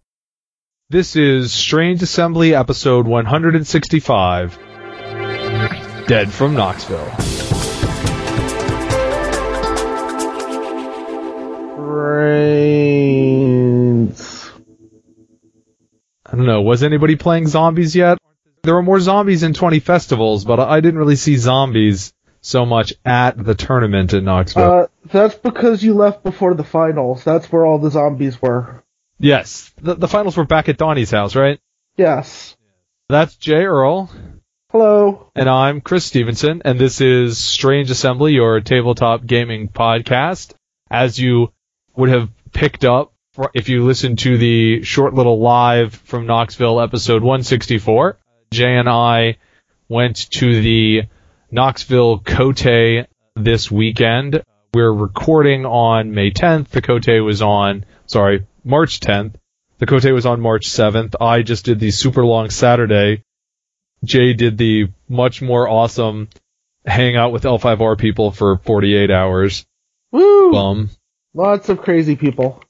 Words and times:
This 0.95 1.17
is 1.17 1.53
Strange 1.53 2.03
Assembly 2.03 2.55
episode 2.55 3.09
165 3.09 4.57
Dead 6.07 6.31
from 6.31 6.55
Knoxville. 6.55 7.11
Brains. 11.75 12.93
I 16.25 16.37
don't 16.37 16.47
know, 16.47 16.63
was 16.63 16.85
anybody 16.85 17.17
playing 17.17 17.49
zombies 17.49 17.97
yet? 17.97 18.19
There 18.63 18.75
were 18.75 18.83
more 18.85 19.01
zombies 19.01 19.43
in 19.43 19.53
20 19.53 19.81
festivals, 19.81 20.45
but 20.45 20.61
I 20.61 20.79
didn't 20.81 21.01
really 21.01 21.17
see 21.17 21.37
zombies 21.37 22.13
so 22.41 22.65
much 22.65 22.95
at 23.05 23.37
the 23.37 23.57
tournament 23.57 24.15
in 24.15 24.27
Knoxville. 24.27 24.73
Uh, 24.73 24.87
that's 25.07 25.35
because 25.35 25.83
you 25.83 25.95
left 25.95 26.23
before 26.23 26.55
the 26.55 26.63
finals. 26.63 27.25
That's 27.25 27.51
where 27.51 27.67
all 27.67 27.81
the 27.81 27.91
zombies 27.91 28.41
were. 28.41 28.84
Yes, 29.25 29.73
the, 29.81 29.95
the 29.95 30.07
finals 30.07 30.37
were 30.37 30.45
back 30.45 30.69
at 30.69 30.77
Donnie's 30.77 31.11
house, 31.11 31.35
right? 31.35 31.59
Yes. 31.97 32.59
That's 33.09 33.35
Jay 33.37 33.65
Earl. 33.65 34.11
Hello. 34.71 35.31
And 35.35 35.49
I'm 35.49 35.81
Chris 35.81 36.05
Stevenson, 36.05 36.61
and 36.67 36.79
this 36.79 37.01
is 37.01 37.39
Strange 37.39 37.91
Assembly, 37.91 38.35
your 38.35 38.61
tabletop 38.61 39.25
gaming 39.25 39.71
podcast. 39.71 40.53
As 40.91 41.19
you 41.19 41.55
would 41.97 42.11
have 42.11 42.29
picked 42.53 42.85
up 42.85 43.15
if 43.55 43.71
you 43.71 43.87
listened 43.87 44.19
to 44.19 44.37
the 44.37 44.83
short 44.83 45.15
little 45.15 45.41
live 45.41 45.95
from 45.95 46.27
Knoxville 46.27 46.83
episode 46.83 47.23
164, 47.23 48.19
Jay 48.51 48.77
and 48.77 48.91
I 48.91 49.39
went 49.89 50.31
to 50.33 50.61
the 50.61 51.05
Knoxville 51.51 52.19
Kotei 52.19 53.07
this 53.37 53.71
weekend. 53.71 54.43
We're 54.75 54.93
recording 54.93 55.65
on 55.65 56.13
May 56.13 56.31
10th. 56.31 56.69
The 56.69 56.83
Kotei 56.83 57.25
was 57.25 57.41
on, 57.41 57.87
sorry, 58.05 58.47
March 58.65 59.01
10th. 59.01 59.35
The 59.79 59.87
Kotei 59.87 60.15
was 60.15 60.27
on 60.27 60.41
March 60.41 60.69
7th. 60.69 61.15
I 61.21 61.43
just 61.43 61.65
did 61.65 61.81
the 61.81 61.91
super 61.91 62.25
long 62.25 62.51
Saturday 62.51 63.23
Jay 64.05 64.35
did 64.35 64.59
the 64.59 64.89
much 65.09 65.43
more 65.43 65.69
awesome 65.69 66.29
hang 66.85 67.17
out 67.17 67.33
with 67.33 67.45
L5R 67.45 67.99
people 67.99 68.31
for 68.31 68.59
48 68.59 69.11
hours. 69.11 69.67
Woo! 70.13 70.53
Bum. 70.53 70.91
Lots 71.33 71.69
of 71.69 71.81
crazy 71.81 72.17
people. 72.17 72.63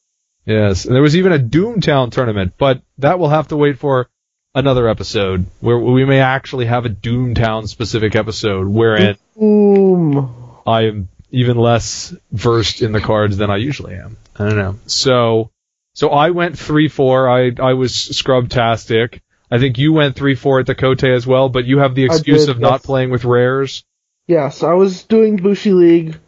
Yes. 0.46 0.84
And 0.84 0.94
there 0.94 1.02
was 1.02 1.16
even 1.16 1.32
a 1.32 1.38
Doomtown 1.38 2.12
tournament, 2.12 2.54
but 2.58 2.82
that 2.98 3.18
will 3.18 3.28
have 3.28 3.48
to 3.48 3.56
wait 3.56 3.78
for 3.78 4.08
another 4.54 4.88
episode 4.88 5.46
where 5.60 5.78
we 5.78 6.04
may 6.04 6.20
actually 6.20 6.66
have 6.66 6.86
a 6.86 6.90
Doomtown 6.90 7.68
specific 7.68 8.14
episode 8.14 8.68
wherein 8.68 9.16
Boom. 9.36 10.34
I 10.66 10.82
am 10.82 11.08
even 11.30 11.56
less 11.56 12.14
versed 12.30 12.80
in 12.80 12.92
the 12.92 13.00
cards 13.00 13.36
than 13.36 13.50
I 13.50 13.56
usually 13.56 13.94
am. 13.94 14.16
I 14.38 14.44
don't 14.44 14.56
know. 14.56 14.76
So, 14.86 15.50
so 15.94 16.10
I 16.10 16.30
went 16.30 16.56
3-4. 16.56 17.58
I, 17.60 17.70
I 17.70 17.74
was 17.74 17.92
scrubtastic. 17.92 19.20
I 19.50 19.58
think 19.58 19.78
you 19.78 19.92
went 19.92 20.16
3-4 20.16 20.60
at 20.60 20.66
the 20.66 20.74
Kotei 20.74 21.14
as 21.14 21.26
well, 21.26 21.48
but 21.48 21.64
you 21.64 21.78
have 21.78 21.94
the 21.94 22.04
excuse 22.04 22.46
did, 22.46 22.50
of 22.50 22.60
not 22.60 22.82
playing 22.82 23.10
with 23.10 23.24
rares. 23.24 23.84
Yes, 24.26 24.62
I 24.62 24.74
was 24.74 25.04
doing 25.04 25.36
Bushi 25.36 25.72
League. 25.72 26.18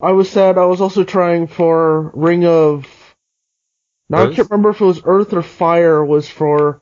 I 0.00 0.12
was 0.12 0.30
sad. 0.30 0.58
I 0.58 0.66
was 0.66 0.80
also 0.80 1.04
trying 1.04 1.46
for 1.46 2.10
Ring 2.14 2.44
of. 2.44 2.86
Now 4.08 4.22
I 4.22 4.34
can't 4.34 4.50
remember 4.50 4.70
if 4.70 4.80
it 4.80 4.84
was 4.84 5.02
Earth 5.04 5.32
or 5.32 5.42
Fire 5.42 6.04
was 6.04 6.28
for. 6.28 6.80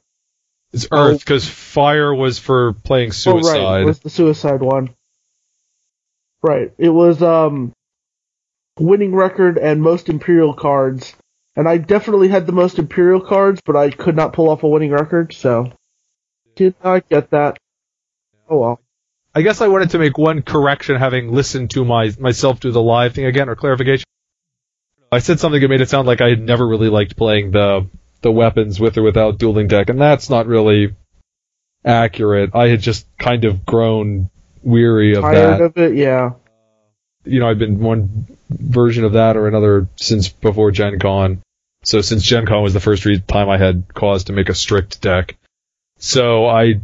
It's 0.73 0.87
Earth 0.93 1.21
because 1.21 1.49
fire 1.49 2.15
was 2.15 2.39
for 2.39 2.75
playing 2.75 3.13
suicide. 3.13 3.57
Oh, 3.57 3.73
right, 3.73 3.81
it 3.83 3.85
was 3.87 4.01
the 4.01 4.11
suicide 4.11 4.61
one. 4.61 4.95
Right. 6.43 6.73
It 6.79 6.91
was 6.91 7.23
um 7.23 7.73
winning 8.79 9.15
record 9.15 9.59
and 9.59 9.81
most 9.81 10.09
imperial 10.09 10.55
cards. 10.55 11.15
And 11.57 11.67
I 11.67 11.79
definitely 11.79 12.29
had 12.29 12.47
the 12.47 12.53
most 12.53 12.79
imperial 12.79 13.21
cards, 13.21 13.63
but 13.65 13.77
I 13.77 13.91
could 13.91 14.15
not 14.15 14.35
pull 14.35 14.51
off 14.51 14.63
a 14.63 14.69
winning 14.69 14.91
record, 14.91 15.33
so 15.33 15.73
did 16.55 16.75
not 16.85 17.09
get 17.09 17.31
that. 17.31 17.59
Oh 18.49 18.59
well. 18.59 18.81
I 19.35 19.43
guess 19.43 19.61
I 19.61 19.69
wanted 19.69 19.91
to 19.91 19.99
make 19.99 20.17
one 20.19 20.43
correction, 20.43 20.97
having 20.97 21.33
listened 21.33 21.71
to 21.71 21.85
my 21.85 22.13
myself 22.19 22.61
do 22.61 22.73
the 22.73 22.83
live 22.83 23.15
thing 23.15 23.25
again, 23.25 23.49
or 23.49 23.57
clarification. 23.57 24.05
I 25.11 25.19
said 25.21 25.41
something 25.41 25.61
that 25.61 25.69
made 25.69 25.81
it 25.81 25.89
sound 25.89 26.07
like 26.07 26.21
I 26.21 26.29
had 26.29 26.41
never 26.41 26.67
really 26.67 26.89
liked 26.89 27.17
playing 27.17 27.53
the 27.53 27.87
the 28.23 28.33
weapons 28.33 28.81
with 28.81 28.99
or 28.99 29.03
without 29.03 29.39
dueling 29.39 29.69
deck, 29.69 29.89
and 29.89 30.01
that's 30.01 30.29
not 30.29 30.47
really 30.47 30.95
accurate. 31.85 32.51
I 32.55 32.69
had 32.69 32.81
just 32.81 33.07
kind 33.19 33.45
of 33.45 33.65
grown 33.65 34.31
weary 34.63 35.15
of 35.15 35.23
that. 35.23 35.33
Tired 35.33 35.61
that. 35.61 35.63
of 35.63 35.77
it, 35.79 35.97
yeah. 35.97 36.33
You 37.27 37.41
know, 37.41 37.49
I've 37.49 37.59
been 37.59 37.81
one 37.81 38.27
version 38.49 39.05
of 39.05 39.15
that 39.15 39.37
or 39.37 39.49
another 39.49 39.89
since 39.97 40.29
before 40.29 40.71
Gen 40.71 40.99
Con. 40.99 41.43
So 41.83 42.01
since 42.01 42.23
Gen 42.23 42.47
Con 42.47 42.63
was 42.63 42.75
the 42.75 42.81
first 42.81 43.05
re- 43.05 43.21
time 43.21 43.49
I 43.49 43.59
had 43.59 43.85
cause 43.93 44.25
to 44.25 44.33
make 44.33 44.49
a 44.49 44.55
strict 44.55 45.01
deck. 45.01 45.37
So 45.99 46.47
I, 46.47 46.81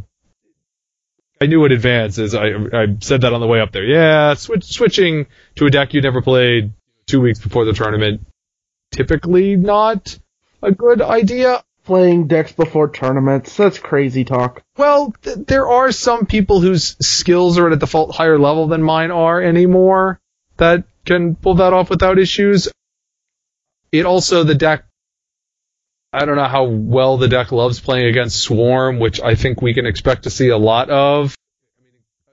I 1.41 1.45
knew 1.45 1.65
in 1.65 1.71
advance 1.71 2.19
as 2.19 2.35
I, 2.35 2.47
I 2.47 2.97
said 3.01 3.21
that 3.21 3.33
on 3.33 3.41
the 3.41 3.47
way 3.47 3.59
up 3.59 3.71
there. 3.71 3.85
Yeah, 3.85 4.33
switch, 4.35 4.65
switching 4.65 5.27
to 5.55 5.65
a 5.65 5.69
deck 5.69 5.93
you 5.93 6.01
never 6.01 6.21
played 6.21 6.71
two 7.05 7.21
weeks 7.21 7.39
before 7.39 7.65
the 7.65 7.73
tournament, 7.73 8.25
typically 8.91 9.55
not 9.55 10.17
a 10.61 10.71
good 10.71 11.01
idea. 11.01 11.63
Playing 11.85 12.27
decks 12.27 12.53
before 12.53 12.89
tournaments, 12.89 13.57
that's 13.57 13.77
crazy 13.77 14.23
talk. 14.23 14.63
Well, 14.77 15.13
th- 15.21 15.45
there 15.47 15.67
are 15.67 15.91
some 15.91 16.25
people 16.25 16.61
whose 16.61 16.95
skills 17.05 17.57
are 17.57 17.67
at 17.67 17.73
a 17.73 17.75
default 17.75 18.15
higher 18.15 18.39
level 18.39 18.67
than 18.67 18.81
mine 18.81 19.11
are 19.11 19.41
anymore 19.41 20.21
that 20.57 20.83
can 21.05 21.35
pull 21.35 21.55
that 21.55 21.73
off 21.73 21.89
without 21.89 22.19
issues. 22.19 22.69
It 23.91 24.05
also, 24.05 24.43
the 24.43 24.55
deck, 24.55 24.85
I 26.11 26.25
don't 26.25 26.35
know 26.35 26.47
how 26.47 26.65
well 26.65 27.17
the 27.17 27.27
deck 27.27 27.51
loves 27.51 27.79
playing 27.79 28.07
against 28.07 28.39
Swarm, 28.41 28.99
which 28.99 29.21
I 29.21 29.35
think 29.35 29.61
we 29.61 29.73
can 29.73 29.85
expect 29.85 30.23
to 30.23 30.29
see 30.29 30.49
a 30.49 30.57
lot 30.57 30.89
of. 30.89 31.35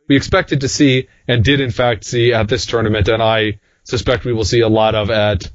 We 0.08 0.16
expected 0.16 0.62
to 0.62 0.68
see, 0.68 1.08
and 1.28 1.44
did 1.44 1.60
in 1.60 1.70
fact 1.70 2.04
see 2.04 2.32
at 2.32 2.48
this 2.48 2.66
tournament, 2.66 3.08
and 3.08 3.22
I 3.22 3.60
suspect 3.84 4.24
we 4.24 4.32
will 4.32 4.44
see 4.44 4.60
a 4.60 4.68
lot 4.68 4.94
of 4.94 5.10
at 5.10 5.50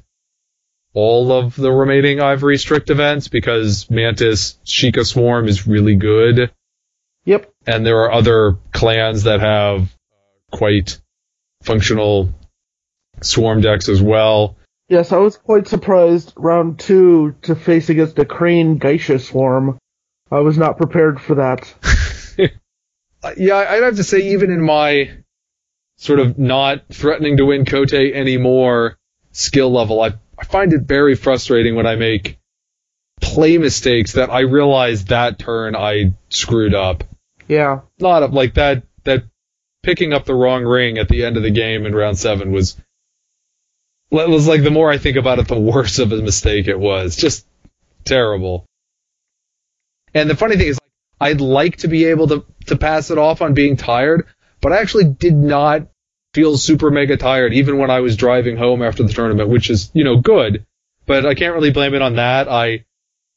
all 0.94 1.30
of 1.30 1.54
the 1.56 1.70
remaining 1.70 2.20
Ivory 2.20 2.56
Strict 2.56 2.88
events 2.88 3.28
because 3.28 3.90
Mantis 3.90 4.58
Sheikah 4.64 5.04
Swarm 5.06 5.46
is 5.46 5.66
really 5.66 5.94
good 5.94 6.50
Yep. 7.26 7.52
and 7.66 7.84
there 7.84 7.98
are 8.04 8.12
other 8.12 8.56
clans 8.72 9.24
that 9.24 9.40
have 9.40 9.92
quite 10.50 10.98
functional 11.62 12.32
swarm 13.22 13.60
decks 13.60 13.88
as 13.88 14.00
well. 14.02 14.56
Yes, 14.88 15.12
I 15.12 15.18
was 15.18 15.36
quite 15.36 15.66
surprised 15.66 16.32
round 16.36 16.78
two 16.78 17.34
to 17.42 17.56
face 17.56 17.88
against 17.88 18.18
a 18.18 18.24
Crane 18.24 18.78
Geisha 18.78 19.18
Swarm. 19.18 19.78
I 20.30 20.40
was 20.40 20.56
not 20.58 20.76
prepared 20.76 21.20
for 21.20 21.36
that. 21.36 21.72
Uh, 23.22 23.32
Yeah, 23.38 23.56
I'd 23.56 23.82
have 23.82 23.96
to 23.96 24.04
say 24.04 24.34
even 24.34 24.50
in 24.50 24.60
my 24.60 25.10
sort 25.96 26.20
of 26.20 26.38
not 26.38 26.82
threatening 26.92 27.38
to 27.38 27.46
win 27.46 27.64
Kotei 27.64 28.12
anymore 28.12 28.98
skill 29.32 29.72
level, 29.72 30.02
I, 30.02 30.12
I 30.38 30.44
find 30.44 30.74
it 30.74 30.82
very 30.82 31.14
frustrating 31.14 31.74
when 31.74 31.86
I 31.86 31.96
make 31.96 32.38
play 33.22 33.56
mistakes 33.56 34.12
that 34.12 34.30
I 34.30 34.40
realize 34.40 35.06
that 35.06 35.38
turn 35.38 35.74
I 35.74 36.12
screwed 36.28 36.74
up. 36.74 37.04
Yeah. 37.48 37.80
Not 37.98 38.22
of 38.22 38.34
like 38.34 38.54
that 38.54 38.82
that 39.04 39.24
picking 39.82 40.12
up 40.12 40.26
the 40.26 40.34
wrong 40.34 40.64
ring 40.64 40.98
at 40.98 41.08
the 41.08 41.24
end 41.24 41.36
of 41.36 41.42
the 41.42 41.50
game 41.50 41.86
in 41.86 41.94
round 41.94 42.18
seven 42.18 42.52
was 42.52 42.76
it 44.20 44.28
was 44.28 44.46
like 44.46 44.62
the 44.62 44.70
more 44.70 44.90
I 44.90 44.98
think 44.98 45.16
about 45.16 45.38
it, 45.38 45.48
the 45.48 45.58
worse 45.58 45.98
of 45.98 46.12
a 46.12 46.22
mistake 46.22 46.68
it 46.68 46.78
was. 46.78 47.16
Just 47.16 47.46
terrible. 48.04 48.66
And 50.14 50.30
the 50.30 50.36
funny 50.36 50.56
thing 50.56 50.68
is, 50.68 50.78
I'd 51.20 51.40
like 51.40 51.78
to 51.78 51.88
be 51.88 52.06
able 52.06 52.28
to 52.28 52.44
to 52.66 52.76
pass 52.76 53.10
it 53.10 53.18
off 53.18 53.42
on 53.42 53.54
being 53.54 53.76
tired, 53.76 54.26
but 54.60 54.72
I 54.72 54.78
actually 54.78 55.04
did 55.04 55.34
not 55.34 55.88
feel 56.34 56.58
super 56.58 56.90
mega 56.90 57.16
tired 57.16 57.54
even 57.54 57.78
when 57.78 57.90
I 57.90 58.00
was 58.00 58.16
driving 58.16 58.56
home 58.56 58.82
after 58.82 59.02
the 59.02 59.12
tournament, 59.12 59.48
which 59.48 59.70
is 59.70 59.90
you 59.94 60.04
know 60.04 60.16
good. 60.16 60.66
But 61.06 61.24
I 61.24 61.34
can't 61.34 61.54
really 61.54 61.70
blame 61.70 61.94
it 61.94 62.02
on 62.02 62.16
that. 62.16 62.48
I 62.48 62.84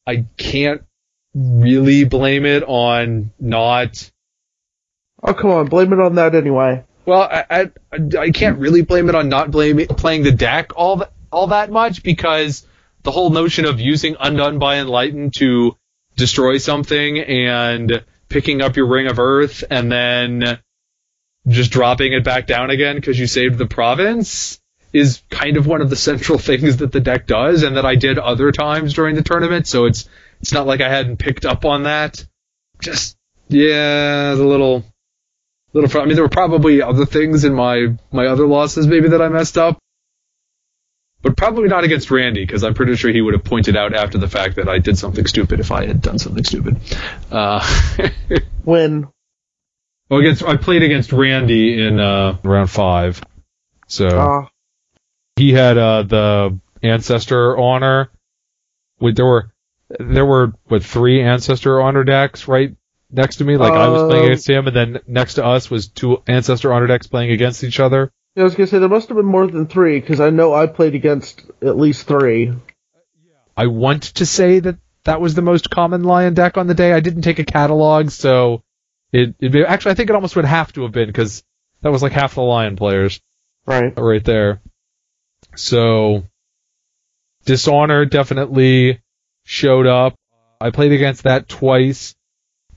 I 0.06 0.26
can't 0.38 0.84
really 1.34 2.04
blame 2.04 2.46
it 2.46 2.64
on 2.64 3.32
not 3.40 4.12
Oh, 5.22 5.34
come 5.34 5.52
on, 5.52 5.68
blame 5.68 5.92
it 5.92 6.00
on 6.00 6.16
that 6.16 6.34
anyway. 6.34 6.84
Well, 7.10 7.24
I, 7.24 7.46
I, 7.50 7.72
I 8.20 8.30
can't 8.30 8.60
really 8.60 8.84
blame 8.84 9.10
it 9.10 9.16
on 9.16 9.30
not 9.30 9.50
blaming 9.50 9.88
playing 9.88 10.22
the 10.22 10.32
deck 10.32 10.74
all 10.76 10.98
that, 10.98 11.12
all 11.32 11.48
that 11.48 11.72
much 11.72 12.04
because 12.04 12.64
the 13.02 13.10
whole 13.10 13.32
notion 13.32 13.66
of 13.66 13.80
using 13.80 14.16
Undone 14.20 14.60
by 14.60 14.76
Enlighten 14.76 15.32
to 15.32 15.76
destroy 16.16 16.60
something 16.60 17.18
and 17.18 18.06
picking 18.28 18.62
up 18.62 18.76
your 18.76 18.86
ring 18.86 19.08
of 19.08 19.18
earth 19.18 19.64
and 19.72 19.92
then 19.92 20.60
just 21.48 21.72
dropping 21.72 22.14
it 22.14 22.24
back 22.24 22.46
down 22.46 22.70
again 22.70 22.98
because 22.98 23.18
you 23.18 23.26
saved 23.26 23.58
the 23.58 23.66
province 23.66 24.62
is 24.94 25.24
kind 25.32 25.58
of 25.58 25.66
one 25.66 25.82
of 25.82 25.90
the 25.90 25.96
central 25.96 26.38
things 26.50 26.78
that 26.78 26.92
the 26.92 27.00
deck 27.00 27.26
does 27.26 27.64
and 27.64 27.76
that 27.78 27.88
I 27.88 27.96
did 27.96 28.20
other 28.20 28.52
times 28.52 28.94
during 28.94 29.16
the 29.16 29.24
tournament. 29.24 29.66
So 29.66 29.86
it's 29.86 30.08
it's 30.42 30.54
not 30.54 30.68
like 30.68 30.80
I 30.80 30.90
hadn't 30.90 31.18
picked 31.18 31.48
up 31.48 31.66
on 31.66 31.86
that. 31.86 32.24
Just 32.84 33.18
yeah, 33.48 34.36
the 34.36 34.46
little 34.46 34.86
little. 35.74 36.02
I 36.02 36.06
mean, 36.06 36.16
there 36.16 36.24
were 36.24 36.30
probably 36.30 36.82
other 36.82 37.06
things 37.06 37.44
in 37.44 37.54
my 37.54 37.96
my 38.12 38.28
other 38.28 38.48
losses 38.48 38.88
maybe 38.88 39.10
that 39.10 39.22
I 39.22 39.30
messed 39.30 39.58
up, 39.58 39.80
but 41.22 41.36
probably 41.36 41.68
not 41.68 41.84
against 41.84 42.12
Randy 42.12 42.46
because 42.46 42.64
I'm 42.64 42.74
pretty 42.74 42.96
sure 42.96 43.12
he 43.12 43.22
would 43.22 43.34
have 43.34 43.44
pointed 43.44 43.76
out 43.76 43.94
after 43.94 44.18
the 44.18 44.28
fact 44.28 44.56
that 44.56 44.70
I 44.70 44.80
did 44.80 44.98
something 44.98 45.26
stupid 45.26 45.60
if 45.60 45.72
I 45.72 45.86
had 45.86 46.02
done 46.02 46.20
something 46.20 46.44
stupid. 46.44 46.78
Uh, 47.32 47.66
When 48.64 49.08
well, 50.10 50.20
against 50.20 50.44
I 50.44 50.58
played 50.58 50.84
against 50.84 51.12
Randy 51.12 51.82
in 51.82 52.00
uh, 52.00 52.38
round 52.44 52.70
five, 52.70 53.22
so 53.88 54.08
uh, 54.08 54.46
he 55.36 55.54
had 55.54 55.78
uh, 55.78 56.04
the 56.04 56.60
ancestor 56.84 57.58
honor. 57.58 58.12
With 59.00 59.16
there 59.16 59.26
were 59.26 59.52
there 60.00 60.26
were 60.26 60.54
what 60.68 60.84
three 60.84 61.22
ancestor 61.22 61.82
honor 61.82 62.04
decks 62.04 62.48
right 62.48 62.76
next 63.12 63.38
to 63.38 63.44
me. 63.44 63.58
Like 63.58 63.74
I 63.74 63.88
was 63.90 64.04
playing 64.04 64.24
Um, 64.24 64.32
against 64.32 64.50
him, 64.50 64.68
and 64.68 64.76
then 64.76 65.00
next 65.08 65.36
to 65.36 65.46
us 65.46 65.70
was 65.70 65.88
two 65.88 66.22
ancestor 66.28 66.74
honor 66.74 66.88
decks 66.88 67.08
playing 67.08 67.32
against 67.32 67.64
each 67.64 67.80
other. 67.80 68.12
Yeah, 68.36 68.42
I 68.42 68.46
was 68.46 68.56
gonna 68.56 68.68
say 68.68 68.80
there 68.80 68.90
must 68.90 69.10
have 69.10 69.18
been 69.18 69.26
more 69.26 69.48
than 69.48 69.68
three 69.68 70.00
because 70.00 70.20
I 70.20 70.30
know 70.30 70.54
I 70.54 70.68
played 70.68 70.96
against 70.96 71.42
at 71.62 71.78
least 71.78 72.08
three. 72.08 72.54
I 73.58 73.68
want 73.68 74.04
to 74.04 74.26
say 74.26 74.60
that 74.60 74.78
that 75.04 75.20
was 75.20 75.36
the 75.36 75.42
most 75.42 75.70
common 75.70 76.04
lion 76.04 76.34
deck 76.34 76.58
on 76.58 76.68
the 76.68 76.74
day. 76.74 76.94
I 76.94 77.00
didn't 77.00 77.24
take 77.24 77.40
a 77.40 77.46
catalog, 77.46 78.10
so 78.10 78.62
it 79.12 79.36
it 79.40 79.56
actually 79.66 79.92
I 79.92 79.96
think 79.96 80.10
it 80.10 80.16
almost 80.16 80.36
would 80.36 80.46
have 80.46 80.72
to 80.74 80.84
have 80.84 80.92
been 80.92 81.08
because 81.08 81.44
that 81.82 81.92
was 81.92 82.02
like 82.04 82.12
half 82.12 82.36
the 82.36 82.42
lion 82.42 82.76
players. 82.76 83.20
Right. 83.66 83.94
right 83.98 84.24
there. 84.24 84.62
So, 85.56 86.24
Dishonor 87.46 88.06
definitely 88.06 89.02
showed 89.44 89.88
up. 89.88 90.16
I 90.62 90.72
played 90.72 90.92
against 90.92 91.24
that 91.24 91.48
twice. 91.48 92.16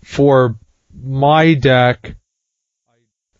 For 0.04 0.56
my 0.94 1.54
deck, 1.54 2.16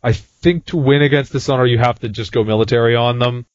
I 0.02 0.12
think 0.12 0.66
to 0.66 0.76
win 0.76 1.02
against 1.02 1.32
the 1.32 1.38
Dishonor, 1.38 1.66
you 1.66 1.78
have 1.78 2.00
to 2.00 2.08
just 2.08 2.32
go 2.32 2.44
military 2.44 2.96
on 2.96 3.18
them. 3.18 3.46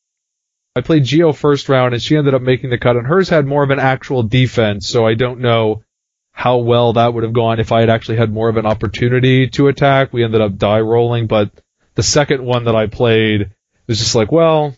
I 0.76 0.82
played 0.82 1.06
Geo 1.06 1.34
first 1.34 1.70
round, 1.70 1.94
and 1.94 2.04
she 2.04 2.16
ended 2.16 2.36
up 2.36 2.42
making 2.42 2.70
the 2.70 2.78
cut, 2.78 2.96
and 2.96 3.08
hers 3.08 3.30
had 3.30 3.46
more 3.46 3.64
of 3.64 3.72
an 3.72 3.80
actual 3.80 4.24
defense, 4.24 4.88
so 4.88 5.08
I 5.08 5.16
don't 5.16 5.40
know 5.40 5.84
how 6.32 6.58
well 6.58 6.94
that 6.94 7.14
would 7.14 7.24
have 7.24 7.34
gone 7.34 7.60
if 7.60 7.72
I 7.72 7.80
had 7.80 7.90
actually 7.90 8.18
had 8.18 8.32
more 8.32 8.48
of 8.48 8.58
an 8.58 8.68
opportunity 8.68 9.48
to 9.48 9.70
attack. 9.70 10.14
We 10.14 10.24
ended 10.24 10.40
up 10.40 10.58
die 10.58 10.82
rolling, 10.82 11.26
but 11.26 11.50
the 11.96 12.04
second 12.04 12.46
one 12.46 12.66
that 12.66 12.76
I 12.76 12.86
played 12.86 13.50
was 13.88 13.98
just 13.98 14.14
like, 14.14 14.32
well, 14.32 14.76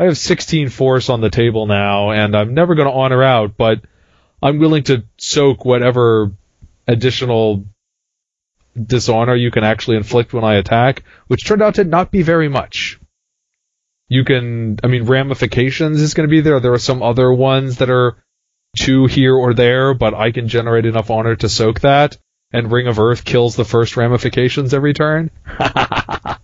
I 0.00 0.04
have 0.04 0.18
16 0.18 0.70
force 0.70 1.08
on 1.08 1.20
the 1.20 1.30
table 1.30 1.66
now, 1.66 2.10
and 2.10 2.36
I'm 2.36 2.54
never 2.54 2.74
going 2.74 2.88
to 2.88 2.94
honor 2.94 3.22
out, 3.22 3.56
but 3.56 3.82
I'm 4.42 4.58
willing 4.58 4.82
to 4.84 5.04
soak 5.16 5.64
whatever 5.64 6.32
additional 6.86 7.64
dishonor 8.80 9.36
you 9.36 9.50
can 9.50 9.64
actually 9.64 9.96
inflict 9.96 10.32
when 10.32 10.44
I 10.44 10.54
attack, 10.54 11.04
which 11.28 11.46
turned 11.46 11.62
out 11.62 11.76
to 11.76 11.84
not 11.84 12.10
be 12.10 12.22
very 12.22 12.48
much. 12.48 12.98
You 14.08 14.24
can, 14.24 14.78
I 14.82 14.88
mean, 14.88 15.04
ramifications 15.04 16.00
is 16.00 16.14
going 16.14 16.28
to 16.28 16.30
be 16.30 16.40
there. 16.40 16.60
There 16.60 16.72
are 16.74 16.78
some 16.78 17.02
other 17.02 17.32
ones 17.32 17.78
that 17.78 17.90
are 17.90 18.16
two 18.76 19.06
here 19.06 19.34
or 19.34 19.54
there, 19.54 19.94
but 19.94 20.14
I 20.14 20.32
can 20.32 20.48
generate 20.48 20.84
enough 20.86 21.10
honor 21.10 21.36
to 21.36 21.48
soak 21.48 21.80
that, 21.80 22.18
and 22.52 22.70
Ring 22.70 22.86
of 22.88 22.98
Earth 22.98 23.24
kills 23.24 23.56
the 23.56 23.64
first 23.64 23.96
ramifications 23.96 24.74
every 24.74 24.92
turn. 24.92 25.30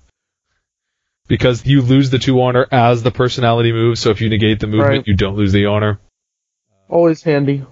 because 1.28 1.64
you 1.66 1.82
lose 1.82 2.10
the 2.10 2.18
two 2.18 2.40
honor 2.40 2.66
as 2.70 3.02
the 3.02 3.10
personality 3.10 3.72
moves, 3.72 4.00
so 4.00 4.10
if 4.10 4.20
you 4.20 4.28
negate 4.28 4.60
the 4.60 4.66
movement, 4.66 4.90
Right. 4.90 5.06
you 5.06 5.14
don't 5.16 5.36
lose 5.36 5.52
the 5.52 5.66
honor. 5.66 6.00
Always 6.88 7.22
handy. 7.22 7.64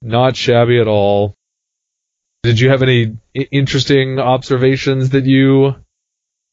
Not 0.00 0.36
shabby 0.36 0.80
at 0.80 0.88
all. 0.88 1.34
Did 2.48 2.60
you 2.60 2.70
have 2.70 2.82
any 2.82 3.14
interesting 3.34 4.18
observations 4.18 5.10
that 5.10 5.26
you 5.26 5.76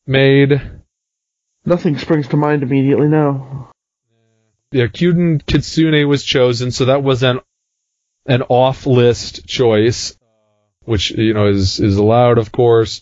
made? 0.05 0.61
Nothing 1.63 1.97
springs 1.97 2.27
to 2.27 2.35
mind 2.35 2.63
immediately. 2.63 3.07
No. 3.07 3.69
Yeah, 4.73 4.87
Kyuden 4.87 5.45
Kitsune 5.45 6.05
was 6.05 6.25
chosen, 6.25 6.71
so 6.71 6.83
that 6.85 7.01
was 7.01 7.23
an 7.23 7.39
an 8.25 8.41
off 8.41 8.85
list 8.85 9.47
choice, 9.47 10.17
which 10.83 11.11
you 11.11 11.33
know 11.33 11.47
is 11.47 11.79
is 11.79 11.95
allowed, 11.95 12.39
of 12.39 12.51
course. 12.51 13.01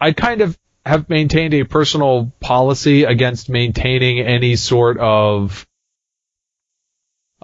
I 0.00 0.12
kind 0.12 0.42
of 0.42 0.56
have 0.84 1.08
maintained 1.08 1.54
a 1.54 1.64
personal 1.64 2.32
policy 2.38 3.02
against 3.02 3.50
maintaining 3.50 4.20
any 4.20 4.54
sort 4.54 4.98
of 4.98 5.66
uh, 5.72 5.75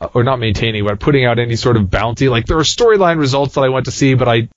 Uh, 0.03 0.09
or 0.15 0.25
not 0.25 0.41
maintaining, 0.41 0.85
but 0.85 0.99
putting 0.99 1.25
out 1.25 1.39
any 1.39 1.55
sort 1.55 1.77
of 1.77 1.89
bounty. 1.89 2.29
Like 2.29 2.47
there 2.47 2.59
are 2.59 2.63
storyline 2.63 3.19
results 3.19 3.55
that 3.55 3.61
I 3.61 3.69
want 3.69 3.85
to 3.85 3.93
see, 3.93 4.15
but 4.15 4.29
I 4.29 4.49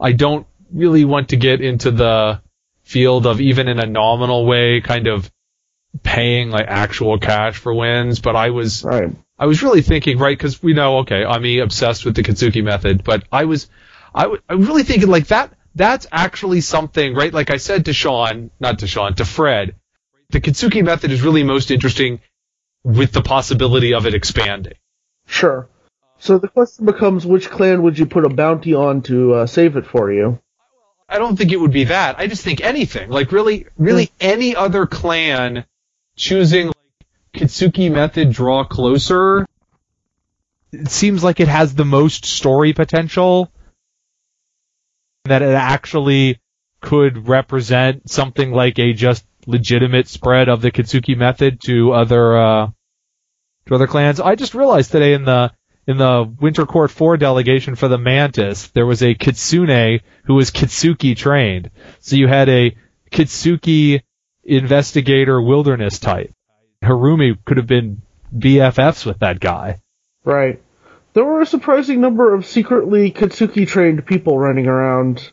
I 0.00 0.12
don't 0.12 0.46
really 0.72 1.04
want 1.04 1.30
to 1.30 1.36
get 1.36 1.60
into 1.60 1.90
the 1.90 2.40
field 2.84 3.26
of 3.26 3.40
even 3.40 3.66
in 3.66 3.80
a 3.80 3.86
nominal 3.86 4.46
way, 4.46 4.80
kind 4.80 5.08
of 5.08 5.28
paying 6.04 6.50
like 6.50 6.66
actual 6.68 7.18
cash 7.18 7.56
for 7.56 7.74
wins. 7.74 8.20
But 8.20 8.36
I 8.36 8.50
was 8.50 8.84
Right. 8.84 9.10
I 9.36 9.46
was 9.46 9.60
really 9.60 9.82
thinking, 9.82 10.18
right, 10.18 10.38
because 10.38 10.62
we 10.62 10.72
know, 10.72 10.98
okay, 10.98 11.24
I'm 11.24 11.44
obsessed 11.60 12.04
with 12.04 12.14
the 12.14 12.22
Katsuki 12.22 12.62
method, 12.62 13.02
but 13.02 13.24
I 13.32 13.46
was, 13.46 13.68
I 14.14 14.22
w- 14.24 14.42
I'm 14.48 14.66
really 14.66 14.84
thinking 14.84 15.08
like 15.08 15.26
that, 15.28 15.52
that's 15.74 16.06
actually 16.12 16.60
something, 16.60 17.12
right? 17.12 17.34
Like 17.34 17.50
I 17.50 17.56
said 17.56 17.86
to 17.86 17.92
Sean, 17.92 18.52
not 18.60 18.80
to 18.80 18.86
Sean, 18.86 19.16
to 19.16 19.24
Fred, 19.24 19.74
the 20.30 20.40
Katsuki 20.40 20.84
method 20.84 21.10
is 21.10 21.22
really 21.22 21.42
most 21.42 21.72
interesting 21.72 22.20
with 22.84 23.10
the 23.10 23.22
possibility 23.22 23.94
of 23.94 24.06
it 24.06 24.14
expanding. 24.14 24.74
Sure. 25.32 25.66
So 26.18 26.36
the 26.36 26.46
question 26.46 26.84
becomes, 26.84 27.24
which 27.24 27.48
clan 27.48 27.82
would 27.82 27.98
you 27.98 28.04
put 28.04 28.26
a 28.26 28.28
bounty 28.28 28.74
on 28.74 29.00
to 29.04 29.32
uh, 29.32 29.46
save 29.46 29.76
it 29.76 29.86
for 29.86 30.12
you? 30.12 30.38
I 31.08 31.18
don't 31.18 31.36
think 31.36 31.52
it 31.52 31.56
would 31.56 31.72
be 31.72 31.84
that. 31.84 32.18
I 32.18 32.26
just 32.26 32.44
think 32.44 32.60
anything, 32.60 33.08
like 33.08 33.32
really, 33.32 33.66
really 33.78 34.10
any 34.20 34.54
other 34.54 34.86
clan 34.86 35.64
choosing 36.16 36.66
like 36.66 37.06
Kitsuki 37.34 37.90
method 37.90 38.30
draw 38.30 38.64
closer. 38.64 39.46
It 40.70 40.90
seems 40.90 41.24
like 41.24 41.40
it 41.40 41.48
has 41.48 41.74
the 41.74 41.86
most 41.86 42.26
story 42.26 42.74
potential. 42.74 43.50
That 45.24 45.40
it 45.40 45.54
actually 45.54 46.40
could 46.82 47.26
represent 47.26 48.10
something 48.10 48.52
like 48.52 48.78
a 48.78 48.92
just 48.92 49.24
legitimate 49.46 50.08
spread 50.08 50.50
of 50.50 50.60
the 50.60 50.70
Kitsuki 50.70 51.16
method 51.16 51.62
to 51.62 51.92
other 51.92 52.36
uh, 52.36 52.70
to 53.66 53.74
other 53.74 53.86
clans. 53.86 54.20
I 54.20 54.34
just 54.34 54.54
realized 54.54 54.92
today 54.92 55.14
in 55.14 55.24
the 55.24 55.52
in 55.86 55.98
the 55.98 56.32
Winter 56.40 56.64
Court 56.64 56.90
4 56.90 57.16
delegation 57.16 57.74
for 57.74 57.88
the 57.88 57.98
Mantis, 57.98 58.68
there 58.68 58.86
was 58.86 59.02
a 59.02 59.14
Kitsune 59.14 60.00
who 60.24 60.34
was 60.34 60.50
Kitsuki 60.50 61.16
trained. 61.16 61.70
So 62.00 62.14
you 62.14 62.28
had 62.28 62.48
a 62.48 62.76
Kitsuki 63.10 64.02
investigator 64.44 65.42
wilderness 65.42 65.98
type. 65.98 66.32
Harumi 66.82 67.36
could 67.44 67.56
have 67.56 67.66
been 67.66 68.02
BFFs 68.36 69.04
with 69.04 69.20
that 69.20 69.40
guy. 69.40 69.80
Right. 70.24 70.62
There 71.14 71.24
were 71.24 71.42
a 71.42 71.46
surprising 71.46 72.00
number 72.00 72.34
of 72.34 72.46
secretly 72.46 73.10
Kitsuki 73.10 73.66
trained 73.66 74.06
people 74.06 74.38
running 74.38 74.66
around. 74.66 75.32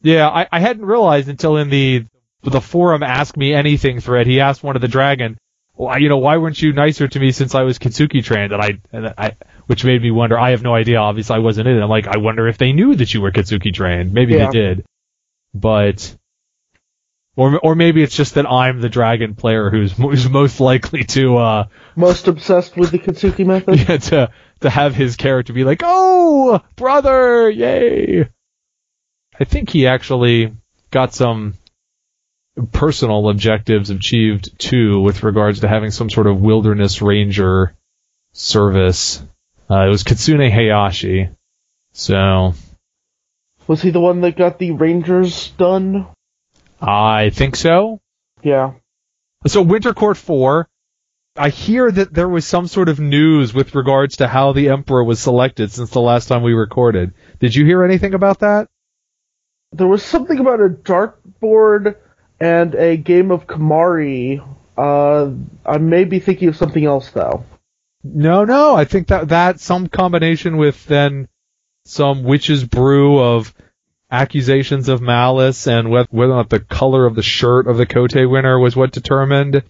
Yeah, 0.00 0.28
I, 0.28 0.46
I 0.50 0.60
hadn't 0.60 0.86
realized 0.86 1.28
until 1.28 1.56
in 1.56 1.70
the 1.70 2.06
the 2.42 2.60
forum 2.60 3.02
Ask 3.02 3.36
Me 3.36 3.52
Anything 3.52 4.00
thread, 4.00 4.26
he 4.28 4.40
asked 4.40 4.62
one 4.62 4.76
of 4.76 4.82
the 4.82 4.88
dragon, 4.88 5.36
well, 5.76 6.00
you 6.00 6.08
know, 6.08 6.18
why 6.18 6.38
weren't 6.38 6.60
you 6.60 6.72
nicer 6.72 7.06
to 7.06 7.20
me 7.20 7.32
since 7.32 7.54
I 7.54 7.62
was 7.62 7.78
Kitsuki 7.78 8.24
trained? 8.24 8.52
And 8.52 8.62
I, 8.62 8.70
and 8.92 9.14
I, 9.18 9.36
which 9.66 9.84
made 9.84 10.00
me 10.02 10.10
wonder. 10.10 10.38
I 10.38 10.50
have 10.50 10.62
no 10.62 10.74
idea. 10.74 10.98
Obviously, 10.98 11.36
I 11.36 11.40
wasn't 11.40 11.68
in 11.68 11.76
it. 11.76 11.82
I'm 11.82 11.90
like, 11.90 12.06
I 12.06 12.16
wonder 12.16 12.48
if 12.48 12.56
they 12.58 12.72
knew 12.72 12.94
that 12.94 13.12
you 13.12 13.20
were 13.20 13.30
Kitsuki 13.30 13.72
trained. 13.74 14.12
Maybe 14.12 14.34
Yeah. 14.34 14.46
they 14.46 14.52
did, 14.52 14.84
but, 15.54 16.16
or 17.36 17.58
or 17.58 17.74
maybe 17.74 18.02
it's 18.02 18.16
just 18.16 18.34
that 18.34 18.46
I'm 18.50 18.80
the 18.80 18.88
dragon 18.88 19.34
player 19.34 19.68
who's 19.70 19.92
who's 19.92 20.28
most 20.28 20.60
likely 20.60 21.04
to 21.04 21.36
uh 21.36 21.64
Most 21.94 22.26
obsessed 22.28 22.76
with 22.76 22.90
the 22.90 22.98
Kitsuki 22.98 23.44
method? 23.44 23.78
yeah, 23.88 23.96
to 23.98 24.30
to 24.60 24.70
have 24.70 24.94
his 24.94 25.16
character 25.16 25.52
be 25.52 25.64
like, 25.64 25.82
"Oh, 25.84 26.62
brother, 26.76 27.50
yay!" 27.50 28.30
I 29.38 29.44
think 29.44 29.68
he 29.68 29.86
actually 29.86 30.54
got 30.90 31.12
some 31.12 31.52
personal 32.72 33.28
objectives 33.28 33.90
achieved 33.90 34.58
too, 34.58 35.00
with 35.00 35.22
regards 35.22 35.60
to 35.60 35.68
having 35.68 35.90
some 35.90 36.10
sort 36.10 36.26
of 36.26 36.40
wilderness 36.40 37.02
ranger 37.02 37.74
service. 38.32 39.22
Uh, 39.70 39.86
it 39.86 39.88
was 39.88 40.04
Kitsune 40.04 40.50
Hayashi, 40.50 41.28
so 41.92 42.54
Was 43.66 43.82
he 43.82 43.90
the 43.90 44.00
one 44.00 44.20
that 44.20 44.36
got 44.36 44.58
the 44.58 44.70
Rangers 44.72 45.50
done? 45.52 46.06
I 46.80 47.30
think 47.30 47.56
so. 47.56 48.00
Yeah. 48.42 48.74
So 49.46 49.62
Winter 49.62 49.92
Court 49.92 50.16
4, 50.16 50.68
I 51.36 51.48
hear 51.50 51.90
that 51.90 52.12
there 52.12 52.28
was 52.28 52.46
some 52.46 52.66
sort 52.66 52.88
of 52.88 53.00
news 53.00 53.52
with 53.52 53.74
regards 53.74 54.18
to 54.18 54.28
how 54.28 54.52
the 54.52 54.68
emperor 54.70 55.04
was 55.04 55.20
selected 55.20 55.70
since 55.72 55.90
the 55.90 56.00
last 56.00 56.26
time 56.26 56.42
we 56.42 56.52
recorded. 56.52 57.12
Did 57.40 57.54
you 57.54 57.64
hear 57.64 57.82
anything 57.84 58.14
about 58.14 58.40
that? 58.40 58.68
There 59.72 59.86
was 59.86 60.02
something 60.02 60.38
about 60.38 60.60
a 60.60 60.68
dartboard 60.68 61.96
and 62.40 62.74
a 62.74 62.96
game 62.96 63.30
of 63.30 63.46
kemari. 63.46 64.46
Uh, 64.76 65.30
I 65.64 65.78
may 65.78 66.04
be 66.04 66.20
thinking 66.20 66.48
of 66.48 66.56
something 66.56 66.84
else 66.84 67.10
though. 67.10 67.44
No, 68.04 68.44
no. 68.44 68.76
I 68.76 68.84
think 68.84 69.08
that 69.08 69.28
that 69.30 69.60
some 69.60 69.88
combination 69.88 70.56
with 70.58 70.84
then 70.86 71.28
some 71.84 72.24
witch's 72.24 72.64
brew 72.64 73.18
of 73.18 73.54
accusations 74.10 74.88
of 74.88 75.00
malice 75.00 75.66
and 75.66 75.90
whether, 75.90 76.08
whether 76.10 76.32
or 76.32 76.36
not 76.36 76.50
the 76.50 76.60
color 76.60 77.06
of 77.06 77.14
the 77.14 77.22
shirt 77.22 77.66
of 77.66 77.76
the 77.76 77.86
Kotei 77.86 78.30
winner 78.30 78.58
was 78.58 78.76
what 78.76 78.92
determined. 78.92 79.62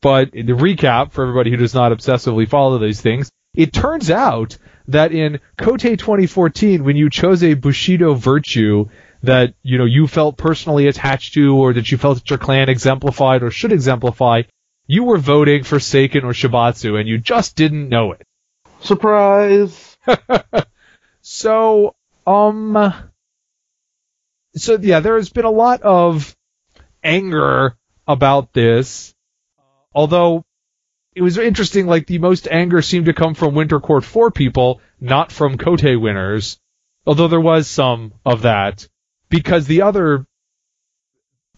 But 0.00 0.32
the 0.32 0.42
recap 0.42 1.12
for 1.12 1.22
everybody 1.22 1.50
who 1.50 1.56
does 1.56 1.74
not 1.74 1.92
obsessively 1.92 2.48
follow 2.48 2.78
these 2.78 3.00
things, 3.00 3.30
it 3.54 3.72
turns 3.72 4.10
out 4.10 4.56
that 4.88 5.12
in 5.12 5.40
Kotei 5.56 5.98
2014, 5.98 6.84
when 6.84 6.96
you 6.96 7.10
chose 7.10 7.42
a 7.42 7.54
Bushido 7.54 8.14
virtue 8.14 8.88
that, 9.22 9.54
you 9.62 9.78
know, 9.78 9.84
you 9.84 10.06
felt 10.06 10.36
personally 10.36 10.86
attached 10.86 11.34
to 11.34 11.56
or 11.56 11.72
that 11.72 11.90
you 11.90 11.98
felt 11.98 12.18
that 12.18 12.30
your 12.30 12.38
clan 12.38 12.68
exemplified 12.68 13.42
or 13.42 13.50
should 13.50 13.72
exemplify, 13.72 14.42
you 14.86 15.04
were 15.04 15.18
voting 15.18 15.64
for 15.64 15.78
Seiken 15.78 16.24
or 16.24 16.32
Shibatsu 16.32 16.98
and 16.98 17.08
you 17.08 17.18
just 17.18 17.56
didn't 17.56 17.88
know 17.88 18.12
it. 18.12 18.22
Surprise! 18.80 19.96
so, 21.20 21.94
um, 22.26 22.94
so 24.54 24.78
yeah, 24.80 25.00
there 25.00 25.16
has 25.16 25.30
been 25.30 25.44
a 25.44 25.50
lot 25.50 25.82
of 25.82 26.36
anger 27.02 27.76
about 28.06 28.52
this 28.52 29.14
Although 29.98 30.44
it 31.14 31.22
was 31.22 31.38
interesting, 31.38 31.86
like 31.86 32.06
the 32.06 32.18
most 32.18 32.46
anger 32.48 32.82
seemed 32.82 33.06
to 33.06 33.12
come 33.12 33.34
from 33.34 33.56
Winter 33.56 33.80
Court 33.80 34.04
4 34.04 34.30
people, 34.30 34.80
not 35.00 35.32
from 35.32 35.58
Kotei 35.58 36.00
winners. 36.00 36.60
Although 37.04 37.26
there 37.26 37.40
was 37.40 37.66
some 37.66 38.12
of 38.24 38.42
that. 38.42 38.86
Because 39.28 39.66
the 39.66 39.82
other 39.82 40.26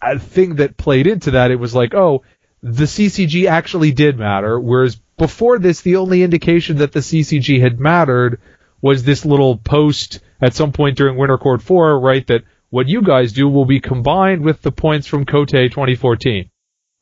uh, 0.01 0.17
thing 0.17 0.55
that 0.55 0.77
played 0.77 1.07
into 1.07 1.31
that, 1.31 1.51
it 1.51 1.55
was 1.55 1.73
like, 1.73 1.93
oh, 1.93 2.23
the 2.63 2.85
CCG 2.85 3.47
actually 3.47 3.91
did 3.91 4.17
matter, 4.17 4.59
whereas 4.59 4.95
before 5.17 5.59
this, 5.59 5.81
the 5.81 5.97
only 5.97 6.23
indication 6.23 6.77
that 6.77 6.91
the 6.91 6.99
CCG 6.99 7.61
had 7.61 7.79
mattered 7.79 8.39
was 8.81 9.03
this 9.03 9.25
little 9.25 9.57
post 9.57 10.19
at 10.41 10.55
some 10.55 10.71
point 10.71 10.97
during 10.97 11.17
Winter 11.17 11.37
Court 11.37 11.61
4, 11.61 11.99
right, 11.99 12.25
that 12.27 12.43
what 12.69 12.87
you 12.87 13.01
guys 13.01 13.33
do 13.33 13.47
will 13.47 13.65
be 13.65 13.79
combined 13.79 14.43
with 14.43 14.61
the 14.61 14.71
points 14.71 15.07
from 15.07 15.25
Kotei 15.25 15.69
2014. 15.69 16.49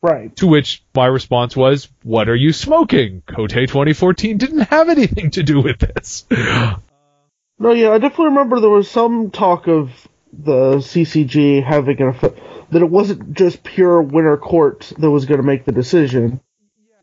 Right. 0.02 0.34
To 0.38 0.48
which 0.48 0.84
my 0.96 1.06
response 1.06 1.56
was, 1.56 1.90
what 2.04 2.30
are 2.30 2.36
you 2.36 2.54
smoking? 2.54 3.22
Kotei 3.28 3.68
2014 3.68 4.38
didn't 4.38 4.62
have 4.62 4.90
anything 4.90 5.32
to 5.32 5.44
do 5.44 5.62
with 5.62 5.80
this. 5.80 6.26
no, 6.30 7.72
yeah, 7.74 7.92
I 7.92 7.98
definitely 7.98 8.26
remember 8.26 8.60
there 8.60 8.70
was 8.70 8.90
some 8.90 9.30
talk 9.30 9.68
of 9.68 9.92
the 10.32 10.78
CCG 10.78 11.64
having 11.64 12.02
an 12.02 12.10
effect, 12.10 12.40
that 12.72 12.82
it 12.82 12.90
wasn't 12.90 13.34
just 13.34 13.64
pure 13.64 14.02
winter 14.02 14.38
court 14.38 14.92
that 14.98 15.10
was 15.10 15.26
going 15.26 15.40
to 15.40 15.46
make 15.46 15.66
the 15.66 15.72
decision. 15.72 16.40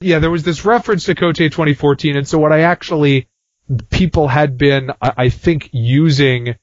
Yeah, 0.01 0.19
there 0.19 0.31
was 0.31 0.43
this 0.43 0.65
reference 0.65 1.05
to 1.05 1.15
Kotei 1.15 1.51
2014, 1.51 2.17
and 2.17 2.29
so 2.29 2.39
what 2.39 2.53
I 2.53 2.63
actually, 2.63 3.29
people 3.91 4.29
had 4.29 4.59
been, 4.59 4.93
I 5.01 5.31
think, 5.31 5.71
using 5.73 6.57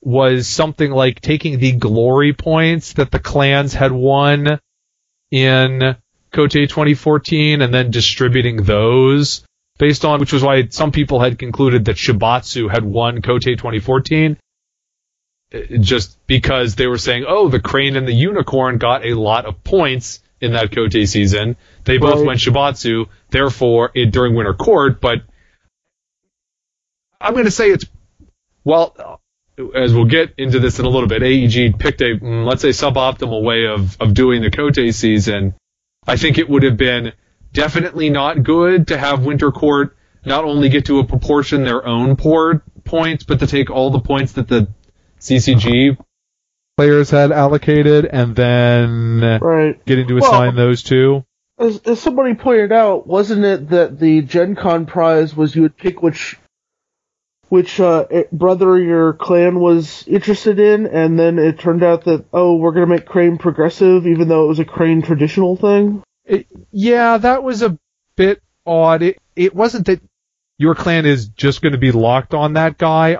was 0.00 0.48
something 0.48 0.90
like 0.90 1.20
taking 1.20 1.58
the 1.58 1.72
glory 1.72 2.32
points 2.32 2.94
that 2.94 3.10
the 3.10 3.20
clans 3.20 3.72
had 3.72 3.92
won 3.92 4.58
in 5.30 5.96
Kotei 6.32 6.68
2014 6.68 7.62
and 7.62 7.72
then 7.72 7.90
distributing 7.90 8.62
those 8.64 9.44
based 9.78 10.04
on, 10.04 10.18
which 10.18 10.32
was 10.32 10.42
why 10.42 10.66
some 10.68 10.92
people 10.92 11.20
had 11.20 11.38
concluded 11.38 11.84
that 11.84 11.96
Shibatsu 11.96 12.70
had 12.70 12.84
won 12.84 13.22
Kotei 13.22 13.56
2014 13.56 14.32
uh, 14.32 14.36
just 15.80 16.18
because 16.26 16.74
they 16.74 16.86
were 16.86 16.98
saying, 16.98 17.24
oh, 17.26 17.48
the 17.48 17.60
crane 17.60 17.96
and 17.96 18.06
the 18.06 18.12
unicorn 18.12 18.78
got 18.78 19.04
a 19.04 19.14
lot 19.14 19.46
of 19.46 19.62
points 19.64 20.20
in 20.40 20.52
that 20.52 20.70
Kotei 20.70 21.06
season. 21.06 21.56
They 21.84 21.98
both 21.98 22.16
right. 22.16 22.26
went 22.26 22.40
Shibatsu, 22.40 23.08
therefore, 23.30 23.90
it, 23.94 24.10
during 24.10 24.34
Winter 24.34 24.54
Court, 24.54 25.00
but 25.00 25.22
I'm 27.20 27.34
going 27.34 27.44
to 27.44 27.50
say 27.50 27.70
it's, 27.70 27.84
well, 28.64 29.20
as 29.74 29.94
we'll 29.94 30.06
get 30.06 30.34
into 30.38 30.58
this 30.58 30.78
in 30.78 30.84
a 30.84 30.88
little 30.88 31.08
bit, 31.08 31.22
AEG 31.22 31.78
picked 31.78 32.00
a, 32.00 32.16
mm, 32.16 32.46
let's 32.46 32.62
say, 32.62 32.70
suboptimal 32.70 33.42
way 33.42 33.66
of, 33.66 33.96
of 34.00 34.14
doing 34.14 34.42
the 34.42 34.50
Kotei 34.50 34.92
season. 34.92 35.54
I 36.06 36.16
think 36.16 36.38
it 36.38 36.48
would 36.48 36.64
have 36.64 36.76
been 36.76 37.12
definitely 37.52 38.10
not 38.10 38.42
good 38.42 38.88
to 38.88 38.98
have 38.98 39.24
Winter 39.24 39.52
Court 39.52 39.96
not 40.24 40.44
only 40.44 40.68
get 40.68 40.86
to 40.86 40.98
a 40.98 41.04
proportion 41.04 41.64
their 41.64 41.86
own 41.86 42.16
port 42.16 42.62
points, 42.84 43.24
but 43.24 43.40
to 43.40 43.46
take 43.46 43.70
all 43.70 43.90
the 43.90 44.00
points 44.00 44.32
that 44.32 44.48
the 44.48 44.68
CCG 45.22 45.96
players 46.76 47.10
had 47.10 47.30
allocated 47.32 48.06
and 48.06 48.34
then 48.34 49.20
right. 49.40 49.84
getting 49.84 50.08
to 50.08 50.18
assign 50.18 50.56
well, 50.56 50.66
those 50.66 50.82
to. 50.84 51.24
As, 51.58 51.80
as 51.82 52.00
somebody 52.00 52.34
pointed 52.34 52.72
out, 52.72 53.06
wasn't 53.06 53.44
it 53.44 53.68
that 53.68 54.00
the 54.00 54.22
Gen 54.22 54.56
Con 54.56 54.86
prize 54.86 55.36
was 55.36 55.54
you 55.54 55.62
would 55.62 55.76
pick 55.76 56.02
which 56.02 56.38
which 57.50 57.78
uh, 57.78 58.06
brother 58.32 58.78
your 58.78 59.12
clan 59.12 59.60
was 59.60 60.08
interested 60.08 60.58
in, 60.58 60.86
and 60.86 61.18
then 61.18 61.38
it 61.38 61.58
turned 61.58 61.82
out 61.82 62.04
that 62.04 62.24
oh, 62.32 62.56
we're 62.56 62.72
gonna 62.72 62.86
make 62.86 63.04
Crane 63.04 63.36
progressive, 63.36 64.06
even 64.06 64.26
though 64.26 64.46
it 64.46 64.48
was 64.48 64.58
a 64.58 64.64
Crane 64.64 65.02
traditional 65.02 65.56
thing. 65.56 66.02
It, 66.24 66.46
yeah, 66.70 67.18
that 67.18 67.42
was 67.42 67.62
a 67.62 67.78
bit 68.16 68.42
odd. 68.66 69.02
It 69.02 69.18
it 69.36 69.54
wasn't 69.54 69.86
that 69.86 70.00
your 70.56 70.74
clan 70.74 71.04
is 71.06 71.28
just 71.28 71.60
going 71.60 71.72
to 71.72 71.78
be 71.78 71.92
locked 71.92 72.34
on 72.34 72.54
that 72.54 72.78
guy. 72.78 73.18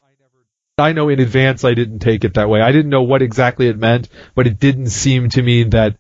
I 0.83 0.93
know 0.93 1.09
in 1.09 1.21
advance 1.21 1.65
I 1.65 1.75
didn't 1.75 2.01
take 2.01 2.25
it 2.25 2.35
that 2.35 2.49
way. 2.49 2.61
I 2.61 2.73
didn't 2.73 2.91
know 2.91 3.03
what 3.03 3.23
exactly 3.23 3.69
it 3.69 3.79
meant, 3.79 4.09
but 4.35 4.47
it 4.47 4.59
didn't 4.59 4.91
seem 4.91 5.31
to 5.31 5.43
mean 5.43 5.71
that, 5.71 5.97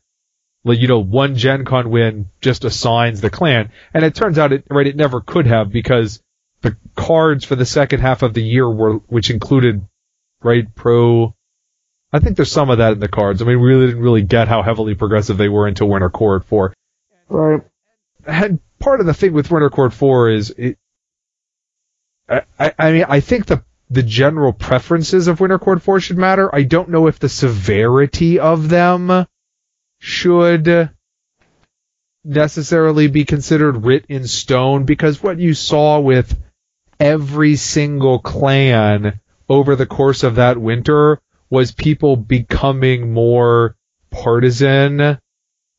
like, 0.64 0.80
you 0.80 0.88
know, 0.88 1.00
one 1.00 1.36
Gen 1.36 1.64
Con 1.64 1.90
win 1.90 2.28
just 2.40 2.64
assigns 2.64 3.20
the 3.20 3.30
clan. 3.30 3.70
And 3.94 4.04
it 4.04 4.14
turns 4.14 4.38
out 4.38 4.52
it, 4.52 4.64
right, 4.68 4.86
it 4.86 4.96
never 4.96 5.20
could 5.20 5.46
have 5.46 5.70
because 5.70 6.22
the 6.60 6.76
cards 6.94 7.44
for 7.44 7.56
the 7.56 7.66
second 7.66 8.00
half 8.00 8.22
of 8.22 8.34
the 8.34 8.42
year 8.42 8.68
were, 8.68 8.94
which 9.08 9.30
included, 9.30 9.86
right, 10.42 10.72
pro, 10.74 11.34
I 12.12 12.18
think 12.18 12.36
there's 12.36 12.52
some 12.52 12.70
of 12.70 12.78
that 12.78 12.92
in 12.92 13.00
the 13.00 13.08
cards. 13.08 13.40
I 13.40 13.46
mean, 13.46 13.60
we 13.60 13.68
really 13.68 13.86
didn't 13.86 14.02
really 14.02 14.22
get 14.22 14.48
how 14.48 14.62
heavily 14.62 14.94
progressive 14.94 15.38
they 15.38 15.48
were 15.48 15.66
until 15.66 15.88
Winter 15.88 16.10
Court 16.10 16.44
4. 16.44 16.74
Right. 17.28 17.62
And 18.26 18.60
part 18.78 19.00
of 19.00 19.06
the 19.06 19.14
thing 19.14 19.32
with 19.32 19.50
Winter 19.50 19.70
Court 19.70 19.92
4 19.92 20.30
is 20.30 20.50
it, 20.50 20.78
I, 22.28 22.72
I 22.78 22.92
mean, 22.92 23.04
I 23.08 23.20
think 23.20 23.46
the, 23.46 23.64
the 23.92 24.02
general 24.02 24.54
preferences 24.54 25.28
of 25.28 25.38
Winter 25.38 25.58
Court 25.58 25.82
4 25.82 26.00
should 26.00 26.16
matter. 26.16 26.52
I 26.54 26.62
don't 26.62 26.88
know 26.88 27.08
if 27.08 27.18
the 27.18 27.28
severity 27.28 28.38
of 28.38 28.70
them 28.70 29.26
should 29.98 30.90
necessarily 32.24 33.08
be 33.08 33.26
considered 33.26 33.84
writ 33.84 34.06
in 34.08 34.26
stone 34.26 34.84
because 34.84 35.22
what 35.22 35.38
you 35.38 35.52
saw 35.52 36.00
with 36.00 36.38
every 36.98 37.56
single 37.56 38.18
clan 38.18 39.20
over 39.46 39.76
the 39.76 39.86
course 39.86 40.22
of 40.22 40.36
that 40.36 40.56
winter 40.56 41.20
was 41.50 41.72
people 41.72 42.16
becoming 42.16 43.12
more 43.12 43.76
partisan 44.10 45.18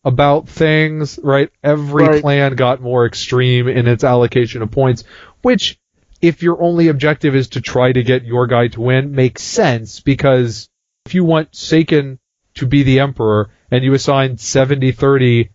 about 0.03 0.47
things, 0.47 1.17
right? 1.23 1.49
Every 1.63 2.05
right. 2.05 2.21
clan 2.21 2.55
got 2.55 2.79
more 2.79 3.07
extreme 3.07 3.67
in 3.67 3.87
its 3.87 4.03
allocation 4.03 4.61
of 4.61 4.69
points, 4.69 5.03
which 5.41 5.79
if 6.23 6.41
your 6.41 6.63
only 6.63 6.87
objective 6.87 7.35
is 7.35 7.49
to 7.49 7.59
try 7.59 7.91
to 7.91 8.01
get 8.01 8.23
your 8.23 8.47
guy 8.47 8.69
to 8.69 8.79
win 8.79 9.11
makes 9.11 9.43
sense 9.43 9.99
because 9.99 10.69
if 11.05 11.13
you 11.13 11.25
want 11.25 11.51
Seiken 11.51 12.17
to 12.55 12.65
be 12.65 12.83
the 12.83 13.01
emperor 13.01 13.49
and 13.69 13.83
you 13.83 13.93
assign 13.93 14.37
70-30 14.37 15.49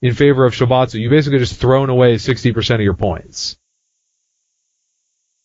in 0.00 0.14
favor 0.14 0.46
of 0.46 0.54
Shibatsu, 0.54 0.98
you 0.98 1.10
basically 1.10 1.38
just 1.38 1.60
thrown 1.60 1.90
away 1.90 2.14
60% 2.14 2.74
of 2.76 2.80
your 2.80 2.94
points 2.94 3.58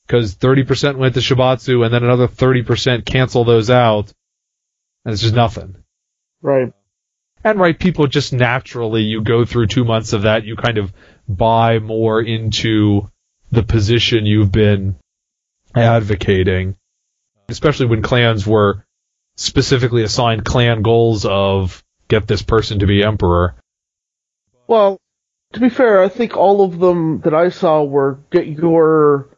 because 0.07 0.35
30% 0.35 0.95
went 0.95 1.15
to 1.15 1.19
Shibatsu 1.19 1.83
and 1.83 1.93
then 1.93 2.05
another 2.05 2.29
30% 2.29 3.05
cancel 3.05 3.43
those 3.43 3.69
out, 3.69 4.13
and 5.03 5.11
it's 5.11 5.21
just 5.21 5.35
nothing. 5.35 5.75
Right. 6.41 6.71
And 7.43 7.59
right, 7.59 7.77
people 7.77 8.07
just 8.07 8.31
naturally, 8.31 9.01
you 9.01 9.21
go 9.21 9.43
through 9.43 9.67
two 9.67 9.83
months 9.83 10.13
of 10.13 10.21
that, 10.21 10.45
you 10.45 10.55
kind 10.55 10.77
of 10.77 10.93
buy 11.27 11.79
more 11.79 12.21
into 12.21 13.09
the 13.55 13.63
position 13.63 14.25
you've 14.25 14.51
been 14.51 14.95
advocating, 15.73 16.75
especially 17.49 17.87
when 17.87 18.01
clans 18.01 18.45
were 18.45 18.85
specifically 19.37 20.03
assigned 20.03 20.45
clan 20.45 20.81
goals 20.81 21.25
of 21.25 21.83
get 22.07 22.27
this 22.27 22.41
person 22.41 22.79
to 22.79 22.87
be 22.87 23.03
emperor. 23.03 23.55
Well, 24.67 24.99
to 25.53 25.59
be 25.59 25.69
fair, 25.69 26.03
I 26.03 26.09
think 26.09 26.35
all 26.35 26.63
of 26.63 26.79
them 26.79 27.21
that 27.21 27.33
I 27.33 27.49
saw 27.49 27.83
were 27.83 28.19
get 28.29 28.47
your 28.47 29.29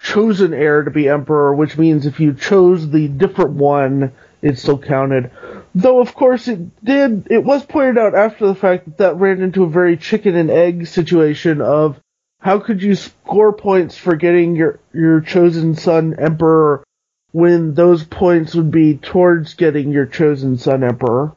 chosen 0.00 0.52
heir 0.52 0.82
to 0.82 0.90
be 0.90 1.08
emperor, 1.08 1.54
which 1.54 1.78
means 1.78 2.06
if 2.06 2.20
you 2.20 2.34
chose 2.34 2.88
the 2.90 3.08
different 3.08 3.52
one, 3.52 4.12
it 4.42 4.58
still 4.58 4.78
counted. 4.78 5.30
Though 5.74 6.00
of 6.00 6.14
course 6.14 6.48
it 6.48 6.84
did, 6.84 7.28
it 7.30 7.44
was 7.44 7.64
pointed 7.64 7.98
out 7.98 8.14
after 8.14 8.46
the 8.46 8.54
fact 8.54 8.86
that 8.86 8.98
that 8.98 9.16
ran 9.16 9.42
into 9.42 9.64
a 9.64 9.70
very 9.70 9.96
chicken 9.96 10.36
and 10.36 10.50
egg 10.50 10.86
situation 10.86 11.60
of 11.60 12.00
how 12.46 12.60
could 12.60 12.80
you 12.80 12.94
score 12.94 13.52
points 13.52 13.98
for 13.98 14.14
getting 14.14 14.54
your 14.54 14.78
your 14.94 15.20
chosen 15.20 15.74
son 15.74 16.14
emperor 16.16 16.84
when 17.32 17.74
those 17.74 18.04
points 18.04 18.54
would 18.54 18.70
be 18.70 18.96
towards 18.96 19.54
getting 19.54 19.90
your 19.90 20.06
chosen 20.06 20.56
son 20.56 20.84
emperor. 20.84 21.36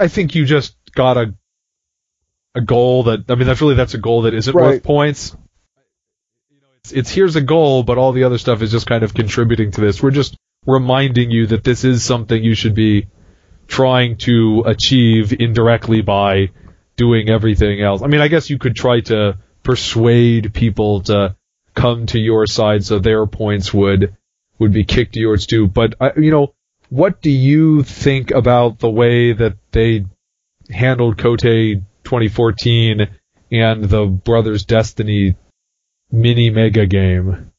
I 0.00 0.08
think 0.08 0.34
you 0.34 0.44
just 0.44 0.74
got 0.96 1.16
a 1.16 1.32
a 2.56 2.60
goal 2.60 3.04
that 3.04 3.30
I 3.30 3.36
mean 3.36 3.46
that's 3.46 3.60
really 3.60 3.76
that's 3.76 3.94
a 3.94 3.98
goal 3.98 4.22
that 4.22 4.34
isn't 4.34 4.52
Right. 4.52 4.64
worth 4.64 4.82
points. 4.82 5.36
It's, 6.78 6.90
it's 6.92 7.10
here's 7.12 7.36
a 7.36 7.40
goal, 7.40 7.84
but 7.84 7.96
all 7.96 8.10
the 8.10 8.24
other 8.24 8.38
stuff 8.38 8.60
is 8.60 8.72
just 8.72 8.88
kind 8.88 9.04
of 9.04 9.14
contributing 9.14 9.70
to 9.70 9.80
this. 9.80 10.02
We're 10.02 10.10
just 10.10 10.36
reminding 10.66 11.30
you 11.30 11.46
that 11.46 11.62
this 11.62 11.84
is 11.84 12.02
something 12.02 12.42
you 12.42 12.56
should 12.56 12.74
be 12.74 13.06
trying 13.68 14.16
to 14.16 14.64
achieve 14.66 15.32
indirectly 15.32 16.02
by 16.02 16.50
doing 16.96 17.30
everything 17.30 17.80
else. 17.80 18.02
I 18.02 18.08
mean, 18.08 18.20
I 18.20 18.26
guess 18.26 18.50
you 18.50 18.58
could 18.58 18.74
try 18.74 19.02
to 19.02 19.38
persuade 19.68 20.54
people 20.54 21.02
to 21.02 21.36
come 21.74 22.06
to 22.06 22.18
your 22.18 22.46
side 22.46 22.82
so 22.82 22.98
their 22.98 23.26
points 23.26 23.74
would 23.74 24.16
would 24.58 24.72
be 24.72 24.84
kicked 24.84 25.12
to 25.12 25.20
yours 25.20 25.44
too. 25.44 25.68
But 25.68 25.94
I, 26.00 26.12
you 26.16 26.30
know, 26.30 26.54
what 26.88 27.20
do 27.20 27.30
you 27.30 27.82
think 27.82 28.30
about 28.30 28.78
the 28.78 28.88
way 28.88 29.34
that 29.34 29.58
they 29.72 30.06
handled 30.70 31.18
Kotei 31.18 31.82
2014 32.04 33.08
and 33.52 33.84
the 33.84 34.06
Brothers 34.06 34.64
Destiny 34.64 35.36
mini 36.10 36.48
mega 36.48 36.86
game? 36.86 37.52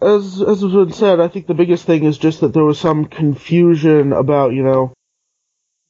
As 0.00 0.40
as 0.40 0.60
has 0.60 0.72
been 0.72 0.92
said, 0.92 1.18
I 1.18 1.26
think 1.26 1.48
the 1.48 1.54
biggest 1.62 1.84
thing 1.84 2.04
is 2.04 2.16
just 2.16 2.42
that 2.42 2.54
there 2.54 2.64
was 2.64 2.78
some 2.78 3.06
confusion 3.06 4.12
about, 4.12 4.52
you 4.52 4.62
know, 4.62 4.92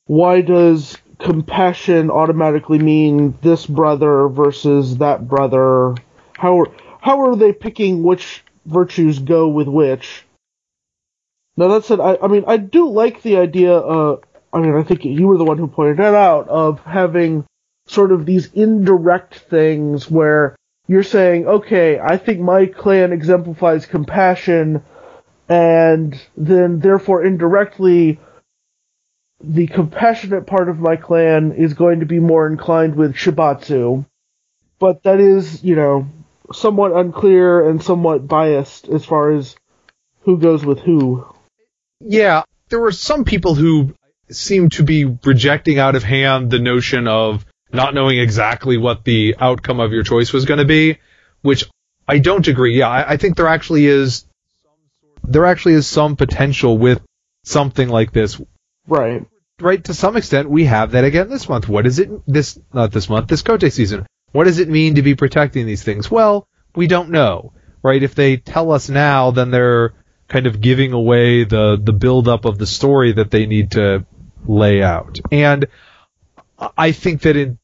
why 0.06 0.40
does 0.40 0.96
compassion 1.20 2.10
automatically 2.10 2.78
mean 2.78 3.38
this 3.42 3.66
brother 3.66 4.28
versus 4.28 4.98
that 4.98 5.28
brother? 5.28 5.94
How 6.36 6.66
how 7.00 7.26
are 7.26 7.36
they 7.36 7.52
picking 7.52 8.02
which 8.02 8.44
virtues 8.66 9.18
go 9.18 9.48
with 9.48 9.68
which? 9.68 10.24
Now 11.56 11.68
that 11.68 11.84
said, 11.84 12.00
I, 12.00 12.16
I 12.22 12.28
mean, 12.28 12.44
I 12.46 12.56
do 12.56 12.88
like 12.88 13.22
the 13.22 13.36
idea, 13.36 13.76
uh, 13.76 14.16
I 14.52 14.60
mean, 14.60 14.74
I 14.74 14.82
think 14.82 15.04
you 15.04 15.26
were 15.26 15.36
the 15.36 15.44
one 15.44 15.58
who 15.58 15.66
pointed 15.66 15.98
that 15.98 16.14
out, 16.14 16.48
of 16.48 16.80
having 16.84 17.44
sort 17.86 18.12
of 18.12 18.24
these 18.24 18.52
indirect 18.52 19.34
things 19.34 20.10
where 20.10 20.56
you're 20.88 21.02
saying, 21.02 21.46
okay, 21.46 21.98
I 21.98 22.16
think 22.16 22.40
my 22.40 22.66
clan 22.66 23.12
exemplifies 23.12 23.86
compassion, 23.86 24.82
and 25.48 26.20
then 26.36 26.80
therefore 26.80 27.24
indirectly, 27.24 28.18
the 29.42 29.66
compassionate 29.66 30.46
part 30.46 30.68
of 30.68 30.78
my 30.78 30.96
clan 30.96 31.52
is 31.52 31.74
going 31.74 32.00
to 32.00 32.06
be 32.06 32.20
more 32.20 32.46
inclined 32.46 32.94
with 32.94 33.14
Shibatsu. 33.14 34.04
But 34.78 35.02
that 35.02 35.20
is, 35.20 35.62
you 35.62 35.76
know, 35.76 36.06
somewhat 36.52 36.92
unclear 36.92 37.68
and 37.68 37.82
somewhat 37.82 38.26
biased 38.26 38.88
as 38.88 39.04
far 39.04 39.32
as 39.32 39.56
who 40.22 40.38
goes 40.38 40.64
with 40.64 40.78
who. 40.80 41.26
Yeah, 42.00 42.42
there 42.68 42.80
were 42.80 42.92
some 42.92 43.24
people 43.24 43.54
who 43.54 43.94
seemed 44.30 44.72
to 44.72 44.82
be 44.82 45.04
rejecting 45.04 45.78
out 45.78 45.96
of 45.96 46.02
hand 46.02 46.50
the 46.50 46.58
notion 46.58 47.08
of 47.08 47.44
not 47.72 47.94
knowing 47.94 48.18
exactly 48.18 48.76
what 48.76 49.04
the 49.04 49.36
outcome 49.38 49.80
of 49.80 49.92
your 49.92 50.02
choice 50.02 50.32
was 50.32 50.44
going 50.44 50.58
to 50.58 50.64
be, 50.64 50.98
which 51.42 51.64
I 52.06 52.18
don't 52.18 52.46
agree. 52.48 52.78
Yeah, 52.78 52.88
I, 52.88 53.12
I 53.12 53.16
think 53.16 53.36
there 53.36 53.48
actually 53.48 53.86
is 53.86 54.24
there 55.22 55.46
actually 55.46 55.74
is 55.74 55.86
some 55.86 56.16
potential 56.16 56.76
with 56.76 57.00
something 57.44 57.88
like 57.88 58.12
this. 58.12 58.40
Right. 58.86 59.26
Right, 59.60 59.84
to 59.84 59.94
some 59.94 60.16
extent, 60.16 60.48
we 60.48 60.64
have 60.64 60.92
that 60.92 61.04
again 61.04 61.28
this 61.28 61.48
month. 61.48 61.68
What 61.68 61.86
is 61.86 61.98
it? 61.98 62.10
This 62.26 62.58
not 62.72 62.92
this 62.92 63.10
month. 63.10 63.28
This 63.28 63.42
Kotei 63.42 63.70
season. 63.70 64.06
What 64.32 64.44
does 64.44 64.58
it 64.58 64.68
mean 64.68 64.94
to 64.94 65.02
be 65.02 65.14
protecting 65.14 65.66
these 65.66 65.82
things? 65.82 66.10
Well, 66.10 66.48
we 66.74 66.86
don't 66.86 67.10
know. 67.10 67.52
Right? 67.82 68.02
If 68.02 68.14
they 68.14 68.38
tell 68.38 68.72
us 68.72 68.88
now, 68.88 69.32
then 69.32 69.50
they're 69.50 69.92
kind 70.28 70.46
of 70.46 70.60
giving 70.60 70.92
away 70.92 71.44
the 71.44 71.78
the 71.82 71.92
build 71.92 72.26
up 72.26 72.44
of 72.46 72.56
the 72.56 72.66
story 72.66 73.12
that 73.12 73.30
they 73.30 73.46
need 73.46 73.72
to 73.72 74.06
lay 74.46 74.82
out. 74.82 75.18
And 75.30 75.66
I 76.76 76.92
think 76.92 77.22
that 77.22 77.36
in 77.36 77.58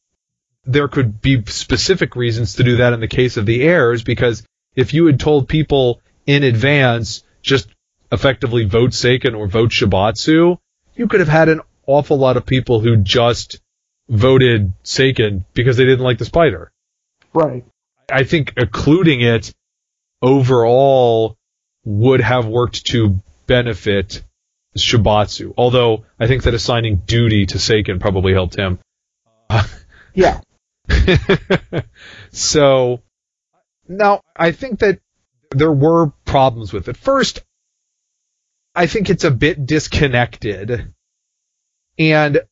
there 0.64 0.88
could 0.88 1.20
be 1.20 1.44
specific 1.46 2.16
reasons 2.16 2.54
to 2.54 2.64
do 2.64 2.78
that 2.78 2.92
in 2.92 3.00
the 3.00 3.08
case 3.08 3.36
of 3.36 3.46
the 3.46 3.62
heirs 3.62 4.02
because 4.02 4.42
if 4.74 4.92
you 4.92 5.06
had 5.06 5.20
told 5.20 5.48
people 5.48 6.02
in 6.26 6.42
advance 6.42 7.22
just 7.40 7.68
effectively 8.10 8.64
vote 8.64 8.90
Seiken 8.90 9.36
or 9.36 9.46
vote 9.46 9.70
Shibatsu, 9.70 10.58
you 10.96 11.06
could 11.08 11.20
have 11.20 11.28
had 11.28 11.48
an 11.48 11.60
awful 11.86 12.18
lot 12.18 12.36
of 12.36 12.46
people 12.46 12.80
who 12.80 12.96
just 12.96 13.60
voted 14.08 14.72
Seiken 14.84 15.44
because 15.54 15.76
they 15.76 15.84
didn't 15.84 16.04
like 16.04 16.18
the 16.18 16.24
spider. 16.24 16.72
Right. 17.32 17.64
I 18.10 18.24
think 18.24 18.54
occluding 18.56 19.20
it 19.20 19.52
overall 20.22 21.36
would 21.84 22.20
have 22.20 22.46
worked 22.46 22.86
to 22.86 23.20
benefit 23.46 24.22
Shibatsu. 24.76 25.54
Although 25.56 26.04
I 26.18 26.26
think 26.26 26.44
that 26.44 26.54
assigning 26.54 27.02
duty 27.06 27.46
to 27.46 27.58
Seiken 27.58 28.00
probably 28.00 28.32
helped 28.32 28.56
him. 28.56 28.78
Yeah. 30.16 30.40
so 32.30 33.02
now 33.86 34.22
I 34.34 34.52
think 34.52 34.78
that 34.80 34.98
there 35.50 35.70
were 35.70 36.10
problems 36.24 36.72
with 36.72 36.88
it. 36.88 36.96
First, 36.96 37.44
I 38.76 38.86
think 38.86 39.08
it's 39.08 39.24
a 39.24 39.30
bit 39.30 39.64
disconnected. 39.64 40.92
And 41.98 42.42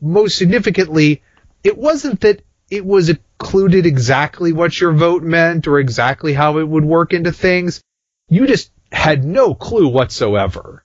most 0.00 0.38
significantly, 0.38 1.22
it 1.64 1.76
wasn't 1.76 2.20
that 2.20 2.42
it 2.70 2.84
was 2.84 3.08
included 3.08 3.84
exactly 3.84 4.52
what 4.52 4.80
your 4.80 4.92
vote 4.92 5.24
meant 5.24 5.66
or 5.66 5.80
exactly 5.80 6.34
how 6.34 6.58
it 6.58 6.68
would 6.68 6.84
work 6.84 7.12
into 7.12 7.32
things. 7.32 7.82
You 8.28 8.46
just 8.46 8.70
had 8.92 9.24
no 9.24 9.54
clue 9.54 9.88
whatsoever. 9.88 10.84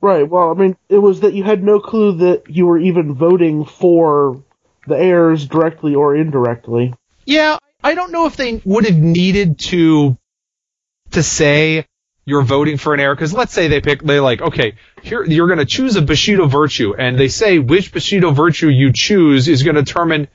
Right. 0.00 0.28
Well, 0.28 0.50
I 0.50 0.54
mean, 0.54 0.76
it 0.88 0.98
was 0.98 1.20
that 1.20 1.34
you 1.34 1.44
had 1.44 1.62
no 1.62 1.78
clue 1.78 2.16
that 2.18 2.44
you 2.48 2.66
were 2.66 2.78
even 2.78 3.14
voting 3.14 3.66
for 3.66 4.42
the 4.86 4.96
heirs 4.96 5.46
directly 5.46 5.94
or 5.94 6.16
indirectly. 6.16 6.94
Yeah, 7.26 7.58
I 7.84 7.94
don't 7.94 8.12
know 8.12 8.26
if 8.26 8.36
they 8.36 8.62
would 8.64 8.86
have 8.86 8.96
needed 8.96 9.58
to 9.60 10.16
to 11.10 11.22
say 11.22 11.86
you're 12.24 12.42
voting 12.42 12.76
for 12.76 12.94
an 12.94 13.00
heir 13.00 13.14
because 13.14 13.32
let's 13.32 13.52
say 13.52 13.68
they 13.68 13.80
pick 13.80 14.02
they 14.02 14.20
like 14.20 14.40
okay 14.40 14.74
here 15.02 15.24
you're 15.24 15.48
going 15.48 15.58
to 15.58 15.64
choose 15.64 15.96
a 15.96 16.02
Bushido 16.02 16.46
virtue 16.46 16.94
and 16.96 17.18
they 17.18 17.28
say 17.28 17.58
which 17.58 17.92
Bushido 17.92 18.30
virtue 18.30 18.68
you 18.68 18.92
choose 18.92 19.48
is 19.48 19.62
going 19.62 19.74
to 19.76 19.82
determine 19.82 20.28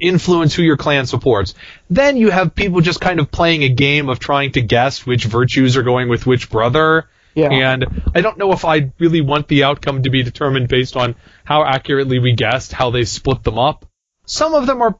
influence 0.00 0.54
who 0.54 0.62
your 0.62 0.76
clan 0.76 1.06
supports. 1.06 1.54
Then 1.88 2.16
you 2.16 2.30
have 2.30 2.54
people 2.54 2.80
just 2.80 3.00
kind 3.00 3.20
of 3.20 3.30
playing 3.30 3.62
a 3.62 3.68
game 3.68 4.08
of 4.08 4.18
trying 4.18 4.52
to 4.52 4.62
guess 4.62 5.06
which 5.06 5.24
virtues 5.24 5.76
are 5.76 5.82
going 5.82 6.08
with 6.08 6.26
which 6.26 6.50
brother. 6.50 7.08
Yeah. 7.34 7.50
And 7.50 8.02
I 8.14 8.20
don't 8.20 8.38
know 8.38 8.52
if 8.52 8.64
I 8.64 8.92
really 8.98 9.20
want 9.20 9.48
the 9.48 9.64
outcome 9.64 10.02
to 10.04 10.10
be 10.10 10.22
determined 10.22 10.68
based 10.68 10.96
on 10.96 11.16
how 11.44 11.64
accurately 11.64 12.18
we 12.18 12.32
guessed 12.32 12.72
how 12.72 12.90
they 12.90 13.04
split 13.04 13.42
them 13.42 13.58
up. 13.58 13.86
Some 14.26 14.54
of 14.54 14.66
them 14.66 14.82
are 14.82 14.98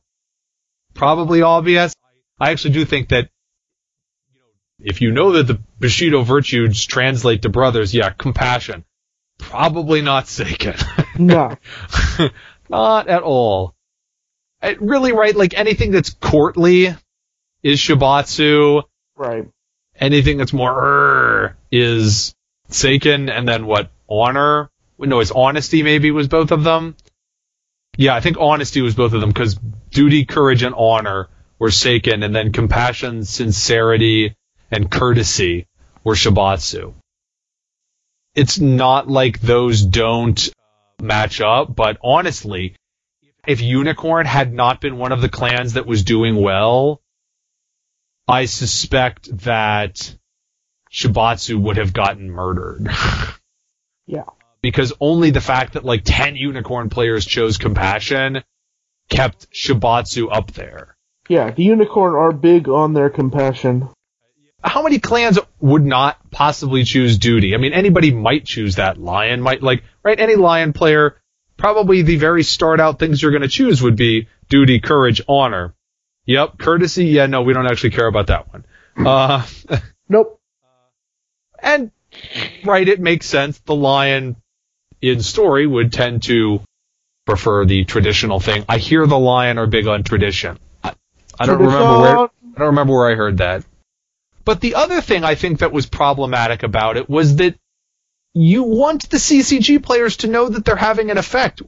probably 0.94 1.42
obvious. 1.42 1.94
I 2.40 2.50
actually 2.50 2.74
do 2.74 2.84
think 2.84 3.10
that 3.10 3.28
if 4.84 5.00
you 5.00 5.10
know 5.10 5.32
that 5.32 5.46
the 5.46 5.60
Bushido 5.80 6.22
virtues 6.22 6.84
translate 6.84 7.42
to 7.42 7.48
brothers, 7.48 7.94
yeah, 7.94 8.10
compassion. 8.10 8.84
Probably 9.38 10.02
not 10.02 10.26
Seiken. 10.26 10.80
No. 11.18 11.56
not 12.68 13.08
at 13.08 13.22
all. 13.22 13.74
It 14.62 14.80
really, 14.80 15.12
right? 15.12 15.34
Like 15.34 15.54
anything 15.54 15.90
that's 15.90 16.10
courtly 16.10 16.94
is 17.62 17.78
Shibatsu. 17.78 18.82
right. 19.16 19.48
Anything 19.98 20.38
that's 20.38 20.52
more 20.52 20.72
er 20.72 21.56
is 21.70 22.34
Seiken, 22.68 23.30
and 23.30 23.46
then 23.46 23.66
what? 23.66 23.90
Honor? 24.08 24.70
No, 24.98 25.20
it's 25.20 25.30
honesty. 25.30 25.82
Maybe 25.82 26.10
was 26.10 26.28
both 26.28 26.50
of 26.50 26.64
them. 26.64 26.96
Yeah, 27.96 28.14
I 28.14 28.20
think 28.20 28.36
honesty 28.40 28.80
was 28.80 28.94
both 28.94 29.12
of 29.12 29.20
them 29.20 29.30
because 29.30 29.58
duty, 29.90 30.24
courage, 30.24 30.62
and 30.62 30.74
honor 30.76 31.28
were 31.58 31.68
Seiken, 31.68 32.24
and 32.24 32.34
then 32.34 32.52
compassion, 32.52 33.24
sincerity, 33.24 34.36
and 34.74 34.90
courtesy 34.90 35.66
were 36.02 36.14
Shibatsu. 36.14 36.94
It's 38.34 38.58
not 38.58 39.08
like 39.08 39.40
those 39.40 39.82
don't 39.82 40.48
uh, 40.48 41.04
match 41.04 41.40
up, 41.40 41.74
but 41.74 41.98
honestly, 42.02 42.74
if 43.46 43.60
Unicorn 43.60 44.26
had 44.26 44.52
not 44.52 44.80
been 44.80 44.98
one 44.98 45.12
of 45.12 45.20
the 45.20 45.28
clans 45.28 45.74
that 45.74 45.86
was 45.86 46.02
doing 46.02 46.34
well, 46.34 47.00
I 48.26 48.46
suspect 48.46 49.28
that 49.44 50.16
Shibatsu 50.92 51.56
would 51.60 51.76
have 51.76 51.92
gotten 51.92 52.30
murdered. 52.30 52.88
Yeah. 54.06 54.24
Because 54.60 54.92
only 55.00 55.30
the 55.30 55.40
fact 55.40 55.72
that 55.72 55.84
like 55.86 56.02
10 56.04 56.36
Unicorn 56.36 56.90
players 56.90 57.24
chose 57.24 57.56
Compassion 57.56 58.44
kept 59.08 59.50
Shibatsu 59.50 60.28
up 60.30 60.52
there. 60.52 60.94
Yeah, 61.26 61.50
the 61.52 61.64
unicorn 61.64 62.14
are 62.14 62.32
big 62.32 62.68
on 62.68 62.92
their 62.92 63.08
compassion. 63.08 63.88
How 64.64 64.82
many 64.82 64.98
clans 64.98 65.38
would 65.60 65.84
not 65.84 66.18
possibly 66.30 66.84
choose 66.84 67.18
duty? 67.18 67.54
I 67.54 67.58
mean, 67.58 67.72
anybody 67.72 68.12
might 68.12 68.44
choose 68.44 68.76
that. 68.76 68.98
Lion 68.98 69.40
might 69.40 69.62
like, 69.62 69.84
right? 70.02 70.18
Any 70.18 70.36
lion 70.36 70.72
player, 70.72 71.20
probably 71.56 72.02
the 72.02 72.16
very 72.16 72.42
start 72.42 72.80
out 72.80 72.98
things 72.98 73.20
you're 73.22 73.30
going 73.30 73.42
to 73.42 73.48
choose 73.48 73.82
would 73.82 73.96
be 73.96 74.28
duty, 74.48 74.80
courage, 74.80 75.20
honor. 75.28 75.74
Yep. 76.26 76.58
Courtesy. 76.58 77.06
Yeah. 77.06 77.26
No, 77.26 77.42
we 77.42 77.52
don't 77.52 77.66
actually 77.66 77.90
care 77.90 78.06
about 78.06 78.28
that 78.28 78.52
one. 78.52 78.64
Uh, 79.06 79.46
Nope. 80.08 80.38
and 81.58 81.90
right, 82.64 82.86
it 82.86 83.00
makes 83.00 83.26
sense. 83.26 83.58
The 83.60 83.74
lion 83.74 84.36
in 85.00 85.22
story 85.22 85.66
would 85.66 85.92
tend 85.92 86.22
to 86.24 86.60
prefer 87.26 87.64
the 87.64 87.84
traditional 87.84 88.38
thing. 88.38 88.64
I 88.68 88.78
hear 88.78 89.06
the 89.06 89.18
lion 89.18 89.58
are 89.58 89.66
big 89.66 89.86
on 89.86 90.02
tradition. 90.02 90.58
I, 90.82 90.92
I 91.38 91.46
don't 91.46 91.58
remember 91.58 91.98
where 92.00 92.18
I 92.18 92.58
don't 92.58 92.66
remember 92.68 92.92
where 92.92 93.10
I 93.10 93.14
heard 93.14 93.38
that. 93.38 93.64
But 94.44 94.60
the 94.60 94.74
other 94.74 95.00
thing 95.00 95.24
I 95.24 95.34
think 95.34 95.60
that 95.60 95.72
was 95.72 95.86
problematic 95.86 96.62
about 96.62 96.96
it 96.96 97.08
was 97.08 97.36
that 97.36 97.56
you 98.34 98.64
want 98.64 99.08
the 99.08 99.16
CCG 99.16 99.82
players 99.82 100.18
to 100.18 100.26
know 100.26 100.48
that 100.48 100.64
they're 100.64 100.76
having 100.76 101.10
an 101.10 101.18
effect. 101.18 101.62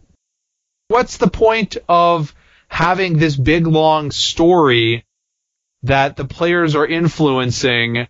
What's 0.89 1.17
the 1.17 1.31
point 1.31 1.77
of 1.89 2.35
having 2.69 3.17
this 3.17 3.37
big 3.37 3.67
long 3.67 4.11
story 4.11 5.05
that 5.85 6.17
the 6.17 6.25
players 6.25 6.75
are 6.75 6.87
influencing, 6.87 8.09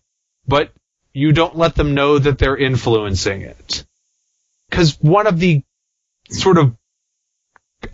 but 0.49 0.73
you 1.13 1.33
don't 1.33 1.57
let 1.57 1.75
them 1.75 1.95
know 1.95 2.19
that 2.19 2.39
they're 2.39 2.57
influencing 2.57 3.43
it? 3.43 3.85
Because 4.69 5.01
one 5.01 5.27
of 5.27 5.39
the 5.39 5.63
sort 6.31 6.59
of, 6.59 6.77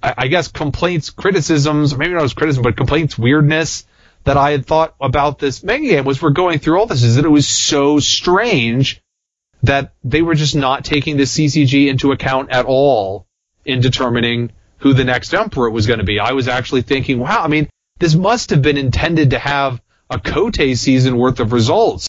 I 0.03 0.29
guess, 0.29 0.49
complaints, 0.49 1.11
criticisms, 1.11 1.97
maybe 1.97 2.15
not 2.15 2.23
as 2.23 2.35
criticism, 2.35 2.63
but 2.63 2.77
complaints, 2.77 3.19
weirdness 3.19 3.85
that 4.25 4.37
I 4.37 4.53
had 4.53 4.67
thought 4.67 4.95
about 5.01 5.39
this 5.39 5.63
mega 5.63 5.87
game 5.87 6.05
was 6.05 6.23
we're 6.23 6.31
going 6.31 6.59
through 6.59 6.79
all 6.79 6.87
this 6.87 7.03
is 7.03 7.17
that 7.17 7.25
it 7.25 7.31
was 7.31 7.49
so 7.49 7.99
strange 7.99 9.03
that 9.63 9.95
they 10.05 10.23
were 10.23 10.35
just 10.35 10.55
not 10.55 10.85
taking 10.85 11.17
the 11.17 11.25
CCG 11.25 11.89
into 11.89 12.13
account 12.13 12.51
at 12.51 12.67
all 12.67 13.27
in 13.65 13.81
determining 13.81 14.53
who 14.79 14.93
the 14.93 15.05
next 15.05 15.33
emperor 15.33 15.71
was 15.71 15.87
going 15.87 16.01
to 16.01 16.05
be. 16.05 16.19
I 16.19 16.33
was 16.33 16.49
actually 16.49 16.83
thinking, 16.83 17.21
wow, 17.21 17.43
I 17.43 17.49
mean, 17.49 17.69
this 17.99 18.15
must 18.15 18.51
have 18.51 18.63
been 18.63 18.77
intended 18.77 19.31
to 19.31 19.39
have 19.39 19.81
a 20.11 20.19
Kotei 20.19 20.77
season 20.77 21.17
worth 21.17 21.39
of 21.39 21.53
results. 21.53 22.09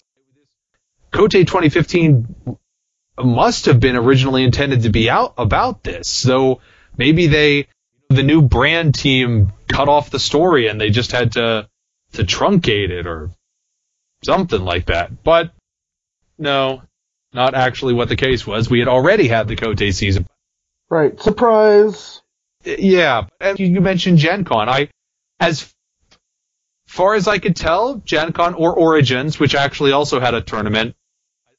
Kotei 1.12 1.46
2015 1.46 2.58
must 3.22 3.66
have 3.66 3.78
been 3.78 3.94
originally 3.94 4.42
intended 4.42 4.82
to 4.82 4.90
be 4.90 5.08
out 5.08 5.34
about 5.38 5.84
this. 5.84 6.08
So 6.08 6.60
maybe 6.96 7.28
they, 7.28 7.68
the 8.08 8.24
new 8.24 8.42
brand 8.42 8.96
team 8.96 9.52
cut 9.68 9.88
off 9.88 10.10
the 10.10 10.18
story 10.18 10.66
and 10.66 10.80
they 10.80 10.90
just 10.90 11.12
had 11.12 11.32
to, 11.32 11.68
to 12.14 12.24
truncate 12.24 12.90
it 12.90 13.06
or 13.06 13.30
something 14.24 14.62
like 14.62 14.86
that. 14.86 15.22
But 15.22 15.52
no, 16.38 16.82
not 17.32 17.54
actually 17.54 17.94
what 17.94 18.08
the 18.08 18.16
case 18.16 18.46
was. 18.46 18.70
We 18.70 18.78
had 18.78 18.88
already 18.88 19.28
had 19.28 19.48
the 19.48 19.56
Kotei 19.56 19.92
season. 19.92 20.26
Right. 20.88 21.20
Surprise. 21.20 22.22
Yeah, 22.64 23.26
and 23.40 23.58
you 23.58 23.80
mentioned 23.80 24.18
Gen 24.18 24.44
Con. 24.44 24.68
I, 24.68 24.88
as 25.38 25.70
far 26.86 27.14
as 27.14 27.28
I 27.28 27.38
could 27.38 27.56
tell, 27.56 27.96
Gen 27.96 28.32
Con 28.32 28.54
or 28.54 28.72
Origins, 28.74 29.38
which 29.38 29.54
actually 29.54 29.92
also 29.92 30.18
had 30.18 30.34
a 30.34 30.40
tournament. 30.40 30.94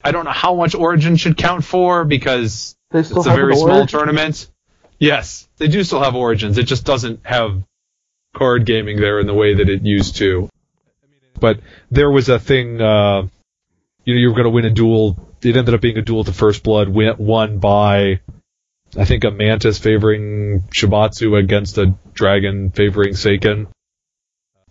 I 0.03 0.11
don't 0.11 0.25
know 0.25 0.31
how 0.31 0.55
much 0.55 0.73
Origins 0.73 1.21
should 1.21 1.37
count 1.37 1.63
for 1.63 2.05
because 2.05 2.75
it's 2.91 3.11
a 3.11 3.21
very 3.21 3.55
small 3.55 3.85
tournament. 3.85 4.49
Yes, 4.97 5.47
they 5.57 5.67
do 5.67 5.83
still 5.83 6.01
have 6.01 6.15
Origins. 6.15 6.57
It 6.57 6.63
just 6.63 6.85
doesn't 6.85 7.25
have 7.25 7.63
card 8.35 8.65
gaming 8.65 8.99
there 8.99 9.19
in 9.19 9.27
the 9.27 9.33
way 9.33 9.55
that 9.55 9.69
it 9.69 9.83
used 9.83 10.17
to. 10.17 10.49
But 11.39 11.59
there 11.89 12.11
was 12.11 12.29
a 12.29 12.39
thing, 12.39 12.81
uh, 12.81 13.27
you 14.03 14.13
know, 14.13 14.19
you 14.19 14.27
were 14.29 14.35
going 14.35 14.45
to 14.45 14.51
win 14.51 14.65
a 14.65 14.69
duel. 14.69 15.17
It 15.41 15.57
ended 15.57 15.73
up 15.73 15.81
being 15.81 15.97
a 15.97 16.01
duel 16.01 16.23
to 16.23 16.33
First 16.33 16.63
Blood, 16.63 16.89
won 16.89 17.59
by, 17.59 18.19
I 18.97 19.05
think, 19.05 19.23
a 19.23 19.31
Mantis 19.31 19.79
favoring 19.79 20.63
Shibatsu 20.73 21.37
against 21.37 21.77
a 21.77 21.95
Dragon 22.13 22.71
favoring 22.71 23.13
Seiken. 23.13 23.67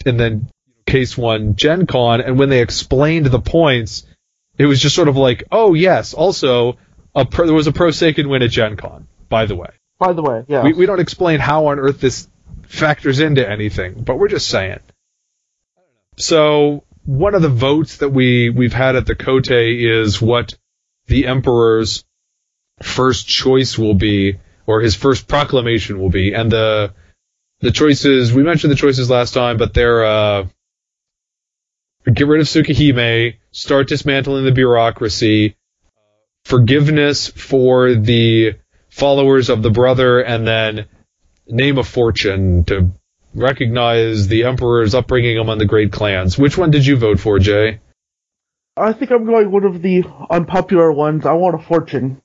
And 0.06 0.18
then 0.18 0.50
Case 0.86 1.16
won 1.16 1.56
Gen 1.56 1.86
Con, 1.86 2.20
and 2.20 2.38
when 2.38 2.50
they 2.50 2.60
explained 2.60 3.26
the 3.26 3.40
points, 3.40 4.06
it 4.58 4.66
was 4.66 4.80
just 4.80 4.94
sort 4.94 5.08
of 5.08 5.16
like, 5.16 5.44
oh 5.50 5.74
yes, 5.74 6.14
also, 6.14 6.76
a 7.14 7.24
pro, 7.24 7.46
there 7.46 7.54
was 7.54 7.66
a 7.66 7.72
Pro 7.72 7.88
Seiken 7.88 8.28
win 8.28 8.42
at 8.42 8.50
Gen 8.50 8.76
Con, 8.76 9.06
by 9.28 9.46
the 9.46 9.56
way. 9.56 9.70
By 9.98 10.12
the 10.12 10.22
way, 10.22 10.44
yeah. 10.46 10.62
We, 10.62 10.72
we 10.74 10.86
don't 10.86 11.00
explain 11.00 11.40
how 11.40 11.66
on 11.66 11.78
earth 11.78 12.00
this 12.00 12.28
factors 12.68 13.20
into 13.20 13.48
anything, 13.48 14.02
but 14.02 14.18
we're 14.18 14.28
just 14.28 14.48
saying. 14.48 14.80
So 16.16 16.84
one 17.04 17.34
of 17.34 17.42
the 17.42 17.48
votes 17.48 17.98
that 17.98 18.10
we 18.10 18.50
we've 18.50 18.72
had 18.72 18.96
at 18.96 19.06
the 19.06 19.14
Kotei 19.14 20.04
is 20.04 20.20
what 20.20 20.56
the 21.06 21.26
emperor's 21.26 22.04
first 22.82 23.28
choice 23.28 23.78
will 23.78 23.94
be, 23.94 24.38
or 24.66 24.80
his 24.80 24.94
first 24.94 25.28
proclamation 25.28 25.98
will 25.98 26.10
be, 26.10 26.34
and 26.34 26.50
the 26.50 26.94
the 27.60 27.70
choices 27.70 28.32
we 28.32 28.42
mentioned 28.42 28.72
the 28.72 28.76
choices 28.76 29.10
last 29.10 29.34
time, 29.34 29.56
but 29.56 29.74
they're 29.74 30.04
uh, 30.04 30.46
get 32.12 32.26
rid 32.26 32.40
of 32.40 32.46
Tsukihime, 32.46 33.36
start 33.50 33.88
dismantling 33.88 34.44
the 34.44 34.52
bureaucracy, 34.52 35.56
forgiveness 36.44 37.28
for 37.28 37.94
the 37.94 38.54
followers 38.90 39.48
of 39.48 39.62
the 39.62 39.70
brother, 39.70 40.20
and 40.20 40.46
then 40.46 40.86
name 41.46 41.78
a 41.78 41.84
fortune 41.84 42.64
to 42.64 42.90
recognize 43.34 44.28
the 44.28 44.44
emperor's 44.44 44.94
upbringing 44.94 45.38
among 45.38 45.58
the 45.58 45.66
great 45.66 45.92
clans. 45.92 46.38
Which 46.38 46.56
one 46.56 46.70
did 46.70 46.86
you 46.86 46.96
vote 46.96 47.20
for, 47.20 47.38
Jay? 47.38 47.80
I 48.76 48.92
think 48.92 49.10
I'm 49.10 49.24
going 49.24 49.50
one 49.50 49.64
of 49.64 49.82
the 49.82 50.04
unpopular 50.30 50.92
ones. 50.92 51.26
I 51.26 51.32
want 51.32 51.54
a 51.54 51.64
fortune. 51.64 52.20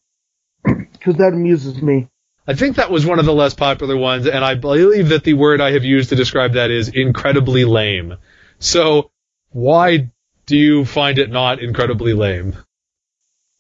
Because 0.99 1.15
that 1.15 1.31
amuses 1.31 1.81
me. 1.81 2.09
I 2.45 2.55
think 2.55 2.75
that 2.75 2.91
was 2.91 3.05
one 3.05 3.19
of 3.19 3.25
the 3.25 3.33
less 3.33 3.53
popular 3.53 3.95
ones, 3.95 4.27
and 4.27 4.43
I 4.43 4.55
believe 4.55 5.09
that 5.09 5.23
the 5.23 5.33
word 5.33 5.61
I 5.61 5.71
have 5.71 5.85
used 5.85 6.09
to 6.09 6.17
describe 6.17 6.53
that 6.53 6.71
is 6.71 6.89
incredibly 6.89 7.63
lame. 7.63 8.17
So, 8.59 9.11
why 9.51 10.11
do 10.45 10.57
you 10.57 10.83
find 10.83 11.19
it 11.19 11.29
not 11.29 11.61
incredibly 11.61 12.13
lame? 12.13 12.57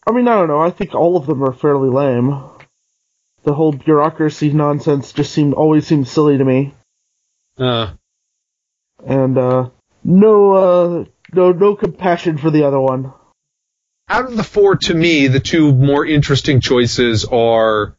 I 0.05 0.11
mean, 0.11 0.27
I 0.27 0.35
don't 0.35 0.49
know. 0.49 0.59
I 0.59 0.71
think 0.71 0.95
all 0.95 1.15
of 1.15 1.27
them 1.27 1.43
are 1.43 1.53
fairly 1.53 1.89
lame. 1.89 2.43
The 3.43 3.53
whole 3.53 3.71
bureaucracy 3.71 4.51
nonsense 4.51 5.11
just 5.13 5.31
seemed 5.31 5.53
always 5.53 5.87
seemed 5.87 6.07
silly 6.07 6.37
to 6.37 6.45
me. 6.45 6.73
Uh, 7.57 7.93
And 9.05 9.37
uh 9.37 9.69
no 10.03 10.51
uh 10.53 11.05
no 11.33 11.51
no 11.51 11.75
compassion 11.75 12.37
for 12.37 12.51
the 12.51 12.63
other 12.63 12.79
one. 12.79 13.13
out 14.09 14.25
of 14.25 14.35
the 14.35 14.43
four, 14.43 14.75
to 14.75 14.93
me, 14.93 15.27
the 15.27 15.39
two 15.39 15.73
more 15.73 16.05
interesting 16.05 16.59
choices 16.61 17.25
are 17.25 17.95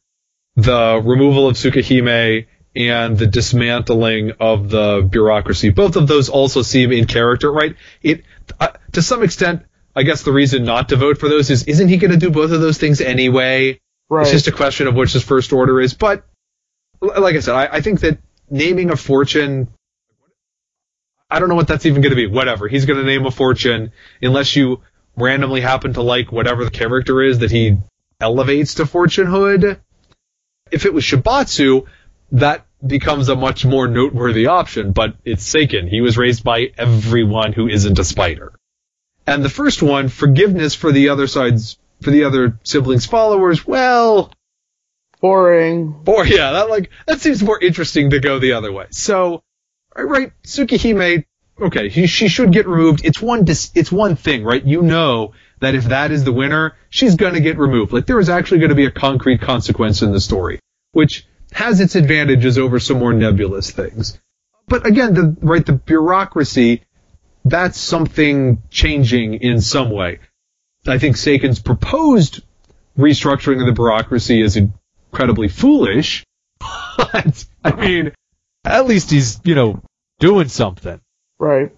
the 0.57 1.01
removal 1.05 1.49
of 1.49 1.57
Tsukihime 1.57 2.47
and 2.77 3.17
the 3.19 3.27
dismantling 3.27 4.33
of 4.41 4.69
the 4.71 5.07
bureaucracy. 5.11 5.71
Both 5.71 5.97
of 5.97 6.07
those 6.07 6.29
also 6.29 6.63
seem 6.63 6.93
in 6.93 7.07
character, 7.07 7.51
right? 7.53 7.77
It, 8.03 8.25
uh, 8.59 8.69
to 8.93 9.03
some 9.03 9.23
extent, 9.23 9.63
I 9.95 10.03
guess 10.05 10.23
the 10.23 10.33
reason 10.33 10.65
not 10.65 10.89
to 10.91 10.97
vote 10.97 11.19
for 11.19 11.29
those 11.29 11.51
is, 11.51 11.65
isn't 11.65 11.89
he 11.89 11.97
going 11.97 12.13
to 12.13 12.17
do 12.17 12.31
both 12.31 12.51
of 12.53 12.61
those 12.61 12.79
things 12.79 13.01
anyway? 13.01 13.81
Right. 14.11 14.23
It's 14.23 14.33
just 14.33 14.49
a 14.49 14.53
question 14.53 14.89
of 14.89 14.95
which 14.95 15.13
his 15.13 15.23
first 15.23 15.53
order 15.53 15.81
is. 15.81 15.95
But, 15.95 16.27
like 17.01 17.37
I 17.37 17.41
said, 17.41 17.55
I, 17.55 17.77
I 17.77 17.81
think 17.81 18.01
that 18.01 18.19
naming 18.51 18.91
a 18.91 18.97
fortune, 18.97 19.69
I 21.31 21.39
don't 21.39 21.49
know 21.49 21.55
what 21.55 21.69
that's 21.69 21.87
even 21.87 22.03
going 22.03 22.11
to 22.11 22.17
be. 22.17 22.27
Whatever. 22.27 22.67
He's 22.69 22.87
going 22.87 22.99
to 22.99 23.07
name 23.07 23.25
a 23.25 23.31
fortune 23.31 23.93
unless 24.21 24.57
you 24.57 24.83
randomly 25.17 25.61
happen 25.61 25.93
to 25.95 26.03
like 26.03 26.33
whatever 26.33 26.65
the 26.65 26.71
character 26.71 27.23
is 27.23 27.39
that 27.39 27.53
he 27.53 27.79
elevates 28.21 28.75
to 28.75 28.85
fortunehood. 28.85 29.79
If 30.73 30.87
it 30.87 30.93
was 30.93 31.05
Shibatsu, 31.05 31.87
that 32.33 32.67
becomes 32.85 33.29
a 33.29 33.37
much 33.37 33.65
more 33.65 33.87
noteworthy 33.87 34.47
option, 34.47 34.93
but 34.93 35.15
it's 35.25 35.49
Seiken. 35.49 35.89
He 35.89 36.01
was 36.01 36.17
raised 36.17 36.43
by 36.43 36.73
everyone 36.77 37.53
who 37.53 37.69
isn't 37.69 37.99
a 37.99 38.05
spider. 38.05 38.53
And 39.27 39.45
the 39.45 39.49
first 39.49 39.83
one, 39.83 40.09
forgiveness 40.09 40.75
for 40.75 40.91
the 40.91 41.11
other 41.11 41.27
side's, 41.27 41.79
for 42.03 42.11
the 42.11 42.25
other 42.25 42.59
siblings' 42.63 43.07
followers, 43.07 43.67
well, 43.67 44.33
Boring. 45.21 46.03
or 46.07 46.27
yeah, 46.27 46.53
that 46.53 46.71
like 46.71 46.91
that 47.07 47.21
seems 47.21 47.43
more 47.43 47.61
interesting 47.61 48.11
to 48.11 48.21
go 48.21 48.39
the 48.39 48.53
other 48.53 48.73
way. 48.73 48.87
So, 48.91 49.43
right, 49.95 50.05
right 50.05 50.33
Tsukihime, 50.43 51.25
okay, 51.61 51.89
he, 51.91 52.07
she 52.07 52.29
should 52.29 52.53
get 52.53 52.67
removed. 52.67 53.05
It's 53.05 53.21
one 53.21 53.45
dis, 53.45 53.71
it's 53.75 53.93
one 53.93 54.17
thing, 54.17 54.45
right? 54.45 54.65
You 54.65 54.81
know 54.83 55.33
that 55.61 55.75
if 55.75 55.85
that 55.87 56.11
is 56.11 56.25
the 56.25 56.33
winner, 56.33 56.75
she's 56.89 57.17
gonna 57.17 57.41
get 57.41 57.59
removed. 57.59 57.93
Like 57.93 58.07
there 58.07 58.19
is 58.19 58.31
actually 58.31 58.61
gonna 58.61 58.75
be 58.75 58.87
a 58.87 58.91
concrete 58.91 59.43
consequence 59.43 60.01
in 60.01 60.13
the 60.13 60.21
story, 60.21 60.59
which 60.93 61.27
has 61.53 61.81
its 61.81 61.97
advantages 61.97 62.57
over 62.57 62.79
some 62.79 62.99
more 62.99 63.13
nebulous 63.13 63.71
things. 63.71 64.19
But 64.69 64.87
again, 64.87 65.15
the 65.15 65.37
right 65.43 65.67
the 65.67 65.73
bureaucracy, 65.75 66.85
that's 67.45 67.79
something 67.79 68.63
changing 68.71 69.35
in 69.35 69.61
some 69.61 69.91
way. 69.91 70.21
I 70.87 70.99
think 70.99 71.17
Seiken's 71.17 71.61
proposed 71.61 72.43
restructuring 72.99 73.61
of 73.61 73.67
the 73.67 73.73
bureaucracy 73.73 74.41
is 74.41 74.57
incredibly 74.57 75.49
foolish, 75.49 76.25
but 76.59 77.45
I 77.65 77.73
mean, 77.75 78.13
at 78.65 78.87
least 78.87 79.11
he's, 79.11 79.41
you 79.45 79.55
know, 79.55 79.83
doing 80.19 80.49
something. 80.49 81.01
Right. 81.39 81.73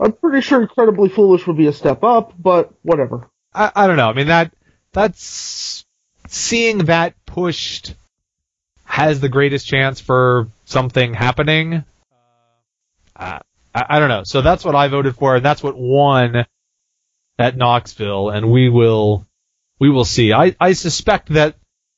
I'm 0.00 0.12
pretty 0.12 0.40
sure 0.40 0.60
incredibly 0.60 1.08
foolish 1.08 1.46
would 1.46 1.56
be 1.56 1.68
a 1.68 1.72
step 1.72 2.02
up, 2.02 2.34
but 2.38 2.72
whatever. 2.82 3.30
I, 3.54 3.70
I 3.74 3.86
don't 3.86 3.96
know. 3.96 4.08
I 4.08 4.12
mean 4.14 4.28
that 4.28 4.52
that's 4.92 5.84
seeing 6.28 6.78
that 6.86 7.14
pushed 7.26 7.94
has 8.84 9.20
the 9.20 9.28
greatest 9.28 9.66
chance 9.66 10.00
for 10.00 10.48
something 10.64 11.14
happening. 11.14 11.84
Uh, 13.14 13.38
I, 13.74 13.84
I 13.88 13.98
don't 13.98 14.08
know. 14.08 14.24
So 14.24 14.42
that's 14.42 14.64
what 14.64 14.74
I 14.74 14.88
voted 14.88 15.16
for, 15.16 15.36
and 15.36 15.44
that's 15.44 15.62
what 15.62 15.76
won 15.76 16.46
at 17.42 17.56
Knoxville, 17.56 18.30
and 18.30 18.50
we 18.50 18.68
will 18.68 19.26
we 19.80 19.90
will 19.90 20.04
see. 20.04 20.32
I, 20.32 20.54
I 20.60 20.74
suspect 20.74 21.30
that 21.30 21.56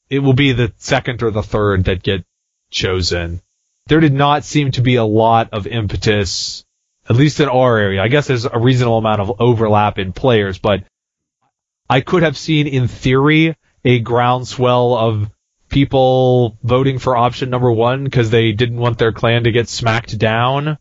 it 0.08 0.20
will 0.20 0.32
be 0.32 0.52
the 0.52 0.72
second 0.78 1.22
or 1.22 1.30
the 1.30 1.42
third 1.42 1.84
that 1.84 2.02
get 2.02 2.24
chosen. 2.70 3.42
There 3.86 4.00
did 4.00 4.14
not 4.14 4.44
seem 4.44 4.70
to 4.72 4.80
be 4.80 4.94
a 4.94 5.04
lot 5.04 5.50
of 5.52 5.66
impetus, 5.66 6.64
at 7.08 7.16
least 7.16 7.40
in 7.40 7.48
our 7.50 7.76
area. 7.76 8.02
I 8.02 8.08
guess 8.08 8.26
there's 8.26 8.46
a 8.46 8.58
reasonable 8.58 8.98
amount 8.98 9.20
of 9.20 9.40
overlap 9.40 9.98
in 9.98 10.14
players, 10.14 10.58
but 10.58 10.84
I 11.90 12.00
could 12.00 12.22
have 12.22 12.38
seen 12.38 12.66
in 12.66 12.88
theory 12.88 13.54
a 13.84 13.98
groundswell 14.00 14.96
of 14.96 15.30
people 15.68 16.56
voting 16.62 16.98
for 16.98 17.16
option 17.16 17.50
number 17.50 17.70
one 17.70 18.04
because 18.04 18.30
they 18.30 18.52
didn't 18.52 18.78
want 18.78 18.96
their 18.96 19.12
clan 19.12 19.44
to 19.44 19.52
get 19.52 19.68
smacked 19.68 20.16
down. 20.16 20.78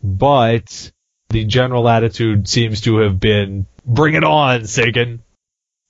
But 0.00 0.92
the 1.30 1.44
general 1.44 1.88
attitude 1.88 2.48
seems 2.48 2.82
to 2.82 2.98
have 2.98 3.20
been, 3.20 3.66
bring 3.84 4.14
it 4.14 4.24
on, 4.24 4.62
Seiken. 4.62 5.20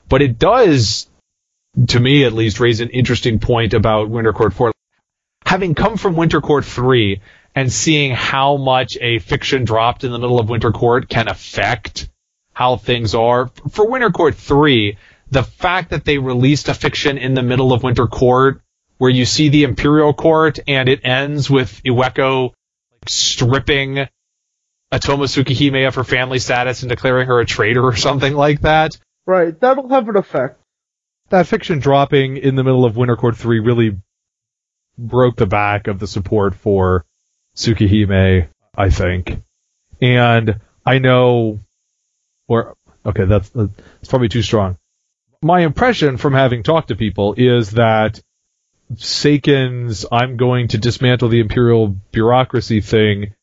But 0.09 0.23
it 0.23 0.39
does, 0.39 1.09
to 1.89 2.01
me 2.01 2.25
at 2.25 2.33
least, 2.33 2.61
raise 2.61 2.81
an 2.81 2.91
interesting 2.91 3.39
point 3.39 3.75
about 3.75 4.11
Winter 4.11 4.33
Court 4.33 4.53
4. 4.53 4.73
Having 5.45 5.75
come 5.77 5.97
from 5.97 6.17
Winter 6.17 6.41
Court 6.41 6.65
3 6.65 7.21
and 7.55 7.73
seeing 7.73 8.13
how 8.13 8.57
much 8.57 8.99
a 9.01 9.19
fiction 9.21 9.65
dropped 9.65 10.05
in 10.05 10.11
the 10.11 10.19
middle 10.19 10.41
of 10.41 10.49
Winter 10.49 10.73
Court 10.73 11.09
can 11.09 11.29
affect 11.29 12.09
how 12.53 12.77
things 12.77 13.15
are. 13.15 13.51
For 13.71 13.89
Winter 13.89 14.11
Court 14.11 14.35
3, 14.35 14.99
the 15.31 15.45
fact 15.45 15.91
that 15.91 16.05
they 16.05 16.19
released 16.19 16.69
a 16.69 16.75
fiction 16.75 17.17
in 17.17 17.35
the 17.35 17.43
middle 17.43 17.73
of 17.73 17.83
Winter 17.83 18.07
Court 18.07 18.61
where 18.97 19.11
you 19.11 19.25
see 19.25 19.49
the 19.49 19.63
Imperial 19.63 20.13
Court 20.13 20.59
and 20.67 20.89
it 20.89 21.01
ends 21.05 21.49
with 21.49 21.81
Iweko 21.85 22.53
stripping 23.07 24.09
Otomo 24.93 25.25
Tsukihime 25.25 25.87
of 25.87 25.95
her 25.97 26.05
family 26.05 26.39
status 26.39 26.83
and 26.83 26.89
declaring 26.89 27.27
her 27.27 27.41
a 27.41 27.47
traitor 27.47 27.85
or 27.85 27.97
something 27.97 28.35
like 28.35 28.63
that. 28.63 28.99
Right, 29.27 29.59
that'll 29.61 29.89
have 29.91 30.09
an 30.09 30.17
effect. 30.17 30.61
That 31.29 31.47
fiction 31.47 31.79
dropping 31.79 32.39
in 32.39 32.55
the 32.55 32.65
middle 32.65 32.87
of 32.87 32.97
Winter 32.97 33.17
Court 33.17 33.37
3 33.37 33.61
really 33.61 33.99
broke 34.97 35.37
the 35.37 35.47
back 35.47 35.87
of 35.87 35.99
the 35.99 36.07
support 36.07 36.55
for 36.55 37.05
Tsukihime, 37.55 38.49
I 38.77 38.91
think. 38.91 39.43
And 40.01 40.61
I 40.87 40.99
know, 40.99 41.61
or, 42.47 42.77
okay, 43.05 43.27
that's, 43.27 43.51
that's 43.51 44.09
probably 44.09 44.31
too 44.31 44.43
strong. 44.43 44.79
My 45.43 45.61
impression 45.61 46.17
from 46.17 46.33
having 46.33 46.63
talked 46.63 46.89
to 46.89 46.97
people 46.97 47.35
is 47.37 47.73
that 47.73 48.21
Seiken's 48.95 50.07
I'm 50.11 50.39
going 50.39 50.69
to 50.69 50.79
dismantle 50.79 51.29
the 51.29 51.41
imperial 51.41 51.89
bureaucracy 51.89 52.81
thing 52.81 53.35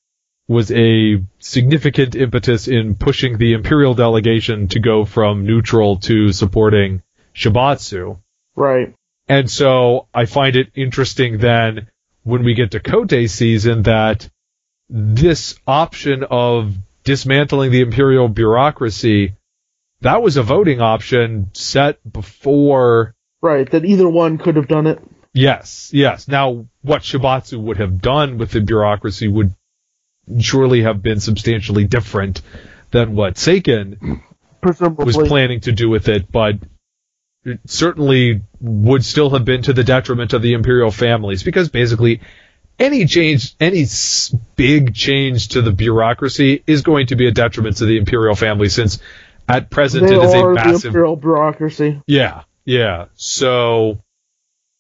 was 0.47 0.71
a 0.71 1.23
significant 1.39 2.15
impetus 2.15 2.67
in 2.67 2.95
pushing 2.95 3.38
the 3.38 3.53
imperial 3.53 3.95
delegation 3.95 4.67
to 4.67 4.79
go 4.79 5.05
from 5.05 5.45
neutral 5.45 5.97
to 5.97 6.31
supporting 6.31 7.01
Shibatsu. 7.34 8.19
Right. 8.55 8.93
And 9.27 9.49
so 9.49 10.08
I 10.13 10.25
find 10.25 10.55
it 10.55 10.71
interesting 10.75 11.39
then 11.39 11.88
when 12.23 12.43
we 12.43 12.53
get 12.53 12.71
to 12.71 12.79
Kotei 12.79 13.29
season 13.29 13.84
that 13.84 14.29
this 14.89 15.60
option 15.65 16.23
of 16.29 16.75
dismantling 17.03 17.71
the 17.71 17.81
imperial 17.81 18.27
bureaucracy, 18.27 19.34
that 20.01 20.21
was 20.21 20.38
a 20.38 20.43
voting 20.43 20.81
option 20.81 21.49
set 21.53 21.99
before. 22.12 23.15
Right, 23.41 23.69
that 23.71 23.86
either 23.86 24.08
one 24.08 24.38
could 24.38 24.55
have 24.55 24.67
done 24.67 24.86
it. 24.86 24.99
Yes, 25.34 25.89
yes. 25.91 26.27
Now, 26.27 26.67
what 26.81 27.01
Shibatsu 27.01 27.60
would 27.60 27.77
have 27.77 28.01
done 28.01 28.38
with 28.38 28.51
the 28.51 28.62
bureaucracy 28.62 29.27
would 29.27 29.53
surely 30.39 30.83
have 30.83 31.01
been 31.01 31.19
substantially 31.19 31.85
different 31.85 32.41
than 32.91 33.15
what 33.15 33.35
Seiken 33.35 34.21
Presumably. 34.61 35.05
was 35.05 35.17
planning 35.17 35.59
to 35.61 35.71
do 35.71 35.89
with 35.89 36.07
it, 36.07 36.31
but 36.31 36.55
it 37.43 37.59
certainly 37.67 38.41
would 38.59 39.05
still 39.05 39.29
have 39.31 39.45
been 39.45 39.61
to 39.63 39.73
the 39.73 39.83
detriment 39.83 40.33
of 40.33 40.41
the 40.41 40.53
imperial 40.53 40.91
families 40.91 41.43
because 41.43 41.69
basically 41.69 42.21
any 42.79 43.05
change, 43.05 43.55
any 43.59 43.85
big 44.55 44.93
change 44.95 45.49
to 45.49 45.61
the 45.61 45.71
bureaucracy 45.71 46.63
is 46.65 46.81
going 46.81 47.07
to 47.07 47.15
be 47.15 47.27
a 47.27 47.31
detriment 47.31 47.77
to 47.77 47.85
the 47.85 47.97
imperial 47.97 48.35
family 48.35 48.69
since 48.69 48.99
at 49.47 49.69
present 49.69 50.07
they 50.07 50.15
it 50.15 50.23
is 50.23 50.33
a 50.33 50.53
massive 50.53 50.85
imperial 50.85 51.15
bureaucracy. 51.15 52.01
yeah, 52.07 52.43
yeah. 52.65 53.05
So 53.13 53.99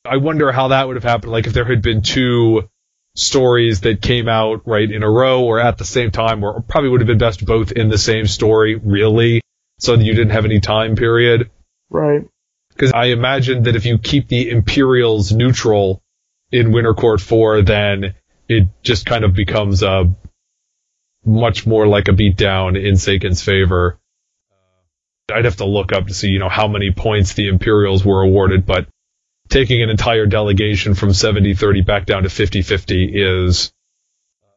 I 0.03 0.17
wonder 0.17 0.51
how 0.51 0.69
that 0.69 0.87
would 0.87 0.95
have 0.95 1.03
happened. 1.03 1.31
Like 1.31 1.47
if 1.47 1.53
there 1.53 1.65
had 1.65 1.81
been 1.81 2.01
two 2.01 2.69
stories 3.15 3.81
that 3.81 4.01
came 4.01 4.27
out 4.27 4.67
right 4.67 4.91
in 4.91 5.01
a 5.01 5.09
row 5.09 5.43
or 5.43 5.59
at 5.59 5.77
the 5.77 5.85
same 5.85 6.11
time, 6.11 6.43
or 6.43 6.61
probably 6.61 6.89
would 6.89 7.01
have 7.01 7.07
been 7.07 7.17
best 7.17 7.43
both 7.43 7.71
in 7.71 7.89
the 7.89 7.97
same 7.97 8.27
story, 8.27 8.75
really, 8.75 9.41
so 9.79 9.95
that 9.95 10.03
you 10.03 10.13
didn't 10.13 10.31
have 10.31 10.45
any 10.45 10.59
time 10.59 10.95
period. 10.95 11.49
Right. 11.89 12.27
Because 12.69 12.91
I 12.91 13.05
imagine 13.05 13.63
that 13.63 13.75
if 13.75 13.85
you 13.85 13.97
keep 13.97 14.27
the 14.27 14.49
Imperials 14.49 15.31
neutral 15.31 16.01
in 16.51 16.73
Winter 16.73 16.93
Court 16.93 17.21
4, 17.21 17.61
then 17.61 18.15
it 18.49 18.67
just 18.83 19.05
kind 19.05 19.23
of 19.23 19.33
becomes 19.33 19.81
a 19.81 20.13
much 21.23 21.65
more 21.65 21.87
like 21.87 22.07
a 22.09 22.11
beatdown 22.11 22.81
in 22.81 22.95
Seiken's 22.95 23.41
favor. 23.41 23.97
I'd 25.33 25.45
have 25.45 25.55
to 25.55 25.65
look 25.65 25.91
up 25.91 26.07
to 26.07 26.13
see, 26.13 26.27
you 26.27 26.39
know, 26.39 26.49
how 26.49 26.67
many 26.67 26.91
points 26.91 27.33
the 27.33 27.47
Imperials 27.47 28.05
were 28.05 28.21
awarded, 28.21 28.65
but 28.65 28.87
taking 29.49 29.81
an 29.83 29.89
entire 29.89 30.25
delegation 30.25 30.95
from 30.95 31.09
70-30 31.09 31.85
back 31.85 32.05
down 32.05 32.23
to 32.23 32.29
50-50 32.29 33.11
is 33.13 33.71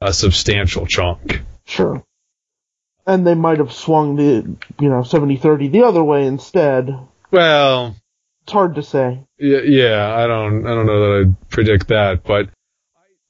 a 0.00 0.12
substantial 0.12 0.86
chunk. 0.86 1.40
Sure. 1.66 2.02
And 3.06 3.26
they 3.26 3.34
might 3.34 3.58
have 3.58 3.72
swung 3.72 4.16
the, 4.16 4.56
you 4.80 4.88
know, 4.88 5.00
70-30 5.02 5.72
the 5.72 5.82
other 5.84 6.02
way 6.04 6.26
instead. 6.26 6.94
Well, 7.30 7.96
It's 8.42 8.52
hard 8.52 8.74
to 8.76 8.82
say. 8.82 9.20
yeah, 9.38 9.60
yeah, 9.64 10.14
I 10.14 10.26
don't, 10.26 10.66
I 10.66 10.70
don't 10.74 10.86
know 10.86 11.00
that 11.00 11.20
I'd 11.28 11.50
predict 11.50 11.88
that, 11.88 12.22
but 12.24 12.48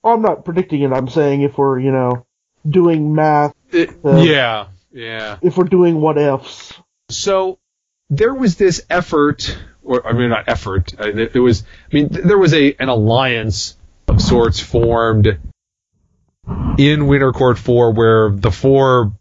Well, 0.02 0.14
I'm 0.14 0.22
not 0.22 0.44
predicting 0.44 0.82
it. 0.82 0.92
I'm 0.92 1.08
saying 1.08 1.42
if 1.42 1.56
we're, 1.58 1.78
you 1.80 1.92
know, 1.92 2.26
doing 2.68 3.14
math, 3.14 3.54
it, 3.72 3.90
Uh, 4.04 4.16
yeah, 4.22 4.66
yeah. 4.92 5.38
if 5.42 5.56
we're 5.56 5.64
doing 5.64 6.00
what 6.00 6.18
ifs. 6.18 6.72
So 7.08 7.58
there 8.10 8.34
was 8.34 8.56
this 8.56 8.84
effort, 8.90 9.56
or 9.88 10.06
I 10.06 10.12
mean, 10.12 10.28
not 10.28 10.44
effort. 10.48 10.94
uh, 11.00 11.08
it 11.08 11.38
was, 11.38 11.64
I 11.90 11.94
mean, 11.94 12.08
th- 12.10 12.24
there 12.24 12.38
was 12.38 12.52
a 12.54 12.74
an 12.78 12.88
alliance 12.88 13.76
of 14.06 14.20
sorts 14.20 14.60
formed 14.60 15.38
in 16.78 17.06
Winter 17.06 17.32
Court 17.32 17.58
Four, 17.58 17.92
where 17.92 18.30
the 18.30 18.50
four 18.50 19.12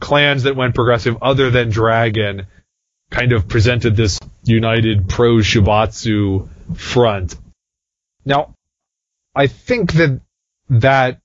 clans 0.00 0.44
that 0.44 0.56
went 0.56 0.74
progressive, 0.74 1.18
other 1.22 1.50
than 1.50 1.68
Dragon, 1.68 2.46
kind 3.10 3.32
of 3.32 3.48
presented 3.48 3.96
this 3.96 4.18
united 4.44 5.08
pro 5.08 5.36
Shibatsu 5.36 6.48
front. 6.76 7.36
Now, 8.24 8.54
I 9.34 9.46
think 9.46 9.92
that 9.94 10.20
that 10.70 11.20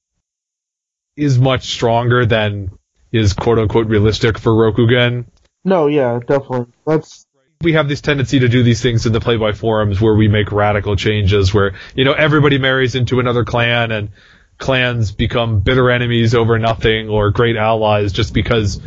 is 1.15 1.37
much 1.39 1.69
stronger 1.71 2.25
than 2.25 2.71
is 3.11 3.33
quote 3.33 3.59
unquote 3.59 3.87
realistic 3.87 4.39
for 4.39 4.51
Rokugan 4.51 5.25
No, 5.63 5.87
yeah, 5.87 6.19
definitely. 6.25 6.73
That's 6.85 7.25
we 7.63 7.73
have 7.73 7.87
this 7.87 8.01
tendency 8.01 8.39
to 8.39 8.47
do 8.49 8.63
these 8.63 8.81
things 8.81 9.05
in 9.05 9.13
the 9.13 9.19
play 9.19 9.37
by 9.37 9.53
forums 9.53 9.99
where 9.99 10.13
we 10.13 10.27
make 10.27 10.51
radical 10.51 10.95
changes 10.95 11.53
where, 11.53 11.73
you 11.95 12.05
know, 12.05 12.13
everybody 12.13 12.57
marries 12.57 12.95
into 12.95 13.19
another 13.19 13.43
clan 13.45 13.91
and 13.91 14.09
clans 14.57 15.11
become 15.11 15.59
bitter 15.61 15.89
enemies 15.89 16.35
over 16.35 16.59
nothing 16.59 17.09
or 17.09 17.31
great 17.31 17.55
allies 17.55 18.13
just 18.13 18.33
because, 18.33 18.79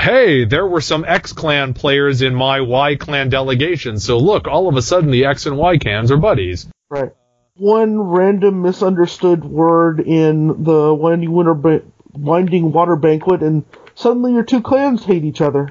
hey, 0.00 0.44
there 0.44 0.66
were 0.66 0.80
some 0.80 1.04
X 1.06 1.32
clan 1.32 1.74
players 1.74 2.22
in 2.22 2.34
my 2.34 2.60
Y 2.60 2.96
clan 2.96 3.28
delegation. 3.30 3.98
So 3.98 4.18
look, 4.18 4.46
all 4.46 4.68
of 4.68 4.76
a 4.76 4.82
sudden 4.82 5.10
the 5.10 5.24
X 5.26 5.46
and 5.46 5.56
Y 5.56 5.78
clans 5.78 6.10
are 6.10 6.18
buddies. 6.18 6.68
right. 6.90 7.12
One 7.54 8.00
random 8.00 8.62
misunderstood 8.62 9.44
word 9.44 10.00
in 10.00 10.64
the 10.64 10.94
Winding 10.94 11.32
Winter 11.32 11.52
ba- 11.52 11.82
Winding 12.14 12.72
Water 12.72 12.96
Banquet, 12.96 13.42
and 13.42 13.64
suddenly 13.94 14.32
your 14.32 14.42
two 14.42 14.62
clans 14.62 15.04
hate 15.04 15.22
each 15.22 15.42
other. 15.42 15.68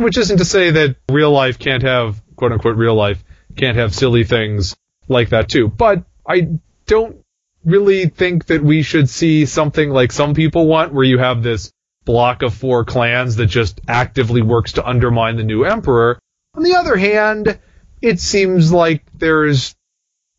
Which 0.00 0.16
isn't 0.16 0.38
to 0.38 0.46
say 0.46 0.70
that 0.70 0.96
real 1.10 1.30
life 1.30 1.58
can't 1.58 1.82
have, 1.82 2.22
quote 2.34 2.52
unquote, 2.52 2.76
real 2.76 2.94
life 2.94 3.22
can't 3.54 3.76
have 3.76 3.94
silly 3.94 4.24
things 4.24 4.74
like 5.08 5.28
that 5.28 5.50
too. 5.50 5.68
But 5.68 6.04
I 6.26 6.58
don't 6.86 7.22
really 7.64 8.06
think 8.06 8.46
that 8.46 8.62
we 8.62 8.80
should 8.80 9.10
see 9.10 9.44
something 9.44 9.90
like 9.90 10.12
some 10.12 10.32
people 10.32 10.66
want 10.66 10.94
where 10.94 11.04
you 11.04 11.18
have 11.18 11.42
this 11.42 11.70
block 12.06 12.42
of 12.42 12.54
four 12.54 12.84
clans 12.86 13.36
that 13.36 13.46
just 13.46 13.80
actively 13.88 14.40
works 14.40 14.72
to 14.72 14.86
undermine 14.86 15.36
the 15.36 15.44
new 15.44 15.64
emperor. 15.64 16.18
On 16.54 16.62
the 16.62 16.76
other 16.76 16.96
hand, 16.96 17.58
it 18.00 18.20
seems 18.20 18.72
like 18.72 19.04
there's 19.12 19.74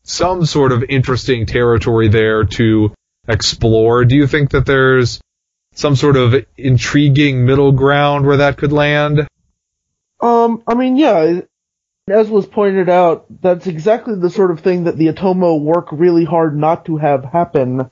some 0.02 0.44
sort 0.44 0.72
of 0.72 0.82
interesting 0.82 1.46
territory 1.46 2.08
there 2.08 2.44
to 2.44 2.92
explore. 3.28 4.04
Do 4.04 4.16
you 4.16 4.26
think 4.26 4.50
that 4.50 4.66
there's 4.66 5.20
some 5.74 5.94
sort 5.94 6.16
of 6.16 6.34
intriguing 6.56 7.46
middle 7.46 7.70
ground 7.70 8.26
where 8.26 8.38
that 8.38 8.56
could 8.56 8.72
land? 8.72 9.28
Um, 10.22 10.62
I 10.66 10.74
mean, 10.74 10.96
yeah, 10.96 11.40
as 12.08 12.30
was 12.30 12.46
pointed 12.46 12.88
out, 12.88 13.26
that's 13.42 13.66
exactly 13.66 14.14
the 14.14 14.30
sort 14.30 14.52
of 14.52 14.60
thing 14.60 14.84
that 14.84 14.96
the 14.96 15.08
Otomo 15.08 15.60
work 15.60 15.88
really 15.90 16.24
hard 16.24 16.56
not 16.56 16.86
to 16.86 16.96
have 16.96 17.24
happen 17.24 17.90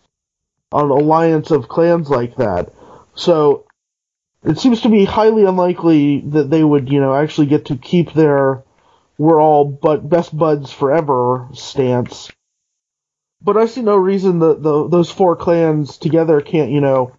on 0.73 0.91
alliance 0.91 1.51
of 1.51 1.69
clans 1.69 2.09
like 2.09 2.37
that. 2.37 2.73
So 3.15 3.67
it 4.45 4.59
seems 4.59 4.83
to 4.83 4.89
be 4.89 5.05
highly 5.05 5.45
unlikely 5.45 6.21
that 6.29 6.51
they 6.51 6.63
would, 6.63 6.91
you 6.91 7.01
know, 7.01 7.15
actually 7.15 7.49
get 7.49 7.67
to 7.67 7.77
keep 7.77 8.13
their 8.13 8.63
we're 9.19 9.41
all 9.41 9.67
but 9.67 10.09
best 10.09 10.37
buds 10.37 10.73
forever 10.73 11.49
stance. 11.53 12.31
But 13.43 13.59
I 13.59 13.67
see 13.67 13.83
no 13.83 13.97
reason 13.97 14.39
that 14.39 14.63
the, 14.63 14.89
those 14.89 15.11
four 15.11 15.37
clans 15.37 15.99
together 15.99 16.41
can't, 16.41 16.71
you 16.71 16.81
know, 16.81 17.13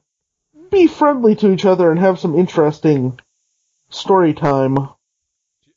be 0.71 0.87
friendly 0.87 1.35
to 1.35 1.51
each 1.51 1.65
other 1.65 1.91
and 1.91 1.99
have 1.99 2.19
some 2.19 2.35
interesting 2.35 3.19
story 3.91 4.33
time. 4.33 4.89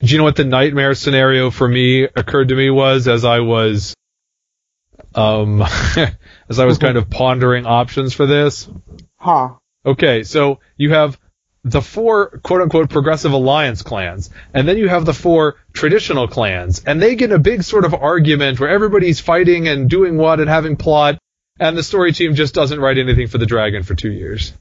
Do 0.05 0.12
you 0.12 0.19
know 0.19 0.25
what 0.25 0.37
the 0.37 0.45
nightmare 0.45 0.95
scenario 0.95 1.51
for 1.51 1.67
me 1.67 2.05
occurred 2.05 2.49
to 2.49 2.55
me 2.55 2.69
was 2.69 3.09
as 3.09 3.25
I 3.25 3.40
was 3.40 3.95
um 5.14 5.62
as 6.49 6.59
I 6.59 6.67
was 6.67 6.77
kind 6.77 6.99
of 6.99 7.09
pondering 7.09 7.64
options 7.64 8.12
for 8.12 8.27
this? 8.27 8.69
Ha. 9.17 9.57
Okay, 9.87 10.23
so 10.23 10.61
you 10.77 10.93
have 10.93 11.19
the 11.62 11.81
four 11.81 12.38
quote 12.43 12.61
unquote 12.61 12.90
progressive 12.90 13.33
alliance 13.33 13.81
clans, 13.81 14.29
and 14.53 14.69
then 14.69 14.77
you 14.77 14.88
have 14.88 15.07
the 15.07 15.14
four 15.14 15.57
traditional 15.73 16.29
clans, 16.29 16.85
and 16.85 17.01
they 17.01 17.14
get 17.17 17.33
a 17.33 17.38
big 17.38 17.62
sort 17.62 17.87
of 17.87 17.95
argument 17.95 18.61
where 18.61 18.69
everybody's 18.69 19.21
fighting 19.21 19.69
and 19.69 19.88
doing 19.88 20.19
what 20.19 20.38
and 20.38 20.51
having 20.51 20.77
plot, 20.77 21.19
and 21.59 21.79
the 21.79 21.83
story 21.83 22.12
team 22.12 22.35
just 22.35 22.55
doesn't 22.55 22.79
write 22.79 22.99
anything 22.99 23.29
for 23.29 23.38
the 23.38 23.47
dragon 23.47 23.83
for 23.83 23.95
two 23.95 24.12
years. 24.12 24.53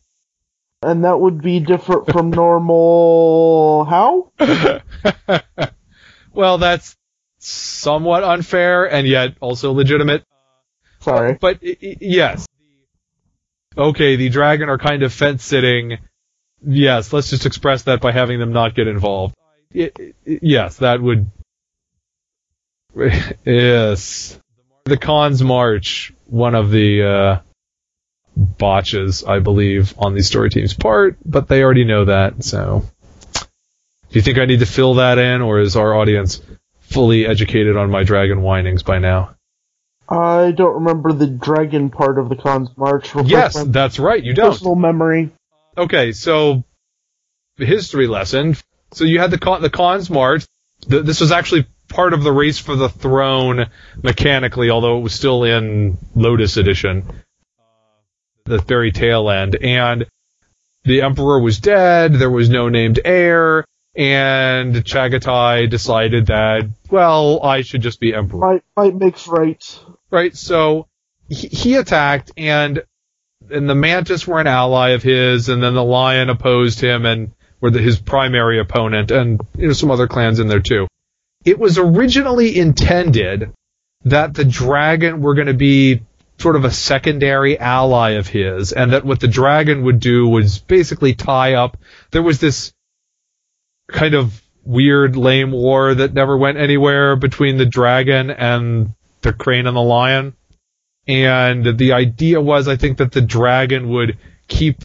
And 0.83 1.05
that 1.05 1.19
would 1.19 1.41
be 1.41 1.59
different 1.59 2.11
from 2.11 2.29
normal. 2.31 3.85
How? 3.85 4.31
well, 6.33 6.57
that's 6.57 6.95
somewhat 7.39 8.23
unfair 8.23 8.85
and 8.91 9.07
yet 9.07 9.35
also 9.39 9.71
legitimate. 9.73 10.23
Sorry. 11.01 11.37
But 11.39 11.59
i- 11.63 11.77
i- 11.81 11.97
yes. 12.01 12.45
Okay, 13.77 14.15
the 14.17 14.29
dragon 14.29 14.69
are 14.69 14.77
kind 14.77 15.03
of 15.03 15.11
fence 15.13 15.43
sitting. 15.43 15.97
Yes, 16.65 17.11
let's 17.11 17.29
just 17.29 17.45
express 17.45 17.83
that 17.83 18.01
by 18.01 18.11
having 18.11 18.39
them 18.39 18.53
not 18.53 18.75
get 18.75 18.87
involved. 18.87 19.35
I- 19.75 19.91
I- 19.99 20.13
yes, 20.25 20.77
that 20.77 21.01
would. 21.01 21.29
Yes. 23.45 24.39
The 24.85 24.97
cons 24.97 25.41
March, 25.41 26.13
one 26.25 26.55
of 26.55 26.69
the 26.69 27.03
uh, 27.03 27.39
botches, 28.43 29.23
I 29.23 29.39
believe, 29.39 29.93
on 29.97 30.13
the 30.13 30.21
story 30.21 30.49
team's 30.49 30.73
part, 30.73 31.17
but 31.25 31.47
they 31.47 31.63
already 31.63 31.85
know 31.85 32.05
that, 32.05 32.43
so. 32.43 32.85
Do 33.33 34.19
you 34.19 34.21
think 34.21 34.37
I 34.37 34.45
need 34.45 34.59
to 34.59 34.65
fill 34.65 34.95
that 34.95 35.17
in, 35.17 35.41
or 35.41 35.59
is 35.59 35.75
our 35.75 35.95
audience 35.95 36.41
fully 36.81 37.25
educated 37.25 37.77
on 37.77 37.89
my 37.89 38.03
dragon 38.03 38.41
whinings 38.41 38.83
by 38.83 38.99
now? 38.99 39.35
I 40.07 40.51
don't 40.51 40.75
remember 40.75 41.13
the 41.13 41.27
dragon 41.27 41.89
part 41.89 42.19
of 42.19 42.29
the 42.29 42.35
Khan's 42.35 42.69
March. 42.77 43.15
Yes, 43.25 43.55
my 43.55 43.63
that's 43.65 43.97
right. 43.97 44.23
You 44.23 44.33
don't. 44.33 44.51
Personal 44.51 44.75
memory. 44.75 45.31
Okay, 45.77 46.11
so 46.11 46.63
history 47.57 48.07
lesson. 48.07 48.55
So 48.91 49.05
you 49.05 49.19
had 49.19 49.31
the 49.31 49.39
Khan, 49.39 49.61
the 49.61 49.69
Khan's 49.69 50.09
March. 50.09 50.45
The, 50.87 51.01
this 51.01 51.21
was 51.21 51.31
actually 51.31 51.65
part 51.87 52.13
of 52.13 52.23
the 52.23 52.31
race 52.31 52.59
for 52.59 52.75
the 52.75 52.89
throne 52.89 53.67
mechanically, 54.01 54.69
although 54.69 54.97
it 54.97 55.01
was 55.01 55.13
still 55.13 55.43
in 55.43 55.97
Lotus 56.15 56.57
Edition, 56.57 57.05
the 58.45 58.59
very 58.59 58.91
tail 58.91 59.29
end. 59.29 59.55
And 59.55 60.05
the 60.83 61.01
Emperor 61.01 61.39
was 61.39 61.59
dead. 61.59 62.13
There 62.13 62.29
was 62.29 62.49
no 62.49 62.69
named 62.69 62.99
heir. 63.03 63.65
And 63.95 64.75
Chagatai 64.75 65.69
decided 65.69 66.27
that, 66.27 66.67
well, 66.89 67.43
I 67.43 67.61
should 67.61 67.81
just 67.81 67.99
be 67.99 68.13
Emperor 68.13 68.39
Might 68.39 68.63
might 68.75 68.95
makes 68.95 69.27
right. 69.27 69.79
right? 70.09 70.35
So 70.35 70.87
he, 71.29 71.47
he 71.47 71.75
attacked, 71.75 72.31
and 72.35 72.83
and 73.51 73.69
the 73.69 73.75
mantis 73.75 74.25
were 74.25 74.39
an 74.39 74.47
ally 74.47 74.89
of 74.89 75.03
his, 75.03 75.49
and 75.49 75.61
then 75.61 75.75
the 75.75 75.83
lion 75.83 76.29
opposed 76.29 76.79
him 76.79 77.05
and 77.05 77.33
were 77.61 77.69
the, 77.69 77.79
his 77.79 77.99
primary 77.99 78.59
opponent, 78.59 79.11
and 79.11 79.39
you 79.57 79.67
know 79.67 79.73
some 79.73 79.91
other 79.91 80.07
clans 80.07 80.39
in 80.39 80.47
there 80.47 80.59
too. 80.59 80.87
It 81.45 81.59
was 81.59 81.77
originally 81.77 82.57
intended 82.57 83.53
that 84.05 84.33
the 84.33 84.45
dragon 84.45 85.21
were 85.21 85.35
going 85.35 85.47
to 85.47 85.53
be 85.53 86.01
sort 86.43 86.55
of 86.57 86.65
a 86.65 86.71
secondary 86.71 87.57
ally 87.57 88.11
of 88.11 88.27
his, 88.27 88.73
and 88.73 88.91
that 88.91 89.05
what 89.05 89.21
the 89.21 89.29
dragon 89.29 89.83
would 89.83 90.01
do 90.01 90.27
was 90.27 90.59
basically 90.59 91.15
tie 91.15 91.53
up. 91.53 91.77
There 92.11 92.21
was 92.21 92.39
this 92.39 92.73
kind 93.87 94.13
of 94.13 94.41
weird, 94.65 95.15
lame 95.15 95.51
war 95.51 95.95
that 95.95 96.13
never 96.13 96.37
went 96.37 96.57
anywhere 96.57 97.15
between 97.15 97.57
the 97.57 97.65
dragon 97.65 98.29
and 98.29 98.93
the 99.21 99.31
crane 99.31 99.67
and 99.67 99.77
the 99.77 99.81
lion. 99.81 100.35
And 101.07 101.77
the 101.77 101.93
idea 101.93 102.41
was, 102.41 102.67
I 102.67 102.75
think, 102.75 102.97
that 102.97 103.13
the 103.13 103.21
dragon 103.21 103.87
would 103.89 104.17
keep 104.49 104.83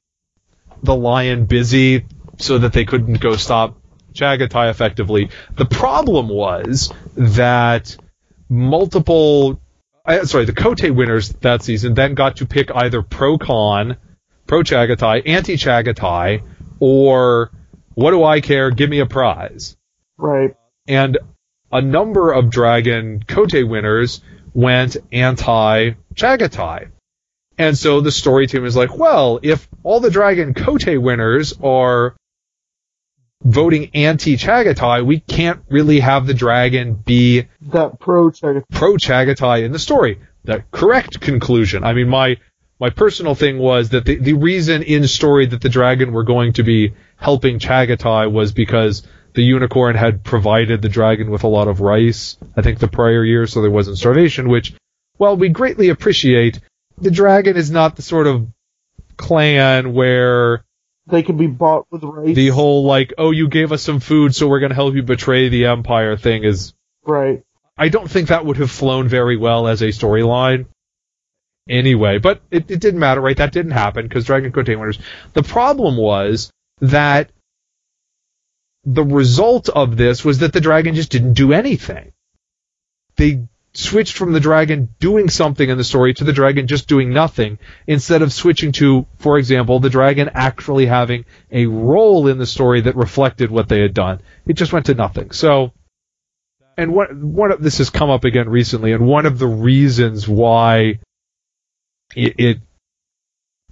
the 0.85 0.95
lion 0.95 1.47
busy 1.47 2.07
so 2.39 2.59
that 2.59 2.73
they 2.73 2.85
couldn't 2.85 3.21
go 3.21 3.35
stop 3.35 3.81
Chagatai 4.15 4.71
effectively. 4.71 5.31
The 5.57 5.67
problem 5.67 6.29
was 6.29 6.93
that 7.17 7.97
multiple, 8.49 9.61
uh, 10.09 10.25
sorry, 10.25 10.45
the 10.47 10.53
Kotei 10.53 10.95
winners 10.95 11.29
that 11.41 11.63
season 11.63 11.95
then 11.95 12.15
got 12.15 12.37
to 12.37 12.47
pick 12.47 12.75
either 12.75 13.03
pro 13.03 13.39
con, 13.39 13.97
pro 14.47 14.63
Chagatai, 14.63 15.23
anti 15.27 15.55
Chagatai, 15.55 16.43
or 16.81 17.51
what 17.95 18.11
do 18.13 18.25
I 18.25 18.41
care? 18.41 18.71
Give 18.71 18.89
me 18.91 19.01
a 19.01 19.07
prize 19.07 19.77
Right. 20.17 20.55
and 20.87 21.19
a 21.71 21.83
number 21.83 22.33
of 22.33 22.51
Dragon 22.51 23.23
Kotei 23.27 23.69
winners 23.69 24.21
went 24.55 24.97
anti 25.13 25.91
Chagatai. 26.15 26.91
And 27.59 27.77
so 27.77 28.01
the 28.01 28.13
story 28.13 28.47
team 28.47 28.65
is 28.65 28.77
like, 28.77 28.97
well, 28.97 29.41
if 29.43 29.69
all 29.83 30.01
the 30.01 30.11
Dragon 30.11 30.55
Kotei 30.55 30.97
winners 31.01 31.53
are 31.63 32.15
voting 33.43 33.91
anti 33.95 34.37
Chagatai, 34.37 35.05
we 35.05 35.21
can't 35.21 35.61
really 35.69 36.01
have 36.01 36.27
the 36.27 36.35
dragon 36.35 36.95
be 36.95 37.47
That 37.63 37.99
pro 38.71 38.95
Chagatai 38.95 39.65
in 39.65 39.73
the 39.73 39.79
story. 39.79 40.21
The 40.45 40.65
correct 40.71 41.21
conclusion. 41.21 41.85
I 41.85 41.93
mean, 41.93 42.09
my 42.09 42.37
my 42.81 42.91
personal 42.91 43.35
thing 43.35 43.59
was 43.59 43.91
that 43.91 44.05
the, 44.05 44.17
the 44.17 44.35
reason 44.35 44.83
in 44.83 45.09
story 45.09 45.47
that 45.47 45.61
the 45.61 45.69
dragon 45.69 46.13
were 46.13 46.23
going 46.23 46.53
to 46.55 46.63
be 46.63 46.95
helping 47.17 47.59
Chagatai 47.59 48.31
was 48.31 48.53
because 48.53 49.03
the 49.35 49.43
unicorn 49.43 49.97
had 49.97 50.25
provided 50.25 50.81
the 50.81 50.89
dragon 50.89 51.31
with 51.31 51.45
a 51.45 51.49
lot 51.49 51.69
of 51.69 51.81
rice, 51.81 52.37
I 52.57 52.63
think 52.63 52.79
the 52.79 52.89
prior 52.89 53.25
year, 53.25 53.47
so 53.47 53.63
there 53.63 53.71
wasn't 53.71 53.99
starvation, 53.99 54.49
which, 54.49 54.75
while 55.17 55.37
we 55.37 55.49
greatly 55.49 55.89
appreciate, 55.89 56.61
the 56.97 57.11
dragon 57.11 57.57
is 57.57 57.71
not 57.71 57.97
the 57.97 58.03
sort 58.03 58.27
of 58.27 58.47
clan 59.17 59.93
where 59.93 60.65
They 61.11 61.23
can 61.23 61.37
be 61.37 61.47
bought 61.47 61.87
with 61.91 62.03
rice. 62.03 62.35
the 62.35 62.49
whole 62.49 62.85
like, 62.85 63.15
oh, 63.17 63.31
you 63.31 63.49
gave 63.49 63.73
us 63.73 63.83
some 63.83 64.01
food, 64.01 64.35
so 64.35 64.47
we're 64.47 64.61
going 64.61 64.71
to 64.71 64.77
help 64.77 64.95
you 64.95 65.03
betray 65.03 65.49
the 65.49 65.67
empire 65.67 66.17
thing 66.17 66.45
is 66.45 66.75
right. 67.05 67.43
I 67.77 67.89
don't 67.89 68.11
think 68.11 68.29
that 68.29 68.45
would 68.45 68.59
have 68.59 68.71
flown 68.71 69.09
very 69.09 69.37
well 69.37 69.69
as 69.69 69.83
a 69.83 69.89
storyline. 69.89 70.67
Anyway, 71.69 72.19
but 72.19 72.43
it, 72.51 72.71
it 72.71 72.81
didn't 72.81 73.01
matter, 73.01 73.21
right? 73.21 73.37
That 73.37 73.53
didn't 73.53 73.73
happen 73.73 74.07
because 74.07 74.25
Dragon 74.25 74.53
Kotei 74.53 74.79
winners. 74.79 74.99
The 75.35 75.43
problem 75.43 75.97
was 75.97 76.51
that 76.81 77.31
the 78.85 79.05
result 79.05 79.69
of 79.69 79.97
this 79.97 80.25
was 80.25 80.39
that 80.39 80.53
the 80.53 80.61
dragon 80.61 80.95
just 80.95 81.11
didn't 81.11 81.35
do 81.35 81.53
anything. 81.53 82.13
They 83.17 83.47
switched 83.79 84.17
from 84.17 84.33
the 84.33 84.41
dragon 84.41 84.93
doing 84.99 85.31
something 85.31 85.69
in 85.69 85.79
the 85.79 85.85
story 85.85 86.13
to 86.13 86.25
the 86.25 86.33
dragon 86.33 86.67
just 86.67 86.89
doing 86.89 87.13
nothing 87.13 87.61
instead 87.87 88.23
of 88.23 88.33
switching 88.33 88.73
to, 88.73 89.07
for 89.19 89.39
example, 89.39 89.79
the 89.79 89.89
dragon 89.89 90.29
actually 90.35 90.87
having 90.87 91.25
a 91.53 91.67
role 91.67 92.27
in 92.27 92.39
the 92.39 92.47
story 92.47 92.81
that 92.81 92.97
reflected 92.97 93.53
what 93.53 93.69
they 93.69 93.81
had 93.81 93.95
done. 93.95 94.21
It 94.47 94.55
just 94.55 94.73
went 94.73 94.87
to 94.87 94.95
nothing. 94.95 95.31
So, 95.31 95.73
and 96.77 96.93
what 96.93 97.53
of 97.53 97.63
this 97.63 97.79
has 97.79 97.89
come 97.89 98.11
up 98.11 98.25
again 98.25 98.49
recently, 98.49 98.93
and 98.93 99.07
one 99.07 99.27
of 99.27 99.39
the 99.39 99.47
reasons 99.47 100.27
why 100.27 100.99
it, 102.17 102.35
it 102.37 102.59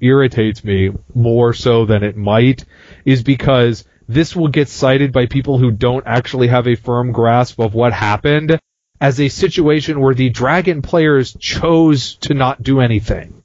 irritates 0.01 0.63
me 0.63 0.93
more 1.15 1.53
so 1.53 1.85
than 1.85 2.05
it 2.05 2.17
might 2.17 2.65
is 3.05 3.25
because 3.25 3.85
this 4.07 4.37
will 4.37 4.49
get 4.49 4.69
cited 4.69 5.13
by 5.13 5.27
people 5.27 5.59
who 5.59 5.73
don't 5.73 6.07
actually 6.07 6.47
have 6.47 6.69
a 6.69 6.77
firm 6.77 7.11
grasp 7.11 7.59
of 7.59 7.75
what 7.75 7.93
happened 7.93 8.61
as 9.01 9.21
a 9.21 9.29
situation 9.29 10.01
where 10.01 10.15
the 10.15 10.31
dragon 10.31 10.83
players 10.83 11.37
chose 11.39 12.15
to 12.17 12.35
not 12.35 12.63
do 12.63 12.81
anything 12.81 13.43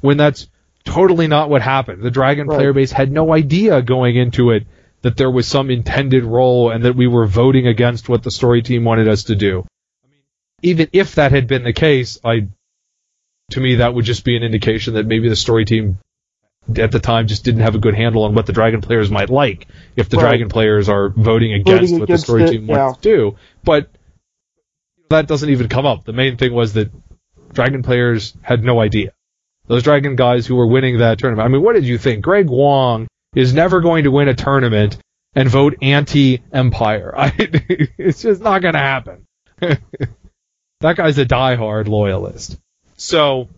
when 0.00 0.16
that's 0.16 0.48
totally 0.84 1.26
not 1.28 1.48
what 1.48 1.62
happened. 1.62 2.02
The 2.02 2.10
dragon 2.10 2.46
Right. 2.46 2.56
player 2.56 2.72
base 2.72 2.92
had 2.92 3.10
no 3.10 3.32
idea 3.32 3.82
going 3.82 4.16
into 4.16 4.50
it 4.50 4.66
that 5.02 5.16
there 5.16 5.30
was 5.30 5.46
some 5.46 5.70
intended 5.70 6.24
role 6.24 6.70
and 6.70 6.84
that 6.84 6.94
we 6.96 7.06
were 7.06 7.26
voting 7.26 7.66
against 7.66 8.08
what 8.08 8.22
the 8.22 8.30
story 8.30 8.62
team 8.62 8.84
wanted 8.84 9.08
us 9.08 9.24
to 9.24 9.36
do. 9.36 9.66
Even 10.62 10.88
if 10.92 11.16
that 11.16 11.32
had 11.32 11.48
been 11.48 11.64
the 11.64 11.72
case, 11.72 12.18
I 12.24 12.48
to 13.50 13.60
me 13.60 13.76
that 13.76 13.94
would 13.94 14.04
just 14.04 14.24
be 14.24 14.36
an 14.36 14.42
indication 14.42 14.94
that 14.94 15.06
maybe 15.06 15.28
the 15.28 15.36
story 15.36 15.64
team 15.64 15.98
at 16.76 16.92
the 16.92 17.00
time 17.00 17.26
just 17.26 17.44
didn't 17.44 17.62
have 17.62 17.74
a 17.74 17.78
good 17.78 17.94
handle 17.94 18.22
on 18.22 18.34
what 18.34 18.46
the 18.46 18.52
Dragon 18.52 18.80
players 18.80 19.10
might 19.10 19.28
like 19.28 19.66
if 19.96 20.08
the 20.08 20.16
Right. 20.16 20.28
Dragon 20.30 20.48
players 20.48 20.88
are 20.88 21.08
voting 21.08 21.52
against 21.52 21.90
Voting 21.90 21.98
what 21.98 22.08
the 22.08 22.18
story 22.18 22.44
it, 22.44 22.50
team 22.52 22.66
wants 22.68 22.98
to 22.98 23.02
do. 23.02 23.36
But 23.64 23.90
that 25.12 25.26
doesn't 25.26 25.50
even 25.50 25.68
come 25.68 25.86
up. 25.86 26.04
The 26.04 26.12
main 26.12 26.36
thing 26.36 26.52
was 26.52 26.74
that 26.74 26.90
Dragon 27.52 27.82
players 27.82 28.34
had 28.42 28.62
no 28.62 28.80
idea. 28.80 29.12
Those 29.66 29.82
Dragon 29.82 30.16
guys 30.16 30.46
who 30.46 30.56
were 30.56 30.66
winning 30.66 30.98
that 30.98 31.18
tournament. 31.18 31.46
I 31.46 31.48
mean, 31.48 31.62
what 31.62 31.74
did 31.74 31.84
you 31.84 31.98
think? 31.98 32.22
Greg 32.22 32.48
Wong 32.48 33.06
is 33.34 33.54
never 33.54 33.80
going 33.80 34.04
to 34.04 34.10
win 34.10 34.28
a 34.28 34.34
tournament 34.34 34.98
and 35.34 35.48
vote 35.48 35.76
anti-Empire. 35.80 37.14
It's 37.98 38.22
just 38.22 38.42
not 38.42 38.62
going 38.62 38.74
to 38.74 38.80
happen. 38.80 39.26
that 39.60 40.96
guy's 40.96 41.18
a 41.18 41.24
diehard 41.24 41.86
loyalist. 41.86 42.58
So, 42.96 43.48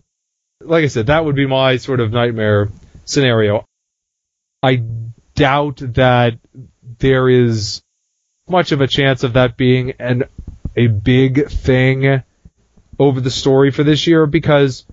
like 0.61 0.83
I 0.83 0.87
said, 0.87 1.07
that 1.07 1.25
would 1.25 1.35
be 1.35 1.47
my 1.47 1.77
sort 1.77 1.99
of 1.99 2.11
nightmare 2.11 2.69
scenario. 3.05 3.65
I 4.61 4.83
doubt 5.35 5.77
that 5.95 6.37
there 6.99 7.27
is 7.27 7.81
much 8.47 8.71
of 8.71 8.81
a 8.81 8.87
chance 8.87 9.23
of 9.23 9.33
that 9.33 9.57
being 9.57 9.91
an 9.99 10.25
a 10.75 10.87
big 10.87 11.49
thing 11.49 12.23
over 12.99 13.21
the 13.21 13.31
story 13.31 13.71
for 13.71 13.83
this 13.83 14.07
year 14.07 14.25
because 14.25 14.85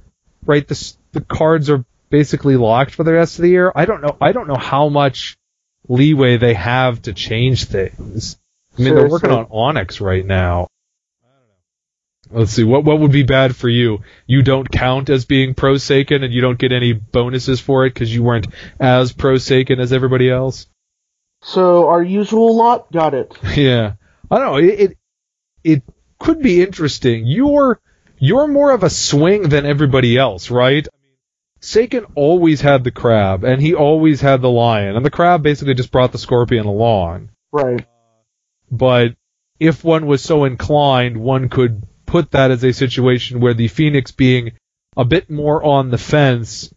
right 0.44 0.66
the 0.66 0.94
the 1.12 1.20
cards 1.20 1.70
are 1.70 1.84
basically 2.10 2.56
locked 2.56 2.94
for 2.94 3.04
the 3.04 3.12
rest 3.12 3.38
of 3.38 3.42
the 3.42 3.50
year. 3.50 3.72
I 3.74 3.84
don't 3.84 4.02
know 4.02 4.16
I 4.20 4.32
don't 4.32 4.48
know 4.48 4.56
how 4.56 4.88
much 4.88 5.36
leeway 5.88 6.36
they 6.36 6.54
have 6.54 7.02
to 7.02 7.12
change 7.12 7.64
things. 7.64 8.38
I 8.78 8.82
mean 8.82 8.94
they're 8.94 9.08
working 9.08 9.30
on 9.30 9.46
Onyx 9.50 10.00
right 10.00 10.24
now. 10.24 10.68
Let's 12.30 12.52
see 12.52 12.64
what 12.64 12.84
what 12.84 12.98
would 13.00 13.12
be 13.12 13.24
bad 13.24 13.54
for 13.54 13.68
you. 13.68 14.00
You 14.26 14.42
don't 14.42 14.70
count 14.70 15.10
as 15.10 15.26
being 15.26 15.54
pro 15.54 15.74
Seiken 15.74 16.24
and 16.24 16.32
you 16.32 16.40
don't 16.40 16.58
get 16.58 16.72
any 16.72 16.92
bonuses 16.92 17.60
for 17.60 17.84
it 17.84 17.92
because 17.92 18.12
you 18.12 18.22
weren't 18.22 18.46
as 18.80 19.12
pro 19.12 19.34
Seiken 19.34 19.80
as 19.80 19.92
everybody 19.92 20.30
else. 20.30 20.66
So 21.42 21.88
our 21.88 22.02
usual 22.02 22.56
lot 22.56 22.90
got 22.92 23.14
it. 23.14 23.36
Yeah, 23.56 23.94
I 24.30 24.38
don't 24.38 24.46
know. 24.46 24.56
It, 24.56 24.80
it 24.80 24.98
it 25.64 25.82
could 26.18 26.40
be 26.40 26.62
interesting. 26.62 27.26
You're 27.26 27.80
you're 28.18 28.46
more 28.46 28.70
of 28.70 28.82
a 28.82 28.90
swing 28.90 29.48
than 29.48 29.66
everybody 29.66 30.16
else, 30.16 30.50
right? 30.50 30.86
Sagan 31.60 32.06
always 32.14 32.60
had 32.60 32.84
the 32.84 32.90
crab, 32.90 33.44
and 33.44 33.60
he 33.60 33.74
always 33.74 34.20
had 34.20 34.40
the 34.40 34.50
lion, 34.50 34.96
and 34.96 35.04
the 35.04 35.10
crab 35.10 35.42
basically 35.42 35.74
just 35.74 35.92
brought 35.92 36.12
the 36.12 36.18
scorpion 36.18 36.66
along. 36.66 37.30
Right. 37.52 37.86
But 38.70 39.16
if 39.60 39.84
one 39.84 40.06
was 40.06 40.22
so 40.22 40.44
inclined, 40.44 41.16
one 41.16 41.48
could 41.48 41.86
put 42.06 42.32
that 42.32 42.50
as 42.50 42.64
a 42.64 42.72
situation 42.72 43.40
where 43.40 43.54
the 43.54 43.68
phoenix 43.68 44.10
being 44.10 44.52
a 44.96 45.04
bit 45.04 45.30
more 45.30 45.62
on 45.62 45.90
the 45.90 45.98
fence 45.98 46.72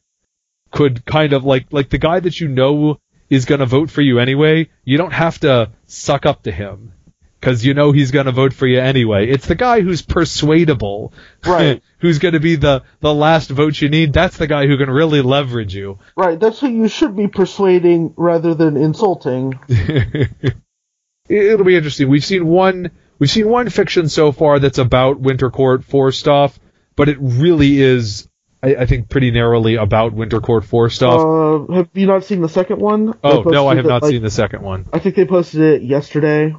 could 0.71 1.05
kind 1.05 1.33
of 1.33 1.43
like 1.43 1.67
like 1.71 1.89
the 1.89 1.97
guy 1.97 2.19
that 2.19 2.39
you 2.39 2.47
know 2.47 2.99
is 3.29 3.45
going 3.45 3.59
to 3.59 3.65
vote 3.65 3.89
for 3.89 4.01
you 4.01 4.19
anyway. 4.19 4.69
You 4.83 4.97
don't 4.97 5.13
have 5.13 5.39
to 5.39 5.71
suck 5.85 6.25
up 6.25 6.43
to 6.43 6.51
him 6.51 6.93
because 7.39 7.65
you 7.65 7.73
know 7.73 7.91
he's 7.91 8.11
going 8.11 8.25
to 8.25 8.31
vote 8.31 8.53
for 8.53 8.65
you 8.67 8.79
anyway. 8.79 9.27
It's 9.29 9.45
the 9.45 9.55
guy 9.55 9.81
who's 9.81 10.01
persuadable, 10.01 11.13
Right. 11.45 11.81
who's 11.99 12.19
going 12.19 12.33
to 12.33 12.39
be 12.39 12.55
the 12.55 12.83
the 13.01 13.13
last 13.13 13.49
vote 13.49 13.79
you 13.81 13.89
need. 13.89 14.13
That's 14.13 14.37
the 14.37 14.47
guy 14.47 14.67
who 14.67 14.77
can 14.77 14.89
really 14.89 15.21
leverage 15.21 15.75
you. 15.75 15.99
Right. 16.15 16.39
That's 16.39 16.59
who 16.59 16.67
you 16.69 16.87
should 16.87 17.15
be 17.15 17.27
persuading 17.27 18.13
rather 18.17 18.55
than 18.55 18.77
insulting. 18.77 19.59
It'll 21.27 21.65
be 21.65 21.75
interesting. 21.75 22.07
We've 22.09 22.23
seen 22.25 22.45
one 22.45 22.91
we've 23.17 23.31
seen 23.31 23.49
one 23.49 23.69
fiction 23.69 24.09
so 24.09 24.31
far 24.31 24.59
that's 24.59 24.77
about 24.77 25.19
Winter 25.19 25.49
Court 25.49 25.83
4 25.83 26.11
stuff, 26.11 26.59
but 26.95 27.09
it 27.09 27.17
really 27.19 27.81
is 27.81 28.27
I, 28.61 28.75
I 28.75 28.85
think 28.85 29.09
pretty 29.09 29.31
narrowly 29.31 29.75
about 29.75 30.13
Winter 30.13 30.39
Court 30.39 30.65
4 30.65 30.89
stuff. 30.91 31.21
Uh, 31.21 31.73
have 31.73 31.89
you 31.93 32.05
not 32.07 32.23
seen 32.25 32.41
the 32.41 32.49
second 32.49 32.79
one? 32.79 33.13
Oh, 33.23 33.41
no, 33.41 33.67
I 33.67 33.75
have 33.75 33.85
it, 33.85 33.89
not 33.89 34.03
like- 34.03 34.11
seen 34.11 34.21
the 34.21 34.29
second 34.31 34.61
one. 34.61 34.85
I 34.93 34.99
think 34.99 35.15
they 35.15 35.25
posted 35.25 35.61
it 35.61 35.81
yesterday. 35.83 36.55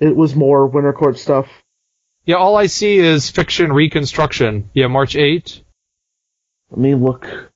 It 0.00 0.14
was 0.14 0.34
more 0.34 0.66
Winter 0.66 0.92
Court 0.92 1.18
stuff. 1.18 1.48
Yeah, 2.24 2.36
all 2.36 2.56
I 2.56 2.66
see 2.66 2.98
is 2.98 3.30
fiction 3.30 3.72
reconstruction. 3.72 4.70
Yeah, 4.74 4.88
March 4.88 5.16
8. 5.16 5.62
Let 6.70 6.78
me 6.78 6.94
look. 6.94 7.52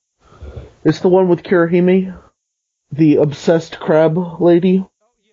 It's 0.83 0.99
the 1.01 1.09
one 1.09 1.27
with 1.27 1.43
Kirihime, 1.43 2.17
the 2.91 3.17
obsessed 3.17 3.79
crab 3.79 4.41
lady. 4.41 4.85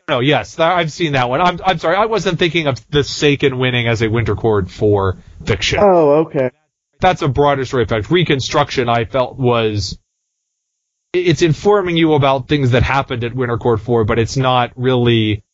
No, 0.08 0.20
yes, 0.20 0.56
that, 0.56 0.72
I've 0.72 0.90
seen 0.90 1.12
that 1.12 1.28
one. 1.28 1.40
I'm 1.40 1.60
I'm 1.64 1.78
sorry, 1.78 1.96
I 1.96 2.06
wasn't 2.06 2.38
thinking 2.38 2.66
of 2.66 2.86
the 2.90 3.00
Seiken 3.00 3.58
winning 3.58 3.86
as 3.86 4.02
a 4.02 4.08
Winter 4.08 4.34
Court 4.34 4.70
4 4.70 5.18
fiction. 5.44 5.78
Oh, 5.82 6.26
okay. 6.26 6.50
that's 6.98 7.22
a 7.22 7.28
broader 7.28 7.64
story 7.64 7.84
effect. 7.84 8.10
Reconstruction, 8.10 8.88
I 8.88 9.04
felt 9.04 9.38
was 9.38 9.98
it's 11.12 11.42
informing 11.42 11.96
you 11.96 12.14
about 12.14 12.48
things 12.48 12.72
that 12.72 12.82
happened 12.82 13.24
at 13.24 13.34
Winter 13.34 13.58
Court 13.58 13.80
4, 13.80 14.04
but 14.04 14.18
it's 14.18 14.36
not 14.36 14.72
really 14.76 15.44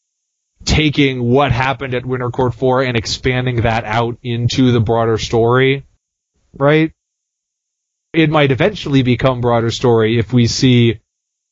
taking 0.64 1.22
what 1.22 1.52
happened 1.52 1.94
at 1.94 2.06
Winter 2.06 2.30
Court 2.30 2.54
4 2.54 2.82
and 2.82 2.96
expanding 2.96 3.62
that 3.62 3.84
out 3.84 4.18
into 4.22 4.72
the 4.72 4.80
broader 4.80 5.18
story, 5.18 5.84
right? 6.56 6.92
It 8.12 8.30
might 8.30 8.52
eventually 8.52 9.02
become 9.02 9.40
broader 9.40 9.70
story 9.70 10.18
if 10.18 10.32
we 10.32 10.46
see 10.46 11.00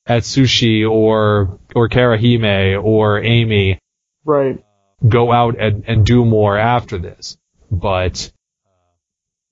Atsushi 0.08 0.88
or 0.88 1.58
or 1.74 1.88
Karahime 1.88 2.82
or 2.82 3.22
Amy 3.22 3.78
Right. 4.24 4.64
go 5.06 5.32
out 5.32 5.56
and, 5.58 5.84
and 5.86 6.06
do 6.06 6.24
more 6.24 6.56
after 6.56 6.98
this. 6.98 7.36
But 7.70 8.30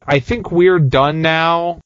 I 0.06 0.20
think 0.20 0.50
we're 0.50 0.78
done 0.78 1.22
now 1.22 1.80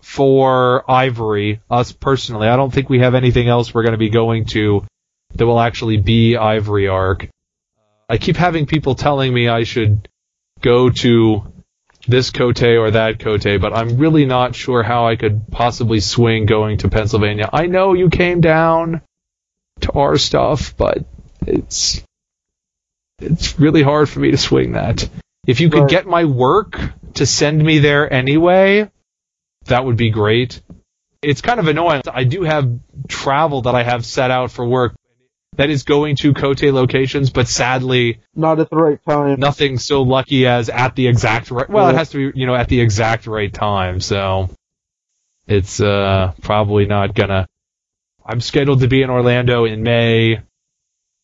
for 0.00 0.90
Ivory, 0.90 1.60
us 1.70 1.92
personally. 1.92 2.48
I 2.48 2.56
don't 2.56 2.72
think 2.72 2.88
we 2.88 3.00
have 3.00 3.14
anything 3.14 3.48
else 3.48 3.72
we're 3.72 3.82
going 3.82 3.92
to 3.92 3.98
be 3.98 4.10
going 4.10 4.44
to 4.46 4.84
that 5.34 5.46
will 5.46 5.60
actually 5.60 5.98
be 5.98 6.36
Ivory 6.36 6.88
Arc. 6.88 7.28
I 8.08 8.18
keep 8.18 8.36
having 8.36 8.66
people 8.66 8.94
telling 8.94 9.32
me 9.34 9.48
I 9.48 9.64
should 9.64 10.08
go 10.60 10.90
to 10.90 11.52
this 12.08 12.30
Kotei 12.30 12.78
or 12.80 12.92
that 12.92 13.18
Kotei, 13.18 13.60
but 13.60 13.72
I'm 13.72 13.96
really 13.96 14.26
not 14.26 14.54
sure 14.54 14.82
how 14.82 15.06
I 15.06 15.16
could 15.16 15.48
possibly 15.50 16.00
swing 16.00 16.46
going 16.46 16.78
to 16.78 16.88
Pennsylvania. 16.88 17.50
I 17.52 17.66
know 17.66 17.94
you 17.94 18.10
came 18.10 18.40
down 18.40 19.02
to 19.80 19.92
our 19.92 20.16
stuff, 20.16 20.76
but 20.76 21.04
it's 21.46 22.02
it's 23.18 23.58
really 23.58 23.82
hard 23.82 24.08
for 24.08 24.20
me 24.20 24.30
to 24.30 24.36
swing 24.36 24.72
that. 24.72 25.08
If 25.46 25.60
you 25.60 25.70
could 25.70 25.88
get 25.88 26.06
my 26.06 26.24
work 26.24 26.78
to 27.14 27.24
send 27.24 27.62
me 27.62 27.78
there 27.78 28.12
anyway, 28.12 28.90
that 29.66 29.84
would 29.84 29.96
be 29.96 30.10
great. 30.10 30.60
It's 31.22 31.40
kind 31.40 31.60
of 31.60 31.68
annoying. 31.68 32.02
I 32.06 32.24
do 32.24 32.42
have 32.42 32.78
travel 33.08 33.62
that 33.62 33.74
I 33.74 33.82
have 33.82 34.04
set 34.04 34.30
out 34.30 34.50
for 34.50 34.66
work 34.66 34.95
that 35.56 35.70
is 35.70 35.82
going 35.84 36.16
to 36.16 36.32
Kotei 36.34 36.72
locations, 36.72 37.30
but 37.30 37.48
sadly, 37.48 38.20
Not 38.34 38.60
at 38.60 38.70
the 38.70 38.76
right 38.76 38.98
time. 39.08 39.40
nothing 39.40 39.78
so 39.78 40.02
lucky 40.02 40.46
as 40.46 40.68
at 40.68 40.94
the 40.94 41.06
exact 41.08 41.50
right. 41.50 41.68
Well, 41.68 41.88
it 41.88 41.94
has 41.94 42.10
to 42.10 42.32
be, 42.32 42.38
you 42.38 42.46
know, 42.46 42.54
at 42.54 42.68
the 42.68 42.80
exact 42.80 43.26
right 43.26 43.52
time. 43.52 44.00
So 44.00 44.50
it's 45.46 45.80
uh, 45.80 46.32
probably 46.42 46.86
not 46.86 47.14
gonna. 47.14 47.46
I'm 48.24 48.40
scheduled 48.40 48.80
to 48.80 48.88
be 48.88 49.02
in 49.02 49.10
Orlando 49.10 49.64
in 49.64 49.82
May. 49.82 50.40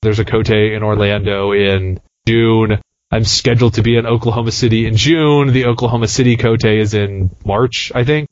There's 0.03 0.19
a 0.19 0.25
Kotei 0.25 0.77
in 0.77 0.83
Orlando 0.83 1.53
in 1.53 2.01
June. 2.27 2.81
I'm 3.11 3.25
scheduled 3.25 3.75
to 3.75 3.83
be 3.83 3.97
in 3.97 4.07
Oklahoma 4.07 4.53
City 4.53 4.87
in 4.87 4.97
June. 4.97 5.53
The 5.53 5.67
Oklahoma 5.67 6.09
City 6.09 6.37
Kotei 6.37 6.79
is 6.79 6.95
in 6.95 7.35
March, 7.45 7.93
I 7.95 8.05
think. 8.05 8.29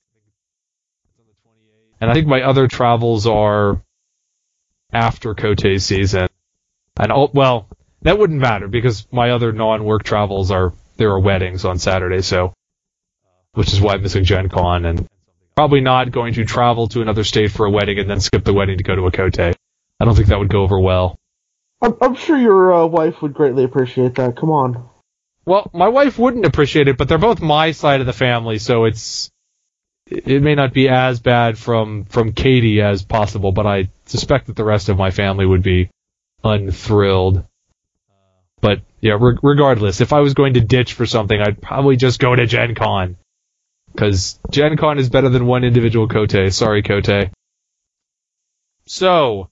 And 2.00 2.10
I 2.10 2.14
think 2.14 2.26
my 2.26 2.42
other 2.42 2.66
travels 2.66 3.26
are 3.26 3.82
after 4.92 5.34
Kotei 5.34 5.80
season. 5.80 6.28
And 6.98 7.12
all, 7.12 7.30
well, 7.32 7.68
that 8.02 8.18
wouldn't 8.18 8.40
matter 8.40 8.68
because 8.68 9.06
my 9.12 9.30
other 9.30 9.52
non-work 9.52 10.02
travels 10.02 10.50
are 10.50 10.72
there 10.96 11.10
are 11.10 11.20
weddings 11.20 11.64
on 11.64 11.78
Saturday, 11.78 12.22
so 12.22 12.52
which 13.52 13.72
is 13.72 13.80
why 13.80 13.94
I'm 13.94 14.02
missing 14.02 14.24
Gen 14.24 14.48
Con 14.48 14.84
and 14.84 15.08
probably 15.56 15.80
not 15.80 16.10
going 16.10 16.34
to 16.34 16.44
travel 16.44 16.88
to 16.88 17.02
another 17.02 17.24
state 17.24 17.50
for 17.50 17.66
a 17.66 17.70
wedding 17.70 17.98
and 17.98 18.08
then 18.08 18.20
skip 18.20 18.44
the 18.44 18.52
wedding 18.52 18.78
to 18.78 18.84
go 18.84 18.94
to 18.94 19.06
a 19.06 19.10
Kotei. 19.10 19.54
I 19.98 20.04
don't 20.04 20.14
think 20.14 20.28
that 20.28 20.38
would 20.38 20.48
go 20.48 20.62
over 20.62 20.78
well. 20.78 21.18
I'm, 21.82 21.96
I'm 22.00 22.14
sure 22.14 22.36
your 22.36 22.72
uh, 22.72 22.86
wife 22.86 23.22
would 23.22 23.34
greatly 23.34 23.64
appreciate 23.64 24.14
that. 24.16 24.36
Come 24.36 24.50
on. 24.50 24.88
Well, 25.44 25.70
my 25.72 25.88
wife 25.88 26.18
wouldn't 26.18 26.46
appreciate 26.46 26.88
it, 26.88 26.96
but 26.96 27.08
they're 27.08 27.18
both 27.18 27.40
my 27.40 27.72
side 27.72 28.00
of 28.00 28.06
the 28.06 28.12
family, 28.12 28.58
so 28.58 28.84
it's 28.84 29.30
it 30.10 30.42
may 30.42 30.54
not 30.54 30.72
be 30.72 30.88
as 30.88 31.20
bad 31.20 31.56
from 31.56 32.04
from 32.04 32.32
Katie 32.32 32.82
as 32.82 33.02
possible, 33.02 33.52
but 33.52 33.66
I 33.66 33.88
suspect 34.06 34.46
that 34.46 34.56
the 34.56 34.64
rest 34.64 34.88
of 34.88 34.98
my 34.98 35.10
family 35.10 35.46
would 35.46 35.62
be 35.62 35.90
unthrilled. 36.42 37.44
But 38.60 38.80
yeah, 39.00 39.16
re- 39.18 39.38
regardless, 39.42 40.00
if 40.00 40.12
I 40.12 40.20
was 40.20 40.34
going 40.34 40.54
to 40.54 40.60
ditch 40.60 40.92
for 40.94 41.06
something, 41.06 41.40
I'd 41.40 41.62
probably 41.62 41.96
just 41.96 42.18
go 42.18 42.34
to 42.34 42.46
Gen 42.46 42.74
Con. 42.74 43.16
Because 43.92 44.38
Gen 44.50 44.76
Con 44.76 44.98
is 44.98 45.08
better 45.08 45.28
than 45.28 45.46
one 45.46 45.64
individual 45.64 46.08
Kotei. 46.08 46.52
Sorry, 46.52 46.82
Kotei. 46.82 47.30
So, 48.86 49.48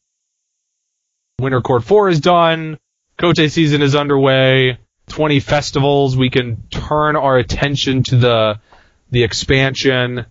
Winter 1.41 1.61
Court 1.61 1.85
4 1.85 2.09
is 2.09 2.21
done. 2.21 2.79
Kotei 3.19 3.51
season 3.51 3.83
is 3.83 3.95
underway. 3.95 4.79
20 5.09 5.41
festivals. 5.41 6.17
We 6.17 6.31
can 6.31 6.63
turn 6.71 7.17
our 7.17 7.39
attention 7.39 8.03
to 8.05 8.17
the 8.17 8.61
the 9.11 9.23
expansion. 9.23 10.27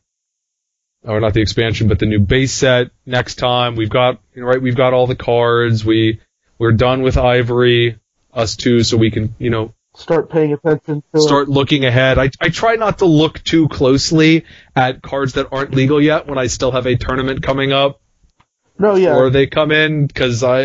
Or 1.08 1.20
not 1.20 1.34
the 1.34 1.42
expansion, 1.42 1.88
but 1.88 2.00
the 2.00 2.06
new 2.06 2.20
base 2.20 2.54
set 2.54 2.92
next 3.06 3.36
time. 3.36 3.76
We've 3.76 3.90
got, 3.90 4.20
you 4.34 4.42
know, 4.42 4.48
right, 4.48 4.62
we've 4.62 4.76
got 4.76 4.94
all 4.94 5.08
the 5.08 5.16
cards. 5.16 5.84
We, 5.86 6.20
we're 6.58 6.74
done 6.74 7.02
with 7.02 7.18
Ivory, 7.18 8.00
us 8.34 8.56
too, 8.56 8.84
so 8.84 8.98
we 8.98 9.12
can, 9.12 9.34
you 9.40 9.50
know, 9.50 9.74
Start 9.98 10.30
paying 10.30 10.54
attention 10.54 11.02
to 11.12 11.20
start 11.20 11.50
looking 11.50 11.84
ahead. 11.84 12.20
I, 12.20 12.30
I 12.40 12.50
try 12.50 12.76
not 12.76 13.00
to 13.00 13.06
look 13.06 13.44
too 13.44 13.68
closely 13.68 14.46
at 14.76 15.02
cards 15.02 15.34
that 15.34 15.48
aren't 15.52 15.74
legal 15.74 16.00
yet 16.00 16.28
when 16.28 16.38
I 16.38 16.46
still 16.46 16.72
have 16.72 16.86
a 16.86 16.96
tournament 16.96 17.42
coming 17.42 17.72
up. 17.72 18.00
No, 18.78 18.94
yeah. 18.94 19.16
or 19.16 19.32
they 19.32 19.48
come 19.48 19.72
in 19.72 20.06
because 20.06 20.44
I, 20.44 20.60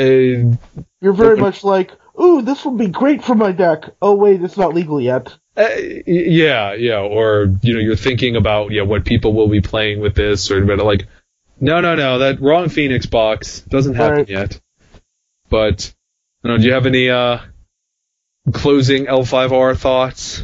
You're 1.01 1.15
very 1.15 1.39
much 1.39 1.65
like, 1.65 1.93
ooh, 2.21 2.43
this 2.43 2.63
will 2.63 2.77
be 2.77 2.89
great 2.89 3.25
for 3.25 3.35
my 3.35 3.53
deck. 3.53 3.95
Oh 4.03 4.15
wait, 4.15 4.43
it's 4.43 4.59
not 4.59 4.75
legal 4.75 5.01
yet. 5.01 5.35
Uh, 5.55 5.69
yeah, 6.07 6.73
yeah, 6.73 7.01
or 7.01 7.55
you 7.63 7.75
know, 7.75 7.81
you're 7.81 7.97
thinking 7.97 8.37
about 8.37 8.71
yeah, 8.71 8.83
what 8.83 9.05
people 9.05 9.35
will 9.35 9.49
be 9.49 9.61
playing 9.61 10.01
with 10.01 10.15
this, 10.15 10.51
or 10.51 10.65
but 10.65 10.79
like, 10.79 11.07
no, 11.61 11.81
no, 11.81 11.95
no, 11.95 12.21
that 12.21 12.41
wrong 12.41 12.69
Phoenix 12.71 13.05
box 13.07 13.61
doesn't 13.61 13.95
happen 13.95 14.19
Right. 14.19 14.29
yet. 14.29 14.61
But, 15.51 15.93
I 16.43 16.49
don't 16.49 16.57
know, 16.57 16.63
do 16.63 16.67
you 16.69 16.73
have 16.73 16.87
any 16.87 17.11
uh 17.11 17.41
closing 18.53 19.07
L5R 19.07 19.77
thoughts? 19.77 20.43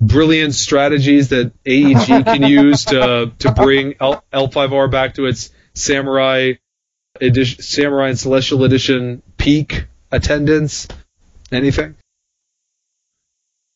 Brilliant 0.00 0.54
strategies 0.54 1.30
that 1.30 1.52
AEG 1.64 2.06
can 2.26 2.42
use 2.42 2.84
to 2.86 3.32
to 3.38 3.52
bring 3.52 3.94
L, 3.98 4.22
L5R 4.32 4.90
back 4.90 5.14
to 5.14 5.24
its 5.24 5.50
Samurai 5.72 6.54
edition, 7.18 7.62
Samurai 7.62 8.08
and 8.10 8.18
Celestial 8.18 8.64
Edition 8.64 9.22
peak 9.38 9.86
attendance. 10.12 10.86
Anything? 11.50 11.96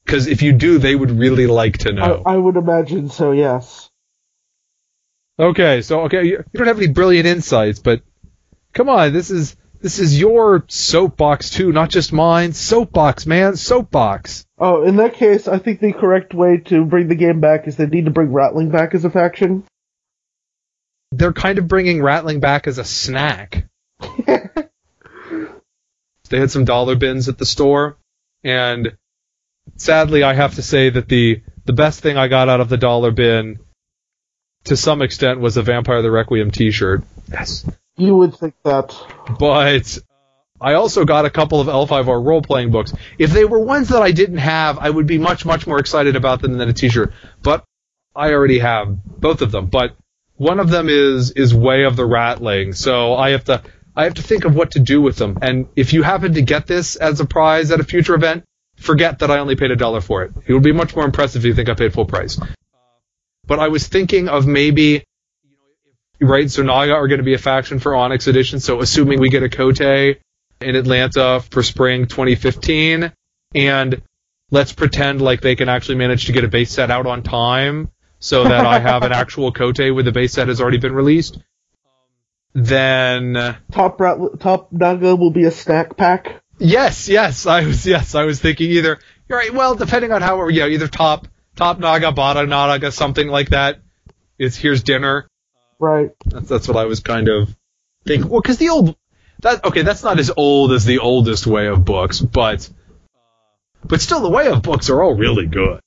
Because 0.09 0.27
if 0.27 0.41
you 0.41 0.55
do, 0.55 0.79
they 0.79 0.97
would 0.97 1.11
really 1.11 1.47
like 1.47 1.77
to 1.79 1.93
know. 1.93 2.23
I, 2.25 2.33
I 2.33 2.37
would 2.39 2.57
imagine 2.57 3.11
so. 3.11 3.33
Yes. 3.33 3.91
Okay, 5.39 5.83
so 5.83 6.05
okay, 6.05 6.25
you, 6.25 6.43
you 6.51 6.59
don't 6.59 6.67
have 6.67 6.79
any 6.79 6.87
brilliant 6.89 7.27
insights, 7.27 7.79
but 7.79 8.01
come 8.73 8.89
on, 8.89 9.13
this 9.13 9.31
is 9.31 9.55
this 9.83 9.99
is 9.99 10.19
your 10.19 10.65
soapbox 10.69 11.51
too, 11.51 11.73
not 11.73 11.91
just 11.91 12.11
mine. 12.11 12.55
Soapbox, 12.55 13.27
man, 13.27 13.57
soapbox. 13.57 14.47
Oh, 14.57 14.83
in 14.83 14.97
that 14.97 15.13
case, 15.13 15.47
I 15.47 15.59
think 15.59 15.81
the 15.81 15.93
correct 15.93 16.33
way 16.33 16.57
to 16.69 16.87
bring 16.87 17.09
the 17.09 17.15
game 17.15 17.41
back 17.41 17.69
is 17.69 17.77
they 17.77 17.85
need 17.85 18.07
to 18.07 18.11
bring 18.11 18.33
Ratling 18.33 18.73
back 18.73 18.95
as 18.95 19.05
a 19.05 19.11
faction. 19.11 19.65
They're 21.13 21.35
kind 21.35 21.59
of 21.59 21.69
bringing 21.69 21.99
Ratling 21.99 22.41
back 22.41 22.67
as 22.67 22.79
a 22.79 22.85
snack. 22.85 23.67
They 26.31 26.39
had 26.39 26.51
some 26.51 26.67
dollar 26.67 26.95
bins 26.95 27.29
at 27.29 27.39
the 27.39 27.47
store, 27.47 27.97
and 28.45 28.97
sadly, 29.77 30.23
I 30.23 30.35
have 30.35 30.55
to 30.57 30.63
say 30.63 30.91
that 30.91 31.09
the 31.09 31.43
the 31.65 31.73
best 31.73 32.01
thing 32.01 32.17
I 32.17 32.29
got 32.29 32.49
out 32.49 32.61
of 32.61 32.69
the 32.69 32.77
dollar 32.77 33.11
bin, 33.11 33.59
to 34.65 34.77
some 34.77 35.03
extent, 35.03 35.41
was 35.41 35.57
a 35.57 35.63
Vampire 35.63 36.01
the 36.03 36.11
Requiem 36.11 36.51
T-shirt. 36.51 37.03
Yes. 37.31 37.69
You 37.97 38.15
would 38.15 38.35
think 38.35 38.55
that. 38.65 38.97
but 39.39 39.99
I 40.61 40.75
also 40.75 41.05
got 41.05 41.25
a 41.25 41.31
couple 41.31 41.61
of 41.61 41.67
L5R 41.67 42.25
role 42.25 42.43
playing 42.43 42.71
books. 42.71 42.93
If 43.19 43.31
they 43.31 43.45
were 43.45 43.59
ones 43.59 43.91
that 43.91 44.03
I 44.03 44.13
didn't 44.13 44.39
have, 44.39 44.79
I 44.79 44.89
would 44.89 45.07
be 45.07 45.19
much, 45.19 45.45
much 45.45 45.67
more 45.67 45.79
excited 45.79 46.17
about 46.17 46.41
them 46.41 46.59
than 46.59 46.69
a 46.69 46.73
t-shirt. 46.73 47.13
But 47.43 47.65
I 48.15 48.33
already 48.33 48.61
have 48.61 48.97
both 49.05 49.43
of 49.43 49.53
them. 49.53 49.67
But 49.67 49.95
one 50.37 50.61
of 50.61 50.71
them 50.71 50.89
is, 50.89 51.33
is 51.33 51.55
Way 51.55 51.85
of 51.85 51.97
the 51.97 52.07
Ratling. 52.07 52.75
So 52.75 53.15
I 53.15 53.31
have 53.31 53.45
to, 53.45 53.63
I 53.95 54.05
have 54.05 54.15
to 54.15 54.23
think 54.23 54.45
of 54.45 54.55
what 54.55 54.73
to 54.73 54.81
do 54.81 55.01
with 55.01 55.17
them. 55.17 55.39
And 55.43 55.69
if 55.77 55.93
you 55.93 56.03
happen 56.03 56.35
to 56.35 56.43
get 56.43 56.67
this 56.67 56.97
as 56.97 57.21
a 57.21 57.25
prize 57.27 57.71
at 57.71 57.81
a 57.81 57.85
future 57.85 58.15
event, 58.15 58.45
forget 58.79 59.21
that 59.21 59.31
I 59.31 59.39
only 59.39 59.57
paid 59.57 59.71
a 59.71 59.77
dollar 59.77 60.01
for 60.01 60.23
it. 60.25 60.33
It 60.47 60.53
would 60.53 60.63
be 60.63 60.73
much 60.73 60.95
more 60.95 61.05
impressive 61.05 61.43
if 61.43 61.47
you 61.47 61.55
think 61.55 61.69
I 61.69 61.75
paid 61.75 61.93
full 61.93 62.07
price. 62.07 62.39
But 63.47 63.59
I 63.59 63.69
was 63.69 63.87
thinking 63.87 64.29
of 64.29 64.47
maybe 64.47 65.05
right? 66.21 66.51
So 66.51 66.63
Naga 66.63 66.93
are 66.93 67.09
going 67.09 67.19
to 67.19 67.25
be 67.25 67.35
a 67.35 67.39
faction 67.39 67.79
for 67.79 67.95
Onyx 67.95 68.27
Edition. 68.27 68.61
So 68.61 68.81
assuming 68.81 69.21
we 69.21 69.31
get 69.31 69.43
a 69.43 69.49
Kotei 69.49 70.17
in 70.61 70.75
Atlanta 70.75 71.41
for 71.51 71.63
spring 71.63 72.07
2015, 72.07 73.13
and 73.55 74.03
let's 74.51 74.73
pretend 74.73 75.23
like 75.23 75.41
they 75.41 75.57
can 75.57 75.69
actually 75.69 75.97
manage 75.97 76.27
to 76.27 76.33
get 76.33 76.45
a 76.45 76.49
base 76.49 76.73
set 76.73 76.91
out 76.91 77.07
on 77.07 77.23
time, 77.23 77.91
so 78.19 78.45
that 78.45 78.67
I 78.67 78.79
have 78.81 79.03
an 79.03 79.13
actual 79.23 79.53
Kotei 79.53 79.95
where 79.95 80.05
the 80.05 80.13
base 80.13 80.33
set 80.33 80.49
has 80.49 80.61
already 80.61 80.79
been 80.79 80.95
released. 80.95 81.39
Then 82.55 83.57
Top 83.71 84.01
Rat- 84.01 84.41
Top 84.41 84.73
Naga 84.73 85.15
will 85.15 85.31
be 85.31 85.45
a 85.45 85.51
snack 85.51 85.97
pack. 85.97 86.43
Yes, 86.59 87.09
yes, 87.09 87.47
I 87.47 87.65
was 87.65 87.87
yes, 87.87 88.15
I 88.15 88.25
was 88.25 88.41
thinking 88.41 88.71
either. 88.71 88.99
You're 89.29 89.39
right. 89.39 89.53
Well, 89.53 89.75
depending 89.75 90.13
on 90.13 90.23
how 90.23 90.49
yeah, 90.49 90.67
either 90.67 90.89
top 90.89 91.29
top 91.57 91.79
Naga, 91.79 92.13
bottom 92.13 92.49
Naga, 92.49 92.93
something 92.93 93.29
like 93.29 93.51
that. 93.51 93.81
It's 94.39 94.57
here's 94.57 94.83
dinner. 94.83 95.29
Right. 95.79 96.11
That's 96.25 96.49
that's 96.49 96.69
what 96.69 96.77
I 96.77 96.85
was 96.85 97.01
kind 97.01 97.29
of 97.29 97.55
thinking. 98.05 98.29
Well, 98.29 98.41
because 98.41 98.59
the 98.59 98.71
old 98.71 98.97
that 99.41 99.65
okay, 99.65 99.83
that's 99.83 100.03
not 100.03 100.19
as 100.19 100.31
old 100.37 100.73
as 100.73 100.85
the 100.85 100.99
oldest 100.99 101.47
way 101.47 101.67
of 101.67 101.85
books, 101.85 102.21
but 102.21 102.69
but 103.85 104.01
still, 104.01 104.21
the 104.21 104.31
way 104.31 104.49
of 104.49 104.63
books 104.63 104.91
are 104.91 105.03
all 105.03 105.15
really 105.15 105.47
good. 105.47 105.81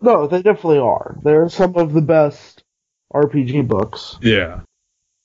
No, 0.00 0.26
they 0.26 0.42
definitely 0.42 0.78
are. 0.78 1.18
They're 1.22 1.48
some 1.48 1.76
of 1.76 1.92
the 1.92 2.00
best 2.00 2.64
RPG 3.12 3.68
books. 3.68 4.16
Yeah. 4.22 4.60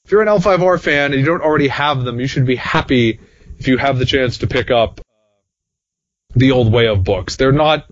If 0.03 0.11
you're 0.11 0.21
an 0.21 0.27
L5R 0.27 0.79
fan 0.79 1.13
and 1.13 1.19
you 1.19 1.25
don't 1.25 1.41
already 1.41 1.69
have 1.69 2.03
them, 2.03 2.19
you 2.19 2.27
should 2.27 2.45
be 2.45 2.55
happy 2.55 3.19
if 3.57 3.67
you 3.67 3.77
have 3.77 3.97
the 3.99 4.05
chance 4.05 4.39
to 4.39 4.47
pick 4.47 4.71
up 4.71 5.01
the 6.35 6.51
old 6.51 6.71
way 6.71 6.87
of 6.87 7.03
books. 7.03 7.35
They're 7.37 7.51
not 7.51 7.89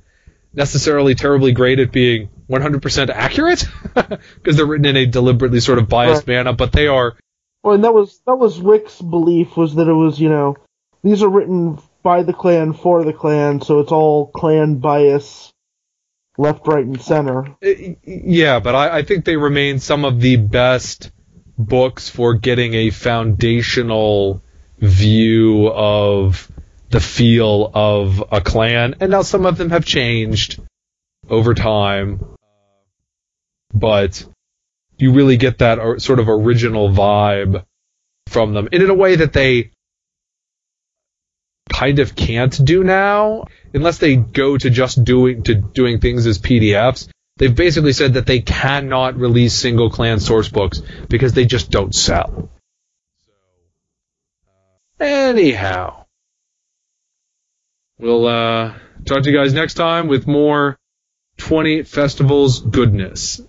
necessarily 0.53 1.15
terribly 1.15 1.51
great 1.53 1.79
at 1.79 1.91
being 1.91 2.29
100% 2.49 3.09
accurate 3.09 3.65
because 3.95 4.57
they're 4.57 4.65
written 4.65 4.85
in 4.85 4.97
a 4.97 5.05
deliberately 5.05 5.59
sort 5.61 5.79
of 5.79 5.87
biased 5.89 6.27
Right. 6.27 6.35
manner, 6.35 6.53
but 6.53 6.71
they 6.71 6.87
are 6.87 7.15
Well, 7.63 7.75
and 7.75 7.83
that 7.83 7.93
was 7.93 8.19
that 8.27 8.35
was 8.35 8.59
Wick's 8.59 9.01
belief 9.01 9.55
was 9.57 9.75
that 9.75 9.87
it 9.87 9.93
was 9.93 10.19
you 10.19 10.29
know 10.29 10.57
these 11.03 11.23
are 11.23 11.29
written 11.29 11.79
by 12.03 12.23
the 12.23 12.33
clan 12.33 12.73
for 12.73 13.03
the 13.03 13.13
clan, 13.13 13.61
so 13.61 13.79
it's 13.79 13.91
all 13.91 14.27
clan 14.27 14.75
bias, 14.75 15.51
left, 16.37 16.67
right, 16.67 16.85
and 16.85 17.01
center. 17.01 17.47
Uh, 17.65 17.95
Yeah, 18.05 18.59
but 18.59 18.75
I, 18.75 18.97
I 18.97 19.03
think 19.03 19.23
they 19.23 19.37
remain 19.37 19.79
some 19.79 20.03
of 20.03 20.19
the 20.19 20.35
best 20.35 21.11
books 21.57 22.09
for 22.09 22.33
getting 22.33 22.73
a 22.73 22.89
foundational 22.89 24.43
view 24.83 25.69
of 25.69 26.51
the 26.89 26.99
feel 26.99 27.71
of 27.73 28.23
a 28.31 28.41
clan. 28.41 28.95
And 28.99 29.11
now 29.11 29.21
some 29.21 29.45
of 29.45 29.57
them 29.57 29.69
have 29.69 29.85
changed 29.85 30.61
over 31.29 31.53
time, 31.53 32.23
but 33.73 34.25
you 34.97 35.13
really 35.13 35.37
get 35.37 35.59
that 35.59 36.01
sort 36.01 36.19
of 36.19 36.27
original 36.27 36.89
vibe 36.89 37.65
from 38.27 38.53
them. 38.53 38.67
And 38.71 38.83
in 38.83 38.89
a 38.89 38.93
way 38.93 39.15
that 39.15 39.33
they 39.33 39.71
kind 41.69 41.99
of 41.99 42.15
can't 42.15 42.63
do 42.63 42.83
now 42.83 43.45
unless 43.73 43.97
they 43.97 44.17
go 44.17 44.57
to 44.57 44.69
just 44.69 45.03
doing 45.03 45.43
to 45.43 45.55
doing 45.55 45.99
things 45.99 46.27
as 46.27 46.39
PDFs. 46.39 47.07
They've 47.37 47.55
basically 47.55 47.93
said 47.93 48.13
that 48.13 48.27
they 48.27 48.41
cannot 48.41 49.15
release 49.15 49.55
single 49.55 49.89
clan 49.89 50.19
source 50.19 50.49
books 50.49 50.83
because 51.09 51.33
they 51.33 51.45
just 51.45 51.71
don't 51.71 51.95
sell. 51.95 52.49
Anyhow, 55.03 56.05
we'll 57.99 58.25
uh, 58.25 58.73
talk 59.05 59.23
to 59.23 59.29
you 59.29 59.37
guys 59.37 59.53
next 59.53 59.73
time 59.73 60.07
with 60.07 60.27
more 60.27 60.77
20 61.39 61.83
festivals 61.83 62.61
goodness. 62.61 63.41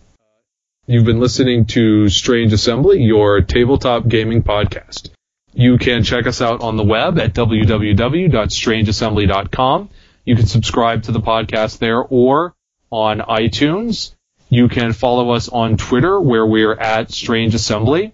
You've 0.89 1.05
been 1.05 1.21
listening 1.21 1.67
to 1.67 2.09
Strange 2.09 2.53
Assembly, 2.53 3.05
your 3.05 3.41
tabletop 3.41 4.09
gaming 4.09 4.43
podcast. 4.43 5.11
You 5.53 5.79
can 5.79 6.03
check 6.03 6.27
us 6.27 6.43
out 6.43 6.61
on 6.61 6.77
the 6.77 6.83
web 6.83 7.21
at 7.21 7.35
www.strangeassembly.com. 7.35 9.91
You 10.25 10.35
can 10.35 10.47
subscribe 10.47 11.05
to 11.05 11.13
the 11.13 11.21
podcast 11.21 11.79
there 11.79 12.03
or 12.03 12.57
on 12.91 13.21
iTunes. 13.21 14.13
You 14.49 14.67
can 14.67 14.93
follow 14.93 15.31
us 15.31 15.49
on 15.49 15.77
Twitter 15.77 16.21
where 16.21 16.45
we're 16.45 16.75
at 16.75 17.13
Strange 17.13 17.55
Assembly. 17.55 18.13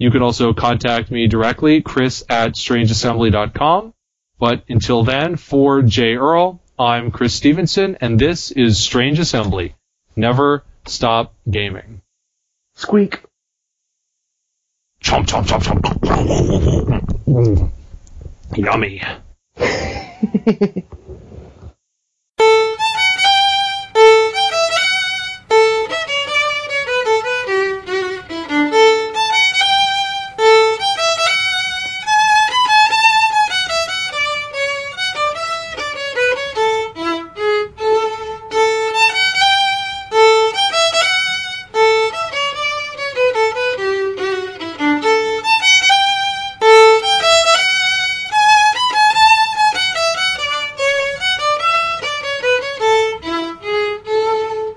You 0.00 0.10
can 0.10 0.22
also 0.22 0.54
contact 0.54 1.10
me 1.10 1.26
directly, 1.26 1.82
chris 1.82 2.24
at 2.30 2.54
strangeassembly.com. 2.54 3.92
But 4.38 4.64
until 4.70 5.04
then, 5.04 5.36
for 5.36 5.82
Jay 5.82 6.14
Earl, 6.16 6.58
I'm 6.78 7.10
Chris 7.10 7.34
Stevenson, 7.34 7.98
and 8.00 8.18
this 8.18 8.50
is 8.50 8.78
Strange 8.78 9.18
Assembly. 9.18 9.74
Never 10.16 10.64
stop 10.86 11.34
gaming. 11.50 12.00
Squeak. 12.76 13.20
Chomp, 15.04 15.26
chomp, 15.26 15.44
chomp, 15.44 15.82
chomp. 17.26 17.70
Yummy. 18.56 19.02